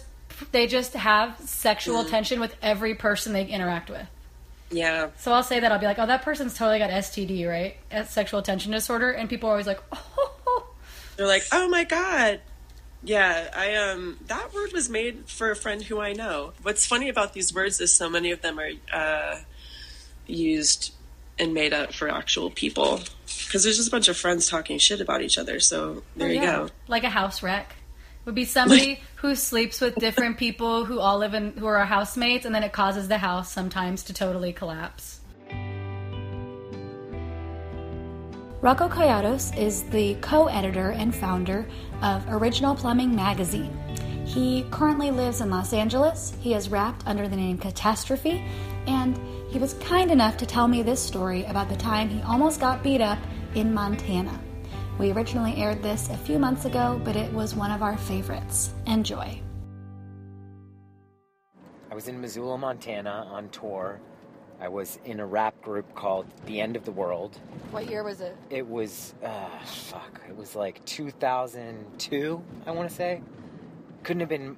they 0.52 0.66
just 0.66 0.94
have 0.94 1.38
sexual 1.40 2.00
attention 2.02 2.40
with 2.40 2.56
every 2.64 2.96
person 2.96 3.34
they 3.34 3.46
interact 3.46 3.90
with. 3.92 4.08
Yeah. 4.74 5.10
So 5.18 5.32
I'll 5.32 5.44
say 5.44 5.60
that 5.60 5.72
I'll 5.72 5.80
be 5.80 5.86
like, 5.86 6.00
"Oh, 6.00 6.06
that 6.06 6.22
person's 6.24 6.58
totally 6.58 6.80
got 6.80 6.90
STD, 6.90 7.48
right? 7.48 7.78
Sexual 8.08 8.40
attention 8.40 8.72
disorder," 8.72 9.12
and 9.12 9.30
people 9.30 9.48
are 9.50 9.54
always 9.54 9.68
like, 9.68 9.82
"Oh." 9.92 10.68
They're 11.16 11.28
like, 11.28 11.44
"Oh 11.52 11.70
my 11.70 11.84
god." 11.84 12.42
Yeah, 13.04 13.50
I 13.56 13.76
um 13.76 14.18
that 14.28 14.54
word 14.54 14.72
was 14.74 14.90
made 14.90 15.26
for 15.30 15.52
a 15.52 15.56
friend 15.56 15.82
who 15.84 16.00
I 16.00 16.14
know. 16.14 16.54
What's 16.62 16.86
funny 16.86 17.10
about 17.10 17.34
these 17.34 17.54
words 17.54 17.80
is 17.82 17.94
so 17.94 18.10
many 18.10 18.32
of 18.32 18.42
them 18.42 18.60
are 18.60 18.72
uh 18.92 19.40
used 20.26 20.94
and 21.40 21.54
made 21.54 21.74
up 21.74 21.94
for 21.94 22.08
actual 22.10 22.50
people 22.50 23.02
because 23.46 23.64
there's 23.64 23.78
just 23.78 23.88
a 23.90 23.92
bunch 23.92 24.08
of 24.08 24.16
friends 24.16 24.48
talking 24.48 24.78
shit 24.78 25.02
about 25.02 25.22
each 25.22 25.38
other. 25.38 25.60
So 25.60 26.04
there 26.16 26.30
you 26.32 26.40
Oh, 26.40 26.44
Yeah. 26.44 26.56
go. 26.58 26.70
Like 26.88 27.04
a 27.04 27.10
house 27.10 27.44
wreck. 27.44 27.76
Would 28.26 28.36
be 28.36 28.46
somebody 28.46 29.02
who 29.16 29.36
sleeps 29.36 29.82
with 29.82 29.96
different 29.96 30.38
people 30.38 30.86
who 30.86 31.00
all 31.00 31.18
live 31.18 31.34
in 31.34 31.58
who 31.58 31.66
are 31.66 31.84
housemates 31.84 32.46
and 32.46 32.56
then 32.56 32.64
it 32.64 32.72
causes 32.72 33.10
the 33.10 33.18
house 33.18 33.52
sometimes 33.52 34.04
to 34.04 34.14
totally 34.14 34.54
collapse. 34.54 35.20
Rocco 38.62 38.88
Kayiatos 38.88 39.58
is 39.58 39.84
the 39.90 40.16
co-editor 40.22 40.92
and 40.92 41.14
founder 41.14 41.68
of 42.02 42.24
Original 42.30 42.76
Plumbing 42.76 43.14
Magazine. 43.14 43.78
He 44.26 44.66
currently 44.72 45.12
lives 45.12 45.42
in 45.42 45.50
Los 45.50 45.74
Angeles. 45.74 46.34
He 46.40 46.54
is 46.54 46.70
rapped 46.70 47.06
under 47.06 47.28
the 47.28 47.36
name 47.36 47.58
Katastrophe, 47.58 48.42
and 48.88 49.20
he 49.50 49.60
was 49.60 49.74
kind 49.76 50.10
enough 50.12 50.38
to 50.38 50.46
tell 50.46 50.70
me 50.70 50.82
this 50.82 51.02
story 51.02 51.44
about 51.44 51.68
the 51.68 51.76
time 51.76 52.08
he 52.08 52.22
almost 52.22 52.62
got 52.62 52.82
beat 52.82 53.02
up 53.02 53.20
in 53.54 53.74
Montana. 53.74 54.40
We 55.00 55.12
originally 55.12 55.56
aired 55.56 55.82
this 55.82 56.10
a 56.10 56.18
few 56.18 56.38
months 56.38 56.66
ago, 56.66 57.02
but 57.04 57.16
it 57.16 57.32
was 57.34 57.56
one 57.56 57.72
of 57.72 57.82
our 57.82 57.98
favorites. 57.98 58.74
Enjoy. 58.86 59.42
I 61.90 61.96
was 61.96 62.08
in 62.08 62.22
Missoula, 62.22 62.60
Montana 62.60 63.28
on 63.32 63.50
tour. 63.50 64.00
I 64.62 64.68
was 64.68 65.00
in 65.04 65.20
a 65.20 65.26
rap 65.26 65.60
group 65.64 65.94
called 65.96 66.28
The 66.46 66.62
End 66.62 66.76
of 66.76 66.86
the 66.86 66.92
World. 66.92 67.40
What 67.72 67.90
year 67.90 68.04
was 68.04 68.22
it? 68.22 68.38
It 68.52 68.68
was, 68.68 69.16
uh, 69.24 69.50
fuck, 69.66 70.22
it 70.30 70.36
was 70.36 70.56
like 70.56 70.84
2002, 70.86 72.44
I 72.68 72.72
want 72.72 72.88
to 72.88 72.96
say. 72.96 73.22
Couldn't 74.04 74.22
have 74.22 74.30
been 74.30 74.56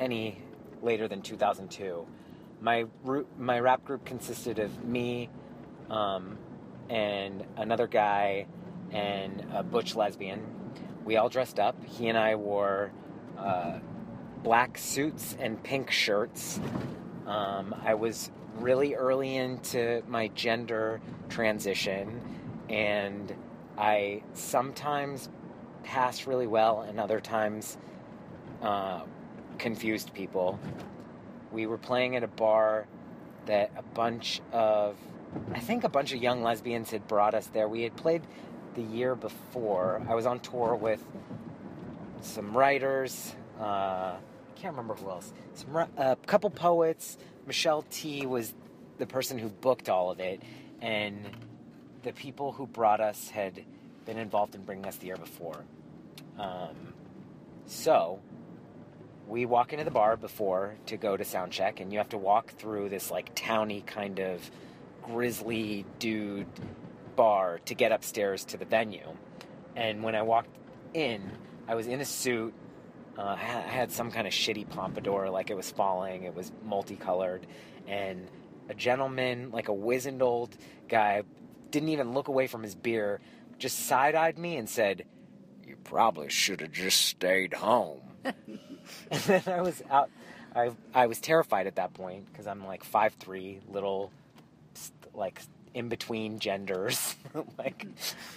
any 0.00 0.40
later 0.82 1.08
than 1.08 1.20
2002. 1.20 2.06
My, 2.62 2.86
my 3.38 3.60
rap 3.60 3.84
group 3.84 4.06
consisted 4.06 4.58
of 4.58 4.82
me 4.82 5.28
um, 5.90 6.38
and 6.88 7.44
another 7.58 7.86
guy 7.86 8.46
and 8.94 9.44
a 9.52 9.62
butch 9.62 9.94
lesbian. 9.94 10.40
We 11.04 11.16
all 11.16 11.28
dressed 11.28 11.58
up. 11.58 11.76
He 11.84 12.08
and 12.08 12.16
I 12.16 12.36
wore 12.36 12.92
uh, 13.36 13.80
black 14.42 14.78
suits 14.78 15.36
and 15.38 15.62
pink 15.62 15.90
shirts. 15.90 16.60
Um, 17.26 17.74
I 17.84 17.94
was 17.94 18.30
really 18.58 18.94
early 18.94 19.36
into 19.36 20.02
my 20.06 20.28
gender 20.28 21.00
transition, 21.28 22.20
and 22.68 23.34
I 23.76 24.22
sometimes 24.32 25.28
passed 25.82 26.26
really 26.26 26.46
well, 26.46 26.82
and 26.82 27.00
other 27.00 27.20
times 27.20 27.76
uh, 28.62 29.02
confused 29.58 30.14
people. 30.14 30.58
We 31.52 31.66
were 31.66 31.78
playing 31.78 32.16
at 32.16 32.22
a 32.22 32.28
bar 32.28 32.86
that 33.46 33.72
a 33.76 33.82
bunch 33.82 34.40
of, 34.52 34.96
I 35.52 35.60
think 35.60 35.84
a 35.84 35.88
bunch 35.88 36.14
of 36.14 36.22
young 36.22 36.42
lesbians 36.42 36.90
had 36.90 37.06
brought 37.06 37.34
us 37.34 37.46
there. 37.48 37.68
We 37.68 37.82
had 37.82 37.96
played 37.96 38.22
the 38.74 38.82
year 38.82 39.14
before. 39.14 40.02
I 40.08 40.14
was 40.14 40.26
on 40.26 40.40
tour 40.40 40.74
with 40.74 41.02
some 42.20 42.56
writers. 42.56 43.34
Uh, 43.58 43.62
I 43.64 44.18
can't 44.56 44.72
remember 44.76 44.94
who 44.94 45.10
else. 45.10 45.32
Some, 45.54 45.76
a 45.96 46.16
couple 46.26 46.50
poets. 46.50 47.18
Michelle 47.46 47.84
Tea 47.90 48.26
was 48.26 48.54
the 48.98 49.06
person 49.06 49.38
who 49.38 49.48
booked 49.48 49.88
all 49.88 50.10
of 50.10 50.20
it, 50.20 50.42
and 50.80 51.18
the 52.02 52.12
people 52.12 52.52
who 52.52 52.66
brought 52.66 53.00
us 53.00 53.30
had 53.30 53.64
been 54.06 54.18
involved 54.18 54.54
in 54.54 54.62
bringing 54.62 54.86
us 54.86 54.96
the 54.96 55.06
year 55.06 55.16
before. 55.16 55.64
Um, 56.38 56.94
so 57.66 58.20
we 59.26 59.46
walk 59.46 59.72
into 59.72 59.84
the 59.84 59.90
bar 59.90 60.16
before 60.16 60.74
to 60.86 60.96
go 60.96 61.16
to 61.16 61.24
sound 61.24 61.52
check, 61.52 61.80
and 61.80 61.92
you 61.92 61.98
have 61.98 62.10
to 62.10 62.18
walk 62.18 62.52
through 62.52 62.88
this 62.88 63.10
like 63.10 63.30
towny 63.34 63.82
kind 63.82 64.20
of 64.20 64.50
grizzly 65.02 65.84
dude 65.98 66.46
bar 67.16 67.60
to 67.66 67.74
get 67.74 67.92
upstairs 67.92 68.44
to 68.46 68.56
the 68.56 68.64
venue. 68.64 69.16
And 69.76 70.02
when 70.02 70.14
I 70.14 70.22
walked 70.22 70.56
in, 70.92 71.32
I 71.66 71.74
was 71.74 71.86
in 71.86 72.00
a 72.00 72.04
suit. 72.04 72.54
Uh, 73.18 73.22
I 73.22 73.36
had 73.36 73.92
some 73.92 74.10
kind 74.10 74.26
of 74.26 74.32
shitty 74.32 74.68
pompadour, 74.68 75.30
like 75.30 75.50
it 75.50 75.56
was 75.56 75.70
falling. 75.70 76.24
It 76.24 76.34
was 76.34 76.50
multicolored, 76.64 77.46
and 77.86 78.28
a 78.68 78.74
gentleman, 78.74 79.50
like 79.52 79.68
a 79.68 79.72
wizened 79.72 80.20
old 80.20 80.56
guy, 80.88 81.22
didn't 81.70 81.90
even 81.90 82.12
look 82.12 82.28
away 82.28 82.46
from 82.46 82.62
his 82.62 82.74
beer, 82.74 83.20
just 83.58 83.86
side 83.86 84.14
eyed 84.14 84.38
me 84.38 84.56
and 84.56 84.68
said, 84.68 85.04
"You 85.66 85.76
probably 85.84 86.28
should 86.28 86.60
have 86.60 86.72
just 86.72 87.02
stayed 87.02 87.54
home." 87.54 88.00
and 88.24 89.20
then 89.26 89.42
I 89.46 89.60
was 89.60 89.82
out. 89.90 90.10
I 90.54 90.72
I 90.92 91.06
was 91.06 91.20
terrified 91.20 91.66
at 91.66 91.76
that 91.76 91.94
point 91.94 92.26
because 92.32 92.46
I'm 92.46 92.66
like 92.66 92.82
five 92.82 93.14
three, 93.14 93.60
little, 93.68 94.10
like 95.14 95.40
in 95.74 95.88
between 95.88 96.38
genders, 96.38 97.16
like 97.58 97.86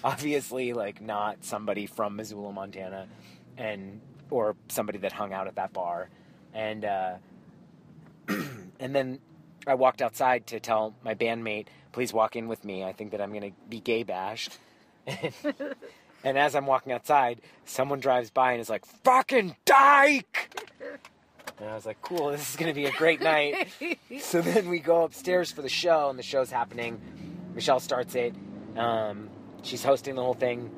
obviously 0.04 0.74
like 0.74 1.02
not 1.02 1.46
somebody 1.46 1.86
from 1.86 2.16
Missoula, 2.16 2.52
Montana, 2.52 3.08
and 3.58 4.02
or 4.30 4.56
somebody 4.68 4.98
that 5.00 5.14
hung 5.14 5.32
out 5.34 5.48
at 5.48 5.56
that 5.56 5.72
bar, 5.72 6.10
and 6.54 6.84
uh, 6.84 7.14
and 8.28 8.96
then 8.96 9.20
I 9.66 9.76
walked 9.76 10.02
outside 10.02 10.48
to 10.48 10.60
tell 10.60 10.96
my 11.04 11.14
bandmate, 11.14 11.68
"Please 11.92 12.12
walk 12.12 12.36
in 12.36 12.48
with 12.48 12.66
me. 12.66 12.84
I 12.84 12.92
think 12.92 13.12
that 13.12 13.22
I'm 13.22 13.30
going 13.30 13.52
to 13.52 13.58
be 13.70 13.80
gay 13.80 14.04
bashed." 14.04 14.58
and 15.08 16.38
as 16.38 16.56
I'm 16.56 16.66
walking 16.66 16.92
outside, 16.92 17.42
someone 17.66 18.00
drives 18.00 18.32
by 18.32 18.54
and 18.54 18.62
is 18.62 18.70
like, 18.70 18.86
"Fucking 19.04 19.56
dyke!" 19.66 20.56
And 21.60 21.70
I 21.70 21.76
was 21.76 21.86
like, 21.86 22.02
"Cool, 22.02 22.32
this 22.32 22.50
is 22.50 22.56
going 22.56 22.70
to 22.70 22.76
be 22.76 22.86
a 22.86 22.92
great 22.92 23.22
night." 23.22 23.68
so 24.20 24.42
then 24.42 24.70
we 24.70 24.80
go 24.80 25.04
upstairs 25.04 25.52
for 25.52 25.62
the 25.62 25.70
show, 25.70 26.10
and 26.10 26.18
the 26.18 26.24
show's 26.24 26.52
happening. 26.52 27.02
Michelle 27.58 27.80
starts 27.80 28.14
it. 28.14 28.36
Um, 28.78 29.32
she's 29.64 29.84
hosting 29.84 30.14
the 30.14 30.22
whole 30.22 30.36
thing, 30.36 30.70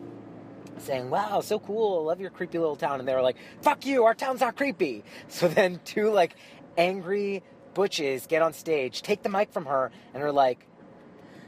saying, 0.78 1.10
"Wow, 1.10 1.42
so 1.42 1.60
cool! 1.60 2.06
Love 2.06 2.22
your 2.22 2.30
creepy 2.30 2.58
little 2.58 2.78
town." 2.78 3.00
And 3.00 3.08
they 3.08 3.14
were 3.14 3.22
like, 3.22 3.36
"Fuck 3.62 3.86
you! 3.86 4.06
Our 4.06 4.16
town's 4.16 4.40
not 4.40 4.56
creepy." 4.56 5.04
So 5.28 5.50
then 5.50 5.82
two 5.84 6.10
like 6.10 6.38
angry 6.78 7.44
butches 7.74 8.28
get 8.28 8.42
on 8.42 8.54
stage, 8.54 9.02
take 9.02 9.24
the 9.24 9.30
mic 9.30 9.52
from 9.52 9.66
her, 9.66 9.92
and 10.14 10.24
are 10.24 10.32
like, 10.32 10.66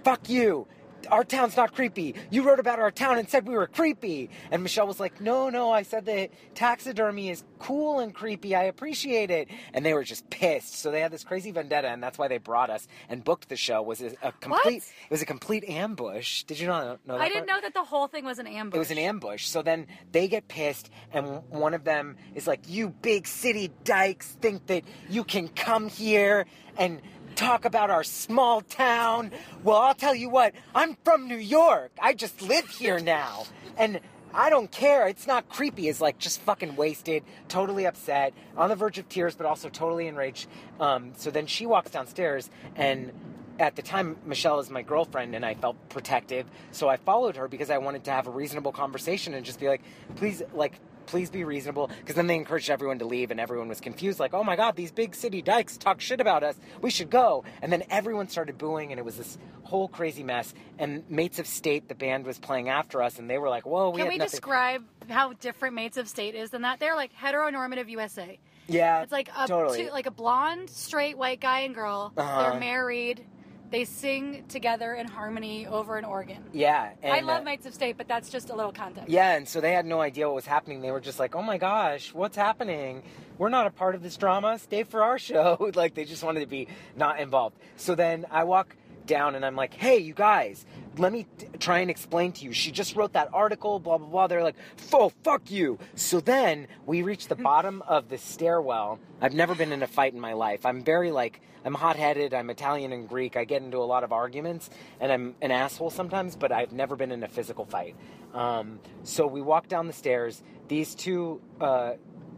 "Fuck 0.04 0.28
you! 0.28 0.68
Our 1.12 1.24
town's 1.24 1.58
not 1.58 1.74
creepy. 1.76 2.16
You 2.30 2.44
wrote 2.44 2.60
about 2.60 2.80
our 2.80 2.92
town 2.92 3.20
and 3.20 3.30
said 3.30 3.48
we 3.48 3.56
were 3.56 3.68
creepy." 3.68 4.30
And 4.50 4.64
Michelle 4.64 4.88
was 4.88 5.00
like, 5.00 5.22
"No, 5.22 5.50
no, 5.50 5.72
I 5.72 5.84
said 5.84 6.06
that 6.06 6.32
taxidermy 6.56 7.30
is 7.30 7.44
cool 7.60 8.00
and 8.00 8.14
creepy. 8.14 8.56
I 8.56 8.64
appreciate 8.64 9.30
it." 9.30 9.48
And 9.74 9.86
they 9.86 9.94
were 9.94 10.04
just 10.04 10.30
pissed. 10.30 10.76
So 10.76 10.90
they 10.92 11.02
had 11.02 11.12
this 11.12 11.24
crazy 11.24 11.52
vendetta, 11.52 11.90
and 11.90 12.02
that's 12.02 12.18
why 12.18 12.28
they 12.28 12.38
brought 12.38 12.70
us 12.70 12.88
and 13.10 13.24
booked 13.24 13.50
the 13.50 13.58
show. 13.58 13.82
Was 13.82 14.02
a, 14.02 14.14
a 14.24 14.32
complete. 14.32 14.84
It 14.84 15.12
was 15.12 15.22
a 15.22 15.26
complete 15.26 15.66
ambush. 15.68 16.44
Did 16.44 16.60
you 16.60 16.68
not 16.68 17.06
know 17.06 17.18
that? 17.18 17.22
I 17.22 17.28
didn't 17.28 17.48
part? 17.48 17.62
know 17.62 17.62
that 17.62 17.74
the 17.74 17.84
whole 17.84 18.08
thing 18.08 18.26
was 18.26 18.40
an 18.40 18.48
ambush. 18.48 18.76
It 18.76 18.80
was 18.80 18.92
an 18.92 18.98
ambush. 18.98 19.48
So 19.48 19.62
then 19.62 19.88
they 20.12 20.28
get 20.28 20.48
pissed, 20.48 20.90
and 21.12 21.44
one 21.50 21.74
of 21.74 21.84
them 21.84 22.18
is 22.36 22.48
like, 22.48 22.62
You 22.68 22.90
big 22.90 23.28
city 23.28 23.72
dykes 23.84 24.28
think 24.42 24.68
that 24.68 24.84
you 25.10 25.24
can 25.24 25.48
come 25.50 25.90
here 25.90 26.46
and 26.78 27.02
talk 27.36 27.66
about 27.66 27.90
our 27.90 28.04
small 28.04 28.62
town. 28.62 29.32
Well, 29.64 29.78
I'll 29.78 29.96
tell 29.96 30.16
you 30.16 30.30
what, 30.30 30.54
I'm 30.74 30.98
from 31.04 31.28
New 31.28 31.38
York. 31.38 31.92
I 32.02 32.14
just 32.14 32.42
live 32.42 32.68
here 32.68 33.00
now. 33.00 33.46
And 33.78 34.00
I 34.34 34.50
don't 34.50 34.72
care. 34.72 35.08
It's 35.08 35.28
not 35.28 35.50
creepy. 35.50 35.90
It's 35.90 36.02
like 36.02 36.18
just 36.18 36.42
fucking 36.42 36.76
wasted, 36.76 37.24
totally 37.48 37.86
upset, 37.86 38.34
on 38.56 38.70
the 38.70 38.76
verge 38.76 38.98
of 38.98 39.10
tears, 39.10 39.36
but 39.36 39.46
also 39.46 39.70
totally 39.70 40.08
enraged. 40.08 40.48
Um, 40.80 41.12
so 41.18 41.32
then 41.32 41.48
she 41.48 41.66
walks 41.66 41.92
downstairs 41.92 42.50
and 42.76 43.12
at 43.60 43.76
the 43.76 43.82
time 43.82 44.18
Michelle 44.26 44.60
is 44.60 44.70
my 44.70 44.82
girlfriend 44.82 45.36
and 45.36 45.46
I 45.46 45.54
felt 45.54 45.78
protective 45.90 46.48
so 46.72 46.88
I 46.88 46.98
followed 46.98 47.36
her 47.36 47.48
because 47.48 47.70
I 47.70 47.78
wanted 47.78 48.06
to 48.06 48.12
have 48.12 48.26
a 48.26 48.32
reasonable 48.32 48.72
conversation 48.72 49.34
and 49.34 49.46
just 49.46 49.60
be 49.60 49.68
like 49.68 49.82
please 50.16 50.42
like 50.54 50.80
please 51.06 51.30
be 51.30 51.44
reasonable 51.44 51.90
because 52.00 52.16
then 52.16 52.28
they 52.28 52.36
encouraged 52.36 52.70
everyone 52.70 53.00
to 53.00 53.06
leave 53.06 53.32
and 53.32 53.40
everyone 53.40 53.68
was 53.68 53.80
confused 53.80 54.20
like 54.20 54.34
oh 54.34 54.44
my 54.44 54.56
god 54.56 54.76
these 54.76 54.92
big 54.92 55.16
city 55.16 55.42
dykes 55.42 55.78
talk 55.78 56.00
shit 56.02 56.20
about 56.22 56.44
us 56.44 56.56
we 56.82 56.90
should 56.90 57.10
go 57.10 57.44
and 57.62 57.72
then 57.72 57.84
everyone 57.90 58.28
started 58.28 58.58
booing 58.58 58.92
and 58.92 59.00
it 59.00 59.04
was 59.04 59.18
this 59.18 59.38
whole 59.64 59.88
crazy 59.88 60.24
mess 60.24 60.54
and 60.80 61.04
Mates 61.10 61.40
of 61.40 61.48
State 61.48 61.88
the 61.88 61.96
band 61.96 62.26
was 62.26 62.38
playing 62.38 62.70
after 62.70 63.02
us 63.02 63.20
and 63.20 63.30
they 63.30 63.38
were 63.38 63.50
like 63.50 63.66
whoa 63.66 63.90
we 63.90 64.02
Can 64.02 64.10
we 64.10 64.18
nothing 64.18 64.32
describe 64.32 64.84
how 65.10 65.34
different 65.34 65.76
Mates 65.76 65.98
of 65.98 66.08
State 66.08 66.36
is 66.36 66.52
than 66.52 66.62
that? 66.64 66.80
They're 66.80 66.96
like 66.96 67.12
heteronormative 67.16 67.90
USA. 67.90 68.40
yeah 68.68 69.02
It's 69.02 69.12
like 69.12 69.30
a 69.38 69.48
totally 69.48 69.86
two, 69.86 69.92
like 69.92 70.06
a 70.06 70.12
blonde, 70.12 70.70
straight 70.70 71.18
white 71.18 71.40
guy 71.42 71.62
and 71.62 71.74
girl. 71.76 72.14
Uh-huh. 72.16 72.52
They're 72.52 72.60
married. 72.60 73.26
They 73.72 73.86
sing 73.86 74.44
together 74.50 74.94
in 74.94 75.08
harmony 75.08 75.66
over 75.66 75.98
an 75.98 76.04
organ. 76.04 76.44
yeah 76.52 76.92
and, 77.02 77.14
I 77.14 77.22
love 77.22 77.42
uh, 77.42 77.46
Mates 77.46 77.66
of 77.66 77.74
State, 77.74 77.98
but 77.98 78.08
that's 78.08 78.30
just 78.30 78.50
a 78.50 78.56
little 78.56 78.74
context. 78.74 79.10
Yeah, 79.10 79.36
and 79.36 79.48
so 79.48 79.62
they 79.62 79.72
had 79.72 79.86
no 79.86 80.02
idea 80.02 80.28
what 80.28 80.36
was 80.36 80.46
happening. 80.46 80.82
They 80.82 80.92
were 80.92 81.00
just 81.00 81.20
like, 81.20 81.36
"Oh 81.36 81.42
my 81.42 81.58
gosh, 81.58 82.14
what's 82.14 82.36
happening? 82.36 83.02
We're 83.38 83.50
not 83.50 83.68
a 83.68 83.72
part 83.72 83.96
of 83.96 84.04
this 84.04 84.18
drama. 84.18 84.60
Stay 84.60 84.84
for 84.84 85.04
our 85.04 85.18
show." 85.30 85.72
like 85.76 85.96
they 85.96 86.04
just 86.06 86.24
wanted 86.24 86.42
to 86.42 86.48
be 86.48 86.68
not 86.96 87.20
involved. 87.20 87.56
So 87.78 87.96
then 87.96 88.26
I 88.30 88.44
walk 88.44 88.76
down 89.12 89.36
and 89.36 89.46
I'm 89.46 89.56
like, 89.56 89.74
"Hey, 89.74 89.98
you 89.98 90.14
guys, 90.14 90.66
let 90.98 91.12
me 91.12 91.28
t- 91.38 91.48
try 91.60 91.80
and 91.80 91.92
explain 91.92 92.32
to 92.34 92.46
you. 92.46 92.54
She 92.54 92.72
just 92.72 92.96
wrote 92.96 93.14
that 93.14 93.30
article, 93.34 93.80
blah 93.80 93.98
blah 93.98 94.08
blah." 94.08 94.28
They're 94.28 94.44
like, 94.44 94.56
"Oh, 94.94 95.12
fuck 95.24 95.52
you." 95.52 95.78
So 95.96 96.20
then 96.22 96.68
we 96.86 97.02
reach 97.02 97.28
the 97.28 97.36
bottom 97.36 97.84
of 97.88 98.10
the 98.10 98.18
stairwell. 98.18 99.00
I've 99.20 99.34
never 99.34 99.54
been 99.54 99.72
in 99.72 99.84
a 99.84 99.88
fight 99.88 100.14
in 100.14 100.20
my 100.20 100.34
life. 100.34 100.66
I'm 100.66 100.84
very 100.84 101.12
like 101.12 101.42
I'm 101.64 101.76
hot-headed. 101.76 102.34
I'm 102.34 102.50
Italian 102.50 102.92
and 102.92 103.08
Greek. 103.08 103.36
I 103.38 103.44
get 103.44 103.62
into 103.62 103.78
a 103.78 103.90
lot 103.94 104.04
of 104.04 104.12
arguments, 104.12 104.70
and 105.00 105.12
I'm 105.12 105.36
an 105.42 105.52
asshole 105.52 105.92
sometimes. 105.92 106.36
But 106.36 106.52
I've 106.52 106.72
never 106.72 106.96
been 106.96 107.12
in 107.12 107.22
a 107.24 107.28
physical 107.28 107.66
fight. 107.66 107.96
Um, 108.34 108.80
so 109.04 109.28
we 109.28 109.42
walk 109.42 109.68
down 109.68 109.88
the 109.88 109.94
stairs. 109.94 110.42
These 110.68 110.96
two. 110.96 111.42
Uh, 111.60 111.94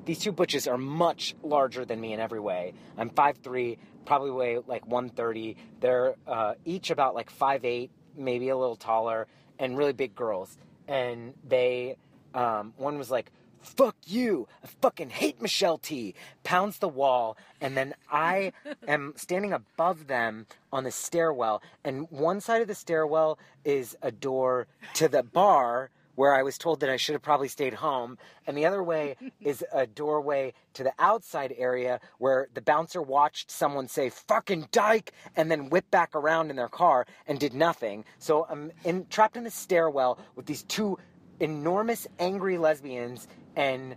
these 0.05 0.19
two 0.19 0.33
butches 0.33 0.67
are 0.67 0.77
much 0.77 1.33
larger 1.43 1.85
than 1.85 2.01
me 2.01 2.11
in 2.11 2.19
every 2.19 2.39
way. 2.39 2.73
I'm 2.97 3.09
5'3", 3.09 3.77
probably 4.05 4.31
weigh 4.31 4.59
like 4.65 4.85
130. 4.85 5.57
They're 5.79 6.15
uh, 6.27 6.55
each 6.65 6.91
about 6.91 7.15
like 7.15 7.31
5'8", 7.31 7.89
maybe 8.15 8.49
a 8.49 8.57
little 8.57 8.75
taller, 8.75 9.27
and 9.59 9.77
really 9.77 9.93
big 9.93 10.15
girls. 10.15 10.57
And 10.87 11.33
they, 11.47 11.97
um, 12.33 12.73
one 12.77 12.97
was 12.97 13.09
like, 13.09 13.31
fuck 13.63 13.95
you, 14.05 14.47
I 14.63 14.67
fucking 14.81 15.09
hate 15.09 15.41
Michelle 15.41 15.77
Tea, 15.77 16.15
pounds 16.43 16.79
the 16.79 16.87
wall, 16.87 17.37
and 17.61 17.75
then 17.75 17.95
I 18.11 18.51
am 18.87 19.13
standing 19.15 19.53
above 19.53 20.07
them 20.07 20.47
on 20.71 20.83
the 20.83 20.91
stairwell, 20.91 21.61
and 21.83 22.07
one 22.09 22.41
side 22.41 22.61
of 22.61 22.67
the 22.67 22.75
stairwell 22.75 23.39
is 23.63 23.95
a 24.01 24.11
door 24.11 24.67
to 24.95 25.07
the 25.07 25.23
bar, 25.23 25.89
where 26.15 26.33
I 26.33 26.43
was 26.43 26.57
told 26.57 26.79
that 26.79 26.89
I 26.89 26.97
should 26.97 27.13
have 27.13 27.21
probably 27.21 27.47
stayed 27.47 27.73
home, 27.73 28.17
and 28.45 28.57
the 28.57 28.65
other 28.65 28.83
way 28.83 29.15
is 29.41 29.63
a 29.73 29.87
doorway 29.87 30.53
to 30.73 30.83
the 30.83 30.93
outside 30.99 31.53
area 31.57 31.99
where 32.17 32.47
the 32.53 32.61
bouncer 32.61 33.01
watched 33.01 33.51
someone 33.51 33.87
say 33.87 34.09
"fucking 34.09 34.67
dyke" 34.71 35.11
and 35.35 35.49
then 35.49 35.69
whip 35.69 35.89
back 35.91 36.15
around 36.15 36.49
in 36.49 36.55
their 36.55 36.69
car 36.69 37.05
and 37.27 37.39
did 37.39 37.53
nothing. 37.53 38.05
So 38.19 38.45
I'm 38.49 38.71
in, 38.83 39.05
trapped 39.09 39.37
in 39.37 39.43
the 39.43 39.51
stairwell 39.51 40.19
with 40.35 40.45
these 40.45 40.63
two 40.63 40.97
enormous 41.39 42.07
angry 42.19 42.57
lesbians, 42.57 43.27
and 43.55 43.95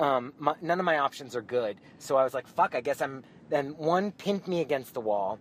um, 0.00 0.32
my, 0.38 0.54
none 0.60 0.78
of 0.78 0.84
my 0.84 0.98
options 0.98 1.36
are 1.36 1.42
good. 1.42 1.78
So 1.98 2.16
I 2.16 2.24
was 2.24 2.34
like, 2.34 2.46
"Fuck!" 2.46 2.74
I 2.74 2.80
guess 2.80 3.00
I'm. 3.00 3.24
Then 3.48 3.76
one 3.76 4.12
pinned 4.12 4.46
me 4.46 4.60
against 4.60 4.94
the 4.94 5.00
wall. 5.00 5.38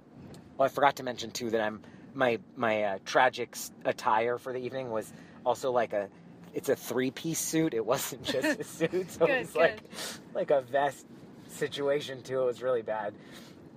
Well, 0.58 0.66
I 0.66 0.70
forgot 0.70 0.96
to 0.98 1.04
mention 1.04 1.32
too 1.32 1.50
that 1.52 1.62
I'm 1.62 1.82
my 2.14 2.40
my 2.56 2.84
uh, 2.84 2.98
tragic 3.06 3.56
attire 3.86 4.38
for 4.38 4.52
the 4.52 4.60
evening 4.60 4.92
was 4.92 5.14
also 5.46 5.72
like 5.72 5.94
a 5.94 6.10
it's 6.54 6.70
a 6.70 6.76
three 6.76 7.12
piece 7.12 7.40
suit. 7.40 7.74
It 7.74 7.86
wasn't 7.86 8.24
just 8.36 8.60
a 8.60 8.64
suit, 8.64 9.12
so 9.12 9.26
it 9.26 9.40
was 9.40 9.56
like 9.56 9.80
like 10.34 10.52
a 10.52 10.62
vest 10.62 11.06
situation 11.48 12.22
too. 12.22 12.42
It 12.42 12.46
was 12.46 12.62
really 12.62 12.82
bad, 12.82 13.14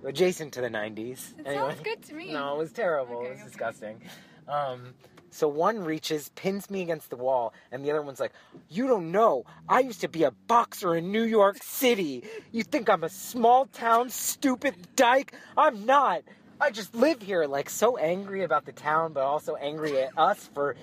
adjacent 0.03 0.53
to 0.53 0.61
the 0.61 0.69
'90s. 0.69 1.39
It 1.39 1.45
sounds 1.45 1.79
good 1.81 2.01
to 2.03 2.13
me. 2.13 2.33
No, 2.33 2.55
it 2.55 2.57
was 2.57 2.71
terrible. 2.71 3.17
Okay, 3.17 3.27
it 3.27 3.29
was 3.31 3.39
okay. 3.39 3.47
disgusting. 3.47 4.01
Um, 4.47 4.93
so 5.29 5.47
one 5.47 5.83
reaches, 5.83 6.29
pins 6.29 6.69
me 6.69 6.83
against 6.83 7.09
the 7.09 7.15
wall, 7.15 7.53
and 7.71 7.83
the 7.83 7.89
other 7.89 8.01
one's 8.01 8.19
like, 8.19 8.33
"You 8.69 8.87
don't 8.87 9.11
know. 9.11 9.45
I 9.67 9.79
used 9.79 10.01
to 10.01 10.07
be 10.07 10.23
a 10.23 10.31
boxer 10.31 10.95
in 10.95 11.11
New 11.11 11.23
York 11.23 11.57
City. 11.61 12.23
You 12.51 12.63
think 12.63 12.89
I'm 12.89 13.03
a 13.03 13.09
small 13.09 13.65
town 13.65 14.09
stupid 14.09 14.75
dyke? 14.95 15.33
I'm 15.57 15.85
not." 15.85 16.23
I 16.59 16.71
just 16.71 16.95
live 16.95 17.21
here, 17.21 17.45
like 17.45 17.69
so 17.69 17.97
angry 17.97 18.43
about 18.43 18.65
the 18.65 18.71
town, 18.71 19.13
but 19.13 19.23
also 19.23 19.55
angry 19.55 20.01
at 20.01 20.17
us 20.17 20.49
for 20.53 20.75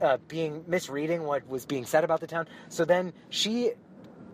uh, 0.00 0.18
being 0.28 0.64
misreading 0.66 1.24
what 1.24 1.48
was 1.48 1.66
being 1.66 1.86
said 1.86 2.04
about 2.04 2.20
the 2.20 2.26
town. 2.26 2.46
So 2.68 2.84
then 2.84 3.12
she 3.30 3.72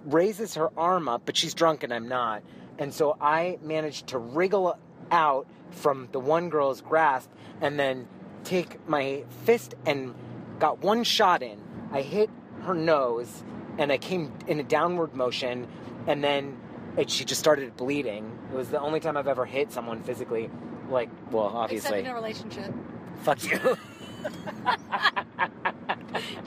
raises 0.04 0.54
her 0.54 0.70
arm 0.76 1.08
up, 1.08 1.22
but 1.24 1.36
she's 1.36 1.54
drunk 1.54 1.82
and 1.84 1.92
I'm 1.92 2.08
not. 2.08 2.42
And 2.78 2.92
so 2.92 3.16
I 3.20 3.58
managed 3.62 4.08
to 4.08 4.18
wriggle 4.18 4.78
out 5.10 5.46
from 5.70 6.08
the 6.12 6.20
one 6.20 6.50
girl's 6.50 6.80
grasp 6.80 7.30
and 7.60 7.78
then 7.78 8.08
take 8.44 8.86
my 8.88 9.24
fist 9.44 9.74
and 9.86 10.14
got 10.58 10.80
one 10.80 11.04
shot 11.04 11.42
in. 11.42 11.60
I 11.92 12.02
hit 12.02 12.30
her 12.62 12.74
nose 12.74 13.44
and 13.78 13.92
I 13.92 13.98
came 13.98 14.32
in 14.46 14.60
a 14.60 14.64
downward 14.64 15.14
motion 15.14 15.66
and 16.06 16.22
then 16.22 16.58
and 16.96 17.08
she 17.08 17.24
just 17.24 17.38
started 17.38 17.76
bleeding. 17.76 18.38
It 18.52 18.56
was 18.56 18.68
the 18.68 18.80
only 18.80 18.98
time 18.98 19.16
I've 19.16 19.28
ever 19.28 19.44
hit 19.44 19.70
someone 19.72 20.02
physically. 20.02 20.50
Like, 20.90 21.08
well, 21.30 21.46
Except 21.46 21.62
obviously, 21.62 22.00
in 22.00 22.06
a 22.06 22.14
relationship. 22.14 22.74
fuck 23.22 23.42
you. 23.44 23.58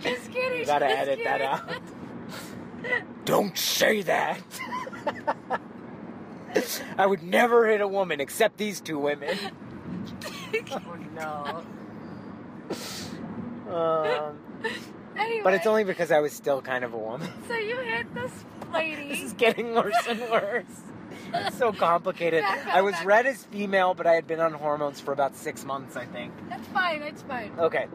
Just 0.02 0.32
kidding. 0.32 0.60
You 0.60 0.66
gotta 0.66 0.86
edit 0.86 1.20
that 1.24 1.40
kidding. 1.40 1.82
out. 2.98 3.26
Don't 3.26 3.58
say 3.58 4.02
that. 4.04 4.42
I 6.98 7.06
would 7.06 7.24
never 7.24 7.68
hit 7.68 7.82
a 7.82 7.88
woman 7.88 8.20
except 8.22 8.58
these 8.58 8.80
two 8.82 9.00
women. 9.00 9.38
oh 10.72 10.98
no. 11.16 11.64
Um, 13.74 14.38
Anyway, 15.18 15.42
but 15.44 15.54
it's 15.54 15.68
only 15.68 15.84
because 15.84 16.12
I 16.12 16.20
was 16.20 16.34
still 16.34 16.62
kind 16.62 16.84
of 16.84 16.94
a 16.94 16.98
woman. 16.98 17.30
so 17.48 17.56
you 17.56 17.78
hit 17.78 18.14
this 18.16 18.32
lady. 18.74 19.10
This 19.10 19.22
is 19.22 19.34
getting 19.34 19.74
worse 19.76 19.96
and 20.08 20.20
worse. 20.22 20.66
It's 21.34 21.58
so 21.58 21.74
complicated. 21.74 22.44
I 22.44 22.82
was 22.82 22.94
back 22.94 23.06
read 23.06 23.26
as 23.26 23.44
female, 23.46 23.94
but 23.94 24.06
I 24.08 24.14
had 24.14 24.28
been 24.28 24.40
on 24.40 24.54
hormones 24.54 25.00
for 25.00 25.12
about 25.14 25.36
six 25.36 25.66
months, 25.66 25.96
I 25.96 26.06
think. 26.06 26.32
That's 26.50 26.68
fine. 26.68 27.00
That's 27.00 27.22
fine. 27.24 27.52
Okay. 27.58 27.88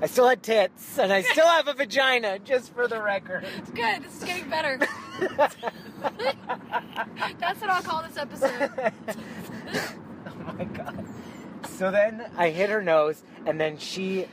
I 0.00 0.06
still 0.06 0.28
had 0.28 0.42
tits, 0.42 0.98
and 0.98 1.12
I 1.12 1.22
still 1.22 1.46
have 1.46 1.68
a 1.68 1.74
vagina, 1.74 2.38
just 2.38 2.74
for 2.74 2.88
the 2.88 3.00
record. 3.00 3.44
It's 3.58 3.70
good. 3.70 4.02
This 4.02 4.18
is 4.18 4.24
getting 4.24 4.50
better. 4.50 4.78
That's 7.38 7.60
what 7.60 7.70
I'll 7.70 7.82
call 7.82 8.02
this 8.02 8.16
episode. 8.16 8.70
oh 10.26 10.52
my 10.58 10.64
god. 10.64 11.04
So 11.70 11.90
then 11.90 12.26
I 12.36 12.50
hit 12.50 12.70
her 12.70 12.82
nose, 12.82 13.22
and 13.46 13.60
then 13.60 13.78
she 13.78 14.26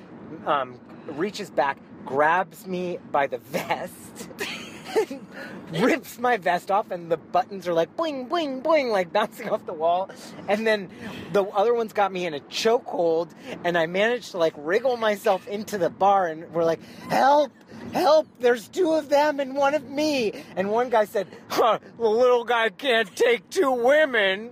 um, 0.46 0.80
reaches 1.08 1.50
back, 1.50 1.78
grabs 2.06 2.68
me 2.68 3.00
by 3.12 3.28
the 3.28 3.38
vest, 3.38 4.30
rips 5.72 6.20
my 6.20 6.38
vest 6.38 6.72
off, 6.72 6.92
and 6.92 7.12
the 7.12 7.18
buttons 7.18 7.68
are 7.68 7.74
like 7.74 7.96
boing, 7.96 8.28
boing, 8.28 8.62
boing, 8.62 8.92
like 8.92 9.12
bouncing 9.12 9.50
off 9.50 9.66
the 9.66 9.74
wall. 9.74 10.10
And 10.48 10.66
then 10.66 10.90
the 11.34 11.44
other 11.44 11.74
one's 11.74 11.94
got 11.94 12.12
me 12.12 12.26
in 12.26 12.34
a 12.34 12.40
chokehold, 12.42 13.32
and 13.64 13.78
I 13.78 13.88
managed 13.88 14.32
to 14.32 14.38
like 14.38 14.54
wriggle 14.58 14.98
myself 14.98 15.48
into 15.48 15.78
the 15.78 15.90
bar, 15.90 16.28
and 16.28 16.52
we're 16.52 16.66
like, 16.66 16.82
help! 17.10 17.52
Help! 17.94 18.28
There's 18.40 18.68
two 18.68 18.92
of 18.92 19.10
them 19.10 19.40
and 19.40 19.56
one 19.56 19.74
of 19.74 19.90
me. 19.90 20.44
And 20.56 20.70
one 20.70 20.90
guy 20.90 21.06
said, 21.06 21.28
huh, 21.50 21.80
"The 21.98 22.08
little 22.08 22.44
guy 22.44 22.70
can't 22.70 23.14
take 23.16 23.50
two 23.50 23.72
women." 23.72 24.52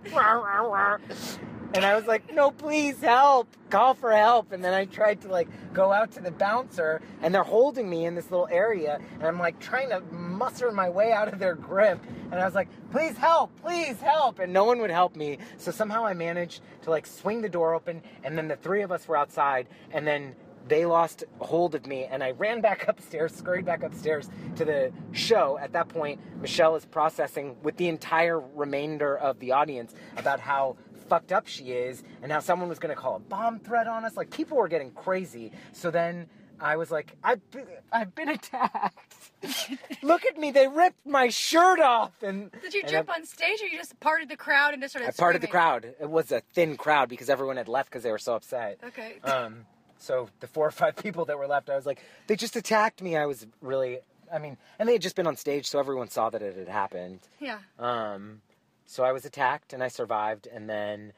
And 1.74 1.86
I 1.86 1.96
was 1.96 2.08
like, 2.08 2.34
no, 2.34 2.50
please 2.50 3.00
help. 3.00 3.48
Call 3.70 3.94
for 3.94 4.12
help. 4.12 4.52
And 4.52 4.64
then 4.64 4.74
I 4.74 4.86
tried 4.86 5.22
to 5.22 5.28
like 5.28 5.48
go 5.74 5.92
out 5.92 6.12
to 6.14 6.20
the 6.22 6.32
bouncer 6.32 7.00
and 7.22 7.34
they're 7.34 7.44
holding 7.44 7.88
me 7.88 8.06
in 8.06 8.16
this 8.16 8.32
little 8.32 8.48
area. 8.50 9.00
And 9.14 9.24
I'm 9.24 9.38
like 9.38 9.60
trying 9.60 9.90
to 9.90 10.02
muster 10.40 10.72
my 10.72 10.90
way 10.90 11.12
out 11.12 11.32
of 11.32 11.38
their 11.38 11.54
grip. 11.54 12.04
And 12.32 12.40
I 12.40 12.46
was 12.46 12.56
like, 12.56 12.70
please 12.92 13.18
help, 13.18 13.52
please 13.62 14.00
help. 14.00 14.40
And 14.40 14.52
no 14.52 14.64
one 14.64 14.80
would 14.80 14.90
help 14.90 15.16
me. 15.16 15.38
So 15.58 15.70
somehow 15.70 16.06
I 16.06 16.14
managed 16.14 16.62
to 16.84 16.90
like 16.90 17.06
swing 17.06 17.42
the 17.42 17.50
door 17.50 17.76
open. 17.76 18.02
And 18.24 18.38
then 18.38 18.48
the 18.48 18.56
three 18.56 18.82
of 18.82 18.92
us 18.92 19.08
were 19.08 19.18
outside. 19.18 19.68
And 19.92 20.08
then 20.08 20.36
they 20.68 20.86
lost 20.86 21.24
hold 21.40 21.74
of 21.76 21.86
me 21.88 22.06
and 22.06 22.24
I 22.24 22.32
ran 22.32 22.62
back 22.62 22.88
upstairs, 22.88 23.34
scurried 23.34 23.66
back 23.66 23.84
upstairs 23.84 24.30
to 24.56 24.66
the 24.66 24.92
show. 25.12 25.58
At 25.60 25.74
that 25.74 25.90
point, 25.90 26.22
Michelle 26.42 26.76
is 26.76 26.86
processing 26.86 27.58
with 27.62 27.76
the 27.78 27.90
entire 27.90 28.40
remainder 28.40 29.18
of 29.18 29.40
the 29.40 29.52
audience 29.52 29.94
about 30.16 30.40
how 30.40 30.78
fucked 31.10 31.32
up 31.32 31.48
she 31.48 31.72
is 31.72 32.04
and 32.22 32.32
how 32.32 32.40
someone 32.40 32.70
was 32.70 32.78
going 32.78 32.96
to 32.96 33.02
call 33.02 33.16
a 33.16 33.20
bomb 33.20 33.60
threat 33.60 33.88
on 33.88 34.06
us. 34.06 34.16
Like 34.16 34.30
people 34.30 34.58
were 34.58 34.68
getting 34.68 34.92
crazy. 34.92 35.52
So 35.74 35.92
then 35.92 36.28
I 36.62 36.78
was 36.78 36.92
like, 36.92 37.16
I've 37.24 37.50
been, 37.52 37.68
I've 37.92 38.14
been 38.16 38.30
attacked. 38.30 39.32
Look 40.04 40.26
at 40.26 40.38
me, 40.38 40.52
they 40.52 40.68
ripped 40.68 41.06
my 41.06 41.30
shirt 41.30 41.80
off. 41.80 42.12
And 42.24 42.52
Did 42.62 42.74
you 42.74 42.82
and 42.82 42.90
jump 42.92 43.10
I- 43.10 43.16
on 43.16 43.26
stage, 43.26 43.62
or 43.62 43.68
you 43.68 43.78
just 43.78 44.00
parted 44.00 44.30
the 44.30 44.36
crowd 44.38 44.74
and 44.74 44.82
just 44.82 44.94
started? 44.94 45.10
I 45.10 45.12
parted 45.18 45.42
the 45.42 45.48
crowd. 45.48 45.86
It 46.00 46.10
was 46.10 46.32
a 46.32 46.42
thin 46.54 46.78
crowd 46.78 47.10
because 47.10 47.30
everyone 47.30 47.58
had 47.58 47.68
left 47.68 47.90
because 47.90 48.04
they 48.04 48.12
were 48.12 48.18
so 48.18 48.36
upset. 48.36 48.80
Okay. 48.86 49.16
Um, 49.24 49.66
so 49.98 50.30
the 50.40 50.48
four 50.48 50.66
or 50.68 50.72
five 50.72 50.96
people 50.96 51.26
that 51.26 51.38
were 51.38 51.48
left, 51.48 51.70
I 51.70 51.76
was 51.76 51.86
like, 51.86 52.02
they 52.28 52.36
just 52.38 52.56
attacked 52.56 53.02
me. 53.02 53.18
I 53.18 53.26
was 53.26 53.46
really, 53.62 54.00
I 54.34 54.40
mean, 54.40 54.58
and 54.80 54.88
they 54.88 54.94
had 54.94 55.02
just 55.02 55.16
been 55.18 55.28
on 55.28 55.36
stage, 55.36 55.66
so 55.68 55.78
everyone 55.80 56.10
saw 56.10 56.30
that 56.30 56.42
it 56.42 56.56
had 56.58 56.70
happened. 56.70 57.20
yeah. 57.40 57.60
Um, 57.78 58.42
so 58.86 59.04
I 59.04 59.12
was 59.12 59.24
attacked 59.26 59.72
and 59.74 59.84
I 59.84 59.88
survived, 59.90 60.48
and 60.48 60.70
then 60.70 61.12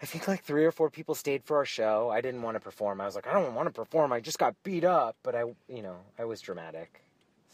I 0.00 0.06
think 0.06 0.28
like 0.28 0.44
three 0.44 0.64
or 0.64 0.70
four 0.70 0.90
people 0.90 1.14
stayed 1.14 1.42
for 1.44 1.56
our 1.56 1.64
show. 1.64 2.08
I 2.10 2.20
didn't 2.20 2.42
want 2.42 2.54
to 2.56 2.60
perform. 2.60 3.00
I 3.00 3.04
was 3.04 3.14
like, 3.16 3.26
I 3.26 3.32
don't 3.32 3.54
want 3.54 3.66
to 3.66 3.72
perform. 3.72 4.12
I 4.12 4.20
just 4.20 4.38
got 4.38 4.54
beat 4.62 4.84
up, 4.84 5.16
but 5.22 5.34
I, 5.34 5.40
you 5.68 5.82
know, 5.82 5.96
I 6.18 6.24
was 6.24 6.40
dramatic. 6.40 7.02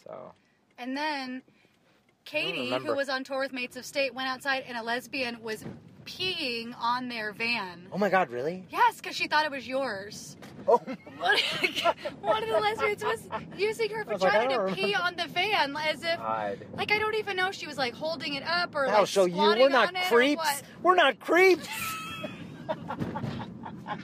So 0.04 0.32
And 0.78 0.96
then 0.96 1.42
Katie, 2.26 2.70
who 2.70 2.94
was 2.94 3.08
on 3.08 3.24
tour 3.24 3.40
with 3.40 3.52
Mates 3.52 3.76
of 3.76 3.84
State, 3.86 4.14
went 4.14 4.28
outside 4.28 4.64
and 4.68 4.76
a 4.76 4.82
lesbian 4.82 5.42
was 5.42 5.64
peeing 6.04 6.74
on 6.78 7.08
their 7.08 7.32
van. 7.32 7.86
oh 7.90 7.96
my 7.96 8.10
god, 8.10 8.28
really? 8.28 8.66
Yes, 8.70 8.96
because 8.96 9.16
she 9.16 9.26
thought 9.26 9.46
it 9.46 9.50
was 9.50 9.66
yours. 9.66 10.36
Oh, 10.66 10.80
One 12.22 12.42
of 12.42 12.48
the 12.48 12.58
lesbians 12.58 13.04
was 13.04 13.28
using 13.54 13.90
her 13.90 14.02
was 14.04 14.22
like, 14.22 14.32
vagina 14.32 14.54
don't 14.54 14.68
to 14.70 14.74
pee 14.74 14.94
on 14.94 15.14
the 15.14 15.26
van 15.26 15.76
as 15.76 16.02
if, 16.02 16.16
God. 16.16 16.58
like, 16.76 16.90
I 16.90 16.98
don't 16.98 17.14
even 17.16 17.36
know 17.36 17.48
if 17.48 17.54
she 17.54 17.66
was 17.66 17.76
like 17.76 17.92
holding 17.92 18.32
it 18.32 18.42
up 18.44 18.74
or 18.74 18.86
I'll 18.88 19.00
like 19.00 19.08
show 19.08 19.26
you. 19.26 19.36
We're 19.36 19.68
not 19.68 19.88
on 19.88 19.96
it 19.96 20.04
or 20.10 20.16
creeps. 20.16 20.62
We're 20.82 20.94
not 20.94 21.20
creeps. 21.20 21.68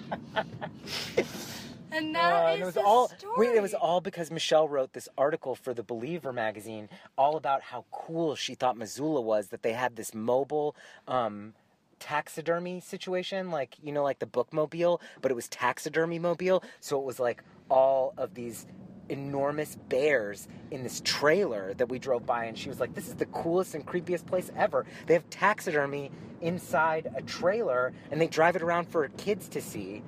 And 1.92 2.14
Uh, 2.14 2.18
that 2.20 2.46
and 2.46 2.54
is 2.56 2.62
it 2.62 2.64
was 2.66 2.74
the 2.74 2.82
all 2.82 3.08
story. 3.08 3.48
wait, 3.48 3.56
it 3.56 3.62
was 3.62 3.74
all 3.74 4.00
because 4.00 4.30
Michelle 4.30 4.68
wrote 4.68 4.92
this 4.92 5.08
article 5.18 5.54
for 5.56 5.74
the 5.74 5.82
Believer 5.82 6.32
magazine 6.32 6.88
all 7.18 7.36
about 7.36 7.62
how 7.62 7.84
cool 7.90 8.36
she 8.36 8.54
thought 8.54 8.76
Missoula 8.76 9.20
was 9.20 9.48
that 9.48 9.62
they 9.62 9.72
had 9.72 9.96
this 9.96 10.14
mobile 10.14 10.76
um, 11.08 11.54
taxidermy 11.98 12.80
situation 12.80 13.50
like 13.50 13.76
you 13.82 13.92
know 13.92 14.02
like 14.02 14.18
the 14.20 14.26
bookmobile 14.26 15.00
but 15.20 15.30
it 15.30 15.34
was 15.34 15.48
taxidermy 15.48 16.18
mobile 16.18 16.62
so 16.80 16.98
it 16.98 17.04
was 17.04 17.20
like 17.20 17.42
all 17.70 18.14
of 18.16 18.34
these 18.34 18.66
enormous 19.10 19.76
bears 19.88 20.48
in 20.70 20.82
this 20.82 21.02
trailer 21.04 21.74
that 21.74 21.88
we 21.88 21.98
drove 21.98 22.24
by 22.24 22.44
and 22.44 22.56
she 22.56 22.68
was 22.68 22.80
like 22.80 22.94
this 22.94 23.08
is 23.08 23.14
the 23.16 23.26
coolest 23.26 23.74
and 23.74 23.86
creepiest 23.86 24.24
place 24.24 24.50
ever 24.56 24.86
they 25.06 25.14
have 25.14 25.28
taxidermy 25.30 26.10
inside 26.40 27.10
a 27.16 27.22
trailer 27.22 27.92
and 28.10 28.20
they 28.20 28.28
drive 28.28 28.56
it 28.56 28.62
around 28.62 28.88
for 28.88 29.06
kids 29.08 29.48
to 29.48 29.60
see 29.60 30.02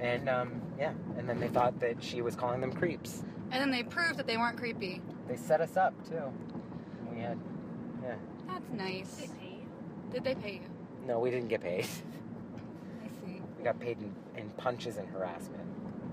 and 0.00 0.28
um, 0.28 0.60
yeah, 0.78 0.92
and 1.16 1.28
then 1.28 1.40
they 1.40 1.48
thought 1.48 1.80
that 1.80 2.02
she 2.02 2.22
was 2.22 2.36
calling 2.36 2.60
them 2.60 2.72
creeps. 2.72 3.24
And 3.50 3.60
then 3.60 3.70
they 3.70 3.82
proved 3.82 4.18
that 4.18 4.26
they 4.26 4.36
weren't 4.36 4.58
creepy. 4.58 5.00
They 5.28 5.36
set 5.36 5.60
us 5.60 5.76
up 5.76 5.94
too. 6.08 6.22
We 7.10 7.20
had, 7.20 7.38
yeah. 8.02 8.14
That's 8.46 8.70
nice. 8.72 9.28
Did 10.12 10.24
they 10.24 10.34
pay 10.34 10.54
you? 10.54 11.06
No, 11.06 11.18
we 11.18 11.30
didn't 11.30 11.48
get 11.48 11.62
paid. 11.62 11.84
I 13.04 13.26
see. 13.26 13.40
We 13.58 13.64
got 13.64 13.80
paid 13.80 13.98
in, 13.98 14.14
in 14.36 14.50
punches 14.50 14.96
and 14.98 15.08
harassment. 15.08 15.62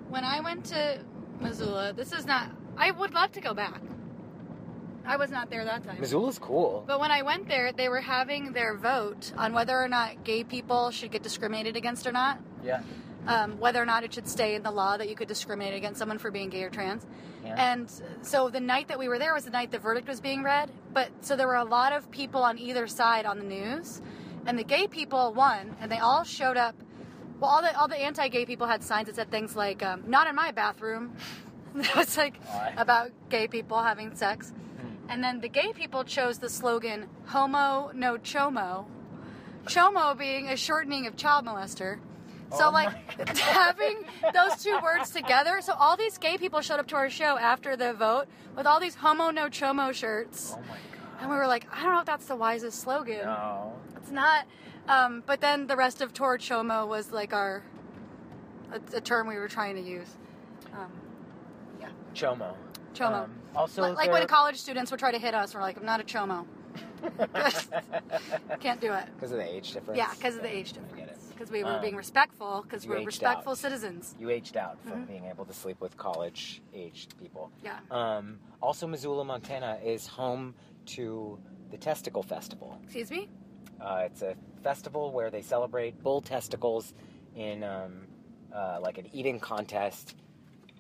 When 0.10 0.24
I 0.24 0.40
went 0.40 0.66
to 0.66 1.00
Missoula, 1.44 1.94
this 1.94 2.12
is 2.12 2.26
not. 2.26 2.50
I 2.78 2.92
would 2.92 3.14
love 3.14 3.32
to 3.34 3.42
go 3.42 3.54
back. 3.54 3.82
I 5.06 5.18
was 5.18 5.30
not 5.30 5.50
there 5.50 5.66
that 5.66 5.84
time. 5.84 6.00
Missoula's 6.00 6.40
cool. 6.40 6.84
But 6.88 7.00
when 7.00 7.12
I 7.12 7.24
went 7.24 7.48
there, 7.48 7.74
they 7.74 7.90
were 7.90 8.00
having 8.00 8.54
their 8.54 8.78
vote 8.78 9.34
on 9.38 9.54
whether 9.54 9.78
or 9.78 9.90
not 9.90 10.24
gay 10.24 10.44
people 10.44 10.92
should 10.92 11.12
get 11.12 11.24
discriminated 11.24 11.76
against 11.76 12.08
or 12.08 12.12
not. 12.12 12.40
Yeah. 12.64 12.82
Um, 13.28 13.58
whether 13.60 13.82
or 13.82 13.86
not 13.86 14.04
it 14.04 14.14
should 14.14 14.28
stay 14.28 14.56
in 14.56 14.64
the 14.64 14.72
law 14.72 14.98
that 14.98 15.10
you 15.10 15.16
could 15.16 15.28
discriminate 15.28 15.76
against 15.76 16.00
someone 16.00 16.18
for 16.18 16.32
being 16.32 16.50
gay 16.50 16.64
or 16.64 16.70
trans. 16.70 17.06
Yeah. 17.44 17.72
And 17.74 17.92
so 18.22 18.50
the 18.50 18.60
night 18.60 18.88
that 18.88 19.00
we 19.00 19.08
were 19.08 19.20
there 19.20 19.34
was 19.34 19.46
the 19.46 19.52
night 19.52 19.72
the 19.72 19.80
verdict 19.80 20.08
was 20.08 20.22
being 20.22 20.44
read. 20.44 20.72
But 20.94 21.10
so 21.22 21.36
there 21.36 21.48
were 21.48 21.56
a 21.56 21.66
lot 21.66 21.94
of 21.94 22.10
people 22.12 22.42
on 22.44 22.58
either 22.58 22.88
side 22.88 23.26
on 23.26 23.38
the 23.38 23.46
news, 23.46 24.02
and 24.46 24.58
the 24.58 24.64
gay 24.64 24.88
people 24.88 25.34
won, 25.34 25.76
and 25.82 25.92
they 25.92 26.00
all 26.00 26.24
showed 26.24 26.58
up. 26.58 26.76
Well, 27.40 27.50
all 27.50 27.62
the 27.62 27.78
all 27.78 27.88
the 27.88 27.98
anti-gay 27.98 28.46
people 28.46 28.68
had 28.68 28.84
signs 28.84 29.08
that 29.08 29.16
said 29.16 29.32
things 29.32 29.56
like 29.56 29.84
um, 29.84 30.04
"Not 30.08 30.28
in 30.28 30.36
my 30.36 30.52
bathroom." 30.52 31.16
that 31.76 31.96
was 31.96 32.18
like 32.18 32.42
Why? 32.46 32.74
about 32.78 33.12
gay 33.30 33.48
people 33.48 33.82
having 33.82 34.16
sex. 34.16 34.50
Hmm. 34.50 35.12
And 35.12 35.24
then 35.24 35.42
the 35.42 35.50
gay 35.50 35.74
people 35.74 36.04
chose 36.04 36.40
the 36.40 36.50
slogan 36.50 37.08
"Homo 37.26 37.92
no 37.94 38.18
chomo," 38.18 38.86
chomo 39.66 40.18
being 40.18 40.50
a 40.50 40.58
shortening 40.58 41.08
of 41.08 41.16
child 41.16 41.46
molester. 41.46 42.00
So 42.58 42.68
Oh 42.68 42.72
like 42.72 43.28
having 43.38 44.06
those 44.34 44.64
two 44.64 44.78
words 44.84 45.10
together. 45.10 45.62
So 45.62 45.74
all 45.74 45.98
these 45.98 46.18
gay 46.18 46.38
people 46.38 46.62
showed 46.62 46.80
up 46.80 46.88
to 46.90 46.96
our 46.96 47.10
show 47.10 47.38
after 47.38 47.76
the 47.76 47.94
vote 47.94 48.26
with 48.56 48.68
all 48.68 48.80
these 48.80 48.96
homo 48.96 49.32
no 49.32 49.48
chomo 49.48 49.92
shirts. 49.94 50.54
Oh 50.56 50.62
And 51.20 51.30
we 51.32 51.36
were 51.36 51.48
like, 51.48 51.66
I 51.72 51.84
don't 51.84 51.94
know 51.94 52.00
if 52.02 52.06
that's 52.06 52.28
the 52.28 52.36
wisest 52.36 52.80
slogan. 52.80 53.24
god. 53.24 53.74
It's 53.98 54.12
not. 54.12 54.46
Um, 54.88 55.24
but 55.26 55.40
then 55.42 55.68
the 55.68 55.76
rest 55.78 56.02
of 56.02 56.14
Tor 56.14 56.38
Chomo 56.38 56.88
was 56.88 57.12
like 57.12 57.34
our 57.34 57.64
a, 58.72 58.98
a 58.98 59.02
term 59.02 59.28
we 59.28 59.36
were 59.36 59.48
trying 59.48 59.76
to 59.76 59.82
use. 59.82 60.10
Um, 60.74 60.92
No. 61.80 61.88
Chomo. 62.14 62.54
chomo. 62.94 63.24
Um, 63.24 63.32
also, 63.56 63.82
like 63.82 63.96
like 63.98 64.12
when 64.12 64.28
college 64.28 64.58
students 64.58 64.92
would 64.92 65.00
try 65.00 65.12
to 65.12 65.20
hit 65.20 65.34
us, 65.34 65.54
we're 65.56 65.62
like, 65.62 65.78
I'm 65.78 65.86
not 65.86 66.02
a 66.02 66.04
chomo. 66.04 66.46
Can't 68.60 68.82
do 68.82 68.92
it. 68.94 69.06
Because 69.16 69.32
of 69.32 69.38
the 69.38 69.48
age 69.56 69.72
difference. 69.74 69.98
Yeah, 69.98 70.12
because 70.16 70.36
of 70.36 70.42
the 70.42 70.50
age 70.56 70.74
I 70.74 70.96
get 70.96 71.08
it. 71.08 71.14
difference. 71.14 71.26
because 71.30 71.52
we 71.52 71.64
were 71.64 71.72
Um, 71.76 71.82
being 71.82 71.96
respectful 71.96 72.62
because 72.64 72.88
we're 72.88 73.04
respectful 73.06 73.52
out. 73.52 73.58
citizens. 73.58 74.16
You 74.20 74.30
aged 74.30 74.58
out 74.58 74.82
from 74.84 74.94
Mm-hmm. 74.94 75.06
being 75.06 75.26
able 75.26 75.46
to 75.46 75.54
sleep 75.54 75.80
with 75.82 75.96
college 75.98 76.62
aged 76.74 77.18
people. 77.20 77.52
Yeah. 77.64 77.80
Um, 77.92 78.40
also, 78.62 78.88
Missoula, 78.88 79.24
Montana 79.26 79.80
is 79.84 80.08
home 80.08 80.56
to 80.88 81.38
the 81.72 81.78
Testicle 81.78 82.24
Festival. 82.24 82.80
Excuse 82.84 83.12
me? 83.12 83.30
Uh, 83.84 84.04
it's 84.06 84.22
a 84.22 84.36
festival 84.64 85.12
where 85.12 85.30
they 85.30 85.42
celebrate 85.42 86.02
bull 86.02 86.22
testicles 86.22 86.94
in 87.36 87.64
um, 87.64 88.08
uh, 88.56 88.80
like 88.82 88.98
an 88.98 89.08
eating 89.14 89.40
contest, 89.40 90.16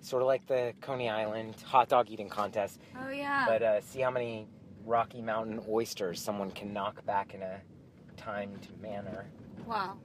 sort 0.01 0.21
of 0.21 0.27
like 0.27 0.45
the 0.47 0.73
Coney 0.81 1.09
Island 1.09 1.55
hot 1.65 1.89
dog 1.89 2.09
eating 2.09 2.29
contest. 2.29 2.79
Oh 2.99 3.09
yeah. 3.09 3.45
But 3.47 3.61
uh, 3.61 3.81
see 3.81 3.99
how 3.99 4.11
many 4.11 4.47
Rocky 4.85 5.21
Mountain 5.21 5.61
oysters 5.69 6.21
someone 6.21 6.51
can 6.51 6.71
knock 6.73 7.05
back 7.05 7.33
in 7.33 7.41
a 7.41 7.59
timed 8.15 8.67
manner. 8.81 9.25
wow. 9.65 9.97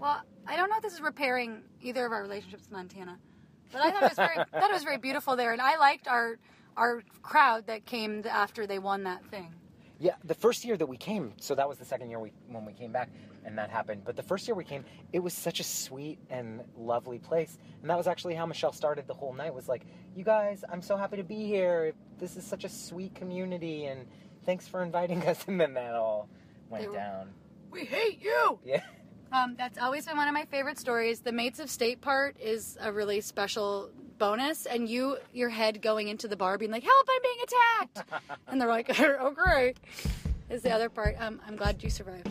Well, 0.00 0.22
I 0.46 0.56
don't 0.56 0.70
know 0.70 0.76
if 0.76 0.82
this 0.82 0.92
is 0.92 1.00
repairing 1.00 1.62
either 1.82 2.04
of 2.06 2.12
our 2.12 2.22
relationships 2.22 2.66
in 2.68 2.76
Montana, 2.76 3.18
but 3.72 3.82
I 3.82 3.90
thought 3.90 4.02
it 4.02 4.10
was 4.10 4.16
very 4.16 4.34
thought 4.52 4.70
it 4.70 4.74
was 4.74 4.84
very 4.84 4.98
beautiful 4.98 5.36
there, 5.36 5.52
and 5.52 5.60
I 5.60 5.76
liked 5.78 6.08
our 6.08 6.38
our 6.76 7.02
crowd 7.22 7.66
that 7.66 7.86
came 7.86 8.24
after 8.28 8.66
they 8.66 8.78
won 8.78 9.04
that 9.04 9.24
thing. 9.26 9.54
Yeah, 9.98 10.14
the 10.24 10.34
first 10.34 10.64
year 10.64 10.76
that 10.76 10.86
we 10.86 10.98
came, 10.98 11.32
so 11.40 11.54
that 11.54 11.66
was 11.68 11.78
the 11.78 11.84
second 11.86 12.10
year 12.10 12.18
we 12.20 12.30
when 12.48 12.66
we 12.66 12.74
came 12.74 12.92
back, 12.92 13.08
and 13.46 13.56
that 13.56 13.70
happened. 13.70 14.02
But 14.04 14.14
the 14.14 14.22
first 14.22 14.46
year 14.46 14.54
we 14.54 14.64
came, 14.64 14.84
it 15.12 15.20
was 15.20 15.32
such 15.32 15.58
a 15.58 15.64
sweet 15.64 16.18
and 16.28 16.62
lovely 16.76 17.18
place, 17.18 17.56
and 17.80 17.88
that 17.90 17.96
was 17.96 18.06
actually 18.06 18.34
how 18.34 18.44
Michelle 18.44 18.72
started 18.72 19.06
the 19.06 19.14
whole 19.14 19.32
night. 19.32 19.54
Was 19.54 19.68
like, 19.68 19.86
"You 20.14 20.22
guys, 20.22 20.64
I'm 20.70 20.82
so 20.82 20.98
happy 20.98 21.16
to 21.16 21.22
be 21.24 21.46
here. 21.46 21.94
This 22.18 22.36
is 22.36 22.44
such 22.44 22.64
a 22.64 22.68
sweet 22.68 23.14
community, 23.14 23.86
and 23.86 24.06
thanks 24.44 24.68
for 24.68 24.82
inviting 24.82 25.22
us." 25.26 25.42
And 25.48 25.58
then 25.58 25.72
that 25.74 25.94
all 25.94 26.28
went 26.68 26.88
were- 26.88 26.94
down. 26.94 27.30
We 27.70 27.84
hate 27.86 28.22
you. 28.22 28.58
Yeah, 28.64 28.82
Um, 29.32 29.54
that's 29.56 29.78
always 29.78 30.04
been 30.06 30.16
one 30.18 30.28
of 30.28 30.34
my 30.34 30.44
favorite 30.44 30.78
stories. 30.78 31.20
The 31.20 31.32
mates 31.32 31.58
of 31.58 31.68
state 31.70 32.00
part 32.02 32.36
is 32.40 32.76
a 32.80 32.92
really 32.92 33.20
special 33.22 33.90
bonus, 34.18 34.66
and 34.66 34.88
you, 34.88 35.18
your 35.32 35.48
head 35.48 35.82
going 35.82 36.08
into 36.08 36.28
the 36.28 36.36
bar, 36.36 36.58
being 36.58 36.70
like, 36.70 36.84
"Help! 36.84 37.08
I'm 37.10 37.22
being 37.22 37.38
attacked," 37.42 38.38
and 38.48 38.60
they're 38.60 38.68
like, 38.68 38.90
"Oh, 39.00 39.30
great." 39.30 39.78
Is 40.48 40.62
the 40.62 40.70
other 40.70 40.88
part. 40.88 41.16
Um, 41.18 41.40
I'm 41.46 41.56
glad 41.56 41.82
you 41.82 41.90
survived. 41.90 42.28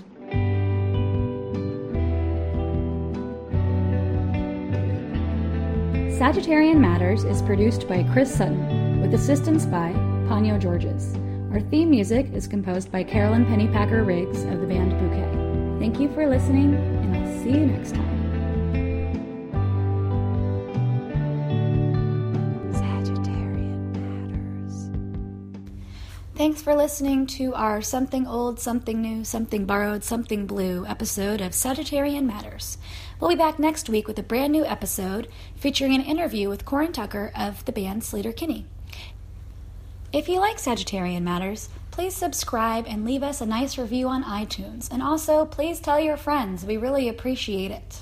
Sagittarian 6.17 6.77
Matters 6.77 7.25
is 7.25 7.41
produced 7.41 7.89
by 7.89 8.03
Chris 8.13 8.33
Sutton, 8.33 9.01
with 9.01 9.13
assistance 9.13 9.65
by 9.65 9.91
Ponyo 10.29 10.57
Georges. 10.57 11.13
Our 11.51 11.59
theme 11.59 11.89
music 11.89 12.31
is 12.33 12.47
composed 12.47 12.89
by 12.89 13.03
Carolyn 13.03 13.45
Pennypacker 13.45 14.05
Riggs 14.05 14.43
of 14.43 14.61
the 14.61 14.67
band 14.67 14.91
Bouquet. 14.91 15.79
Thank 15.79 15.99
you 15.99 16.07
for 16.13 16.25
listening, 16.25 16.73
and 16.73 17.17
I'll 17.17 17.43
see 17.43 17.51
you 17.51 17.65
next 17.65 17.95
time. 17.95 18.14
Thanks 26.35 26.61
for 26.61 26.75
listening 26.75 27.27
to 27.27 27.53
our 27.53 27.81
Something 27.81 28.27
Old, 28.27 28.59
Something 28.59 29.01
New, 29.01 29.23
Something 29.23 29.65
Borrowed, 29.65 30.03
Something 30.03 30.45
Blue 30.45 30.85
episode 30.85 31.39
of 31.39 31.53
Sagittarian 31.53 32.25
Matters. 32.25 32.77
We'll 33.21 33.29
be 33.29 33.37
back 33.37 33.57
next 33.57 33.87
week 33.87 34.05
with 34.05 34.19
a 34.19 34.23
brand 34.23 34.51
new 34.51 34.65
episode 34.65 35.29
featuring 35.55 35.95
an 35.95 36.01
interview 36.01 36.49
with 36.49 36.65
Corin 36.65 36.91
Tucker 36.91 37.31
of 37.37 37.63
the 37.63 37.71
band 37.71 38.01
Sleater-Kinney. 38.01 38.65
If 40.11 40.27
you 40.27 40.41
like 40.41 40.57
Sagittarian 40.57 41.21
Matters, 41.21 41.69
please 41.91 42.13
subscribe 42.13 42.83
and 42.85 43.05
leave 43.05 43.23
us 43.23 43.39
a 43.39 43.45
nice 43.45 43.77
review 43.77 44.09
on 44.09 44.25
iTunes. 44.25 44.91
And 44.91 45.01
also, 45.01 45.45
please 45.45 45.79
tell 45.79 46.01
your 46.01 46.17
friends. 46.17 46.65
We 46.65 46.75
really 46.75 47.07
appreciate 47.07 47.71
it. 47.71 48.01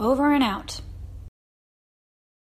Over 0.00 0.34
and 0.34 0.42
out. 0.42 0.80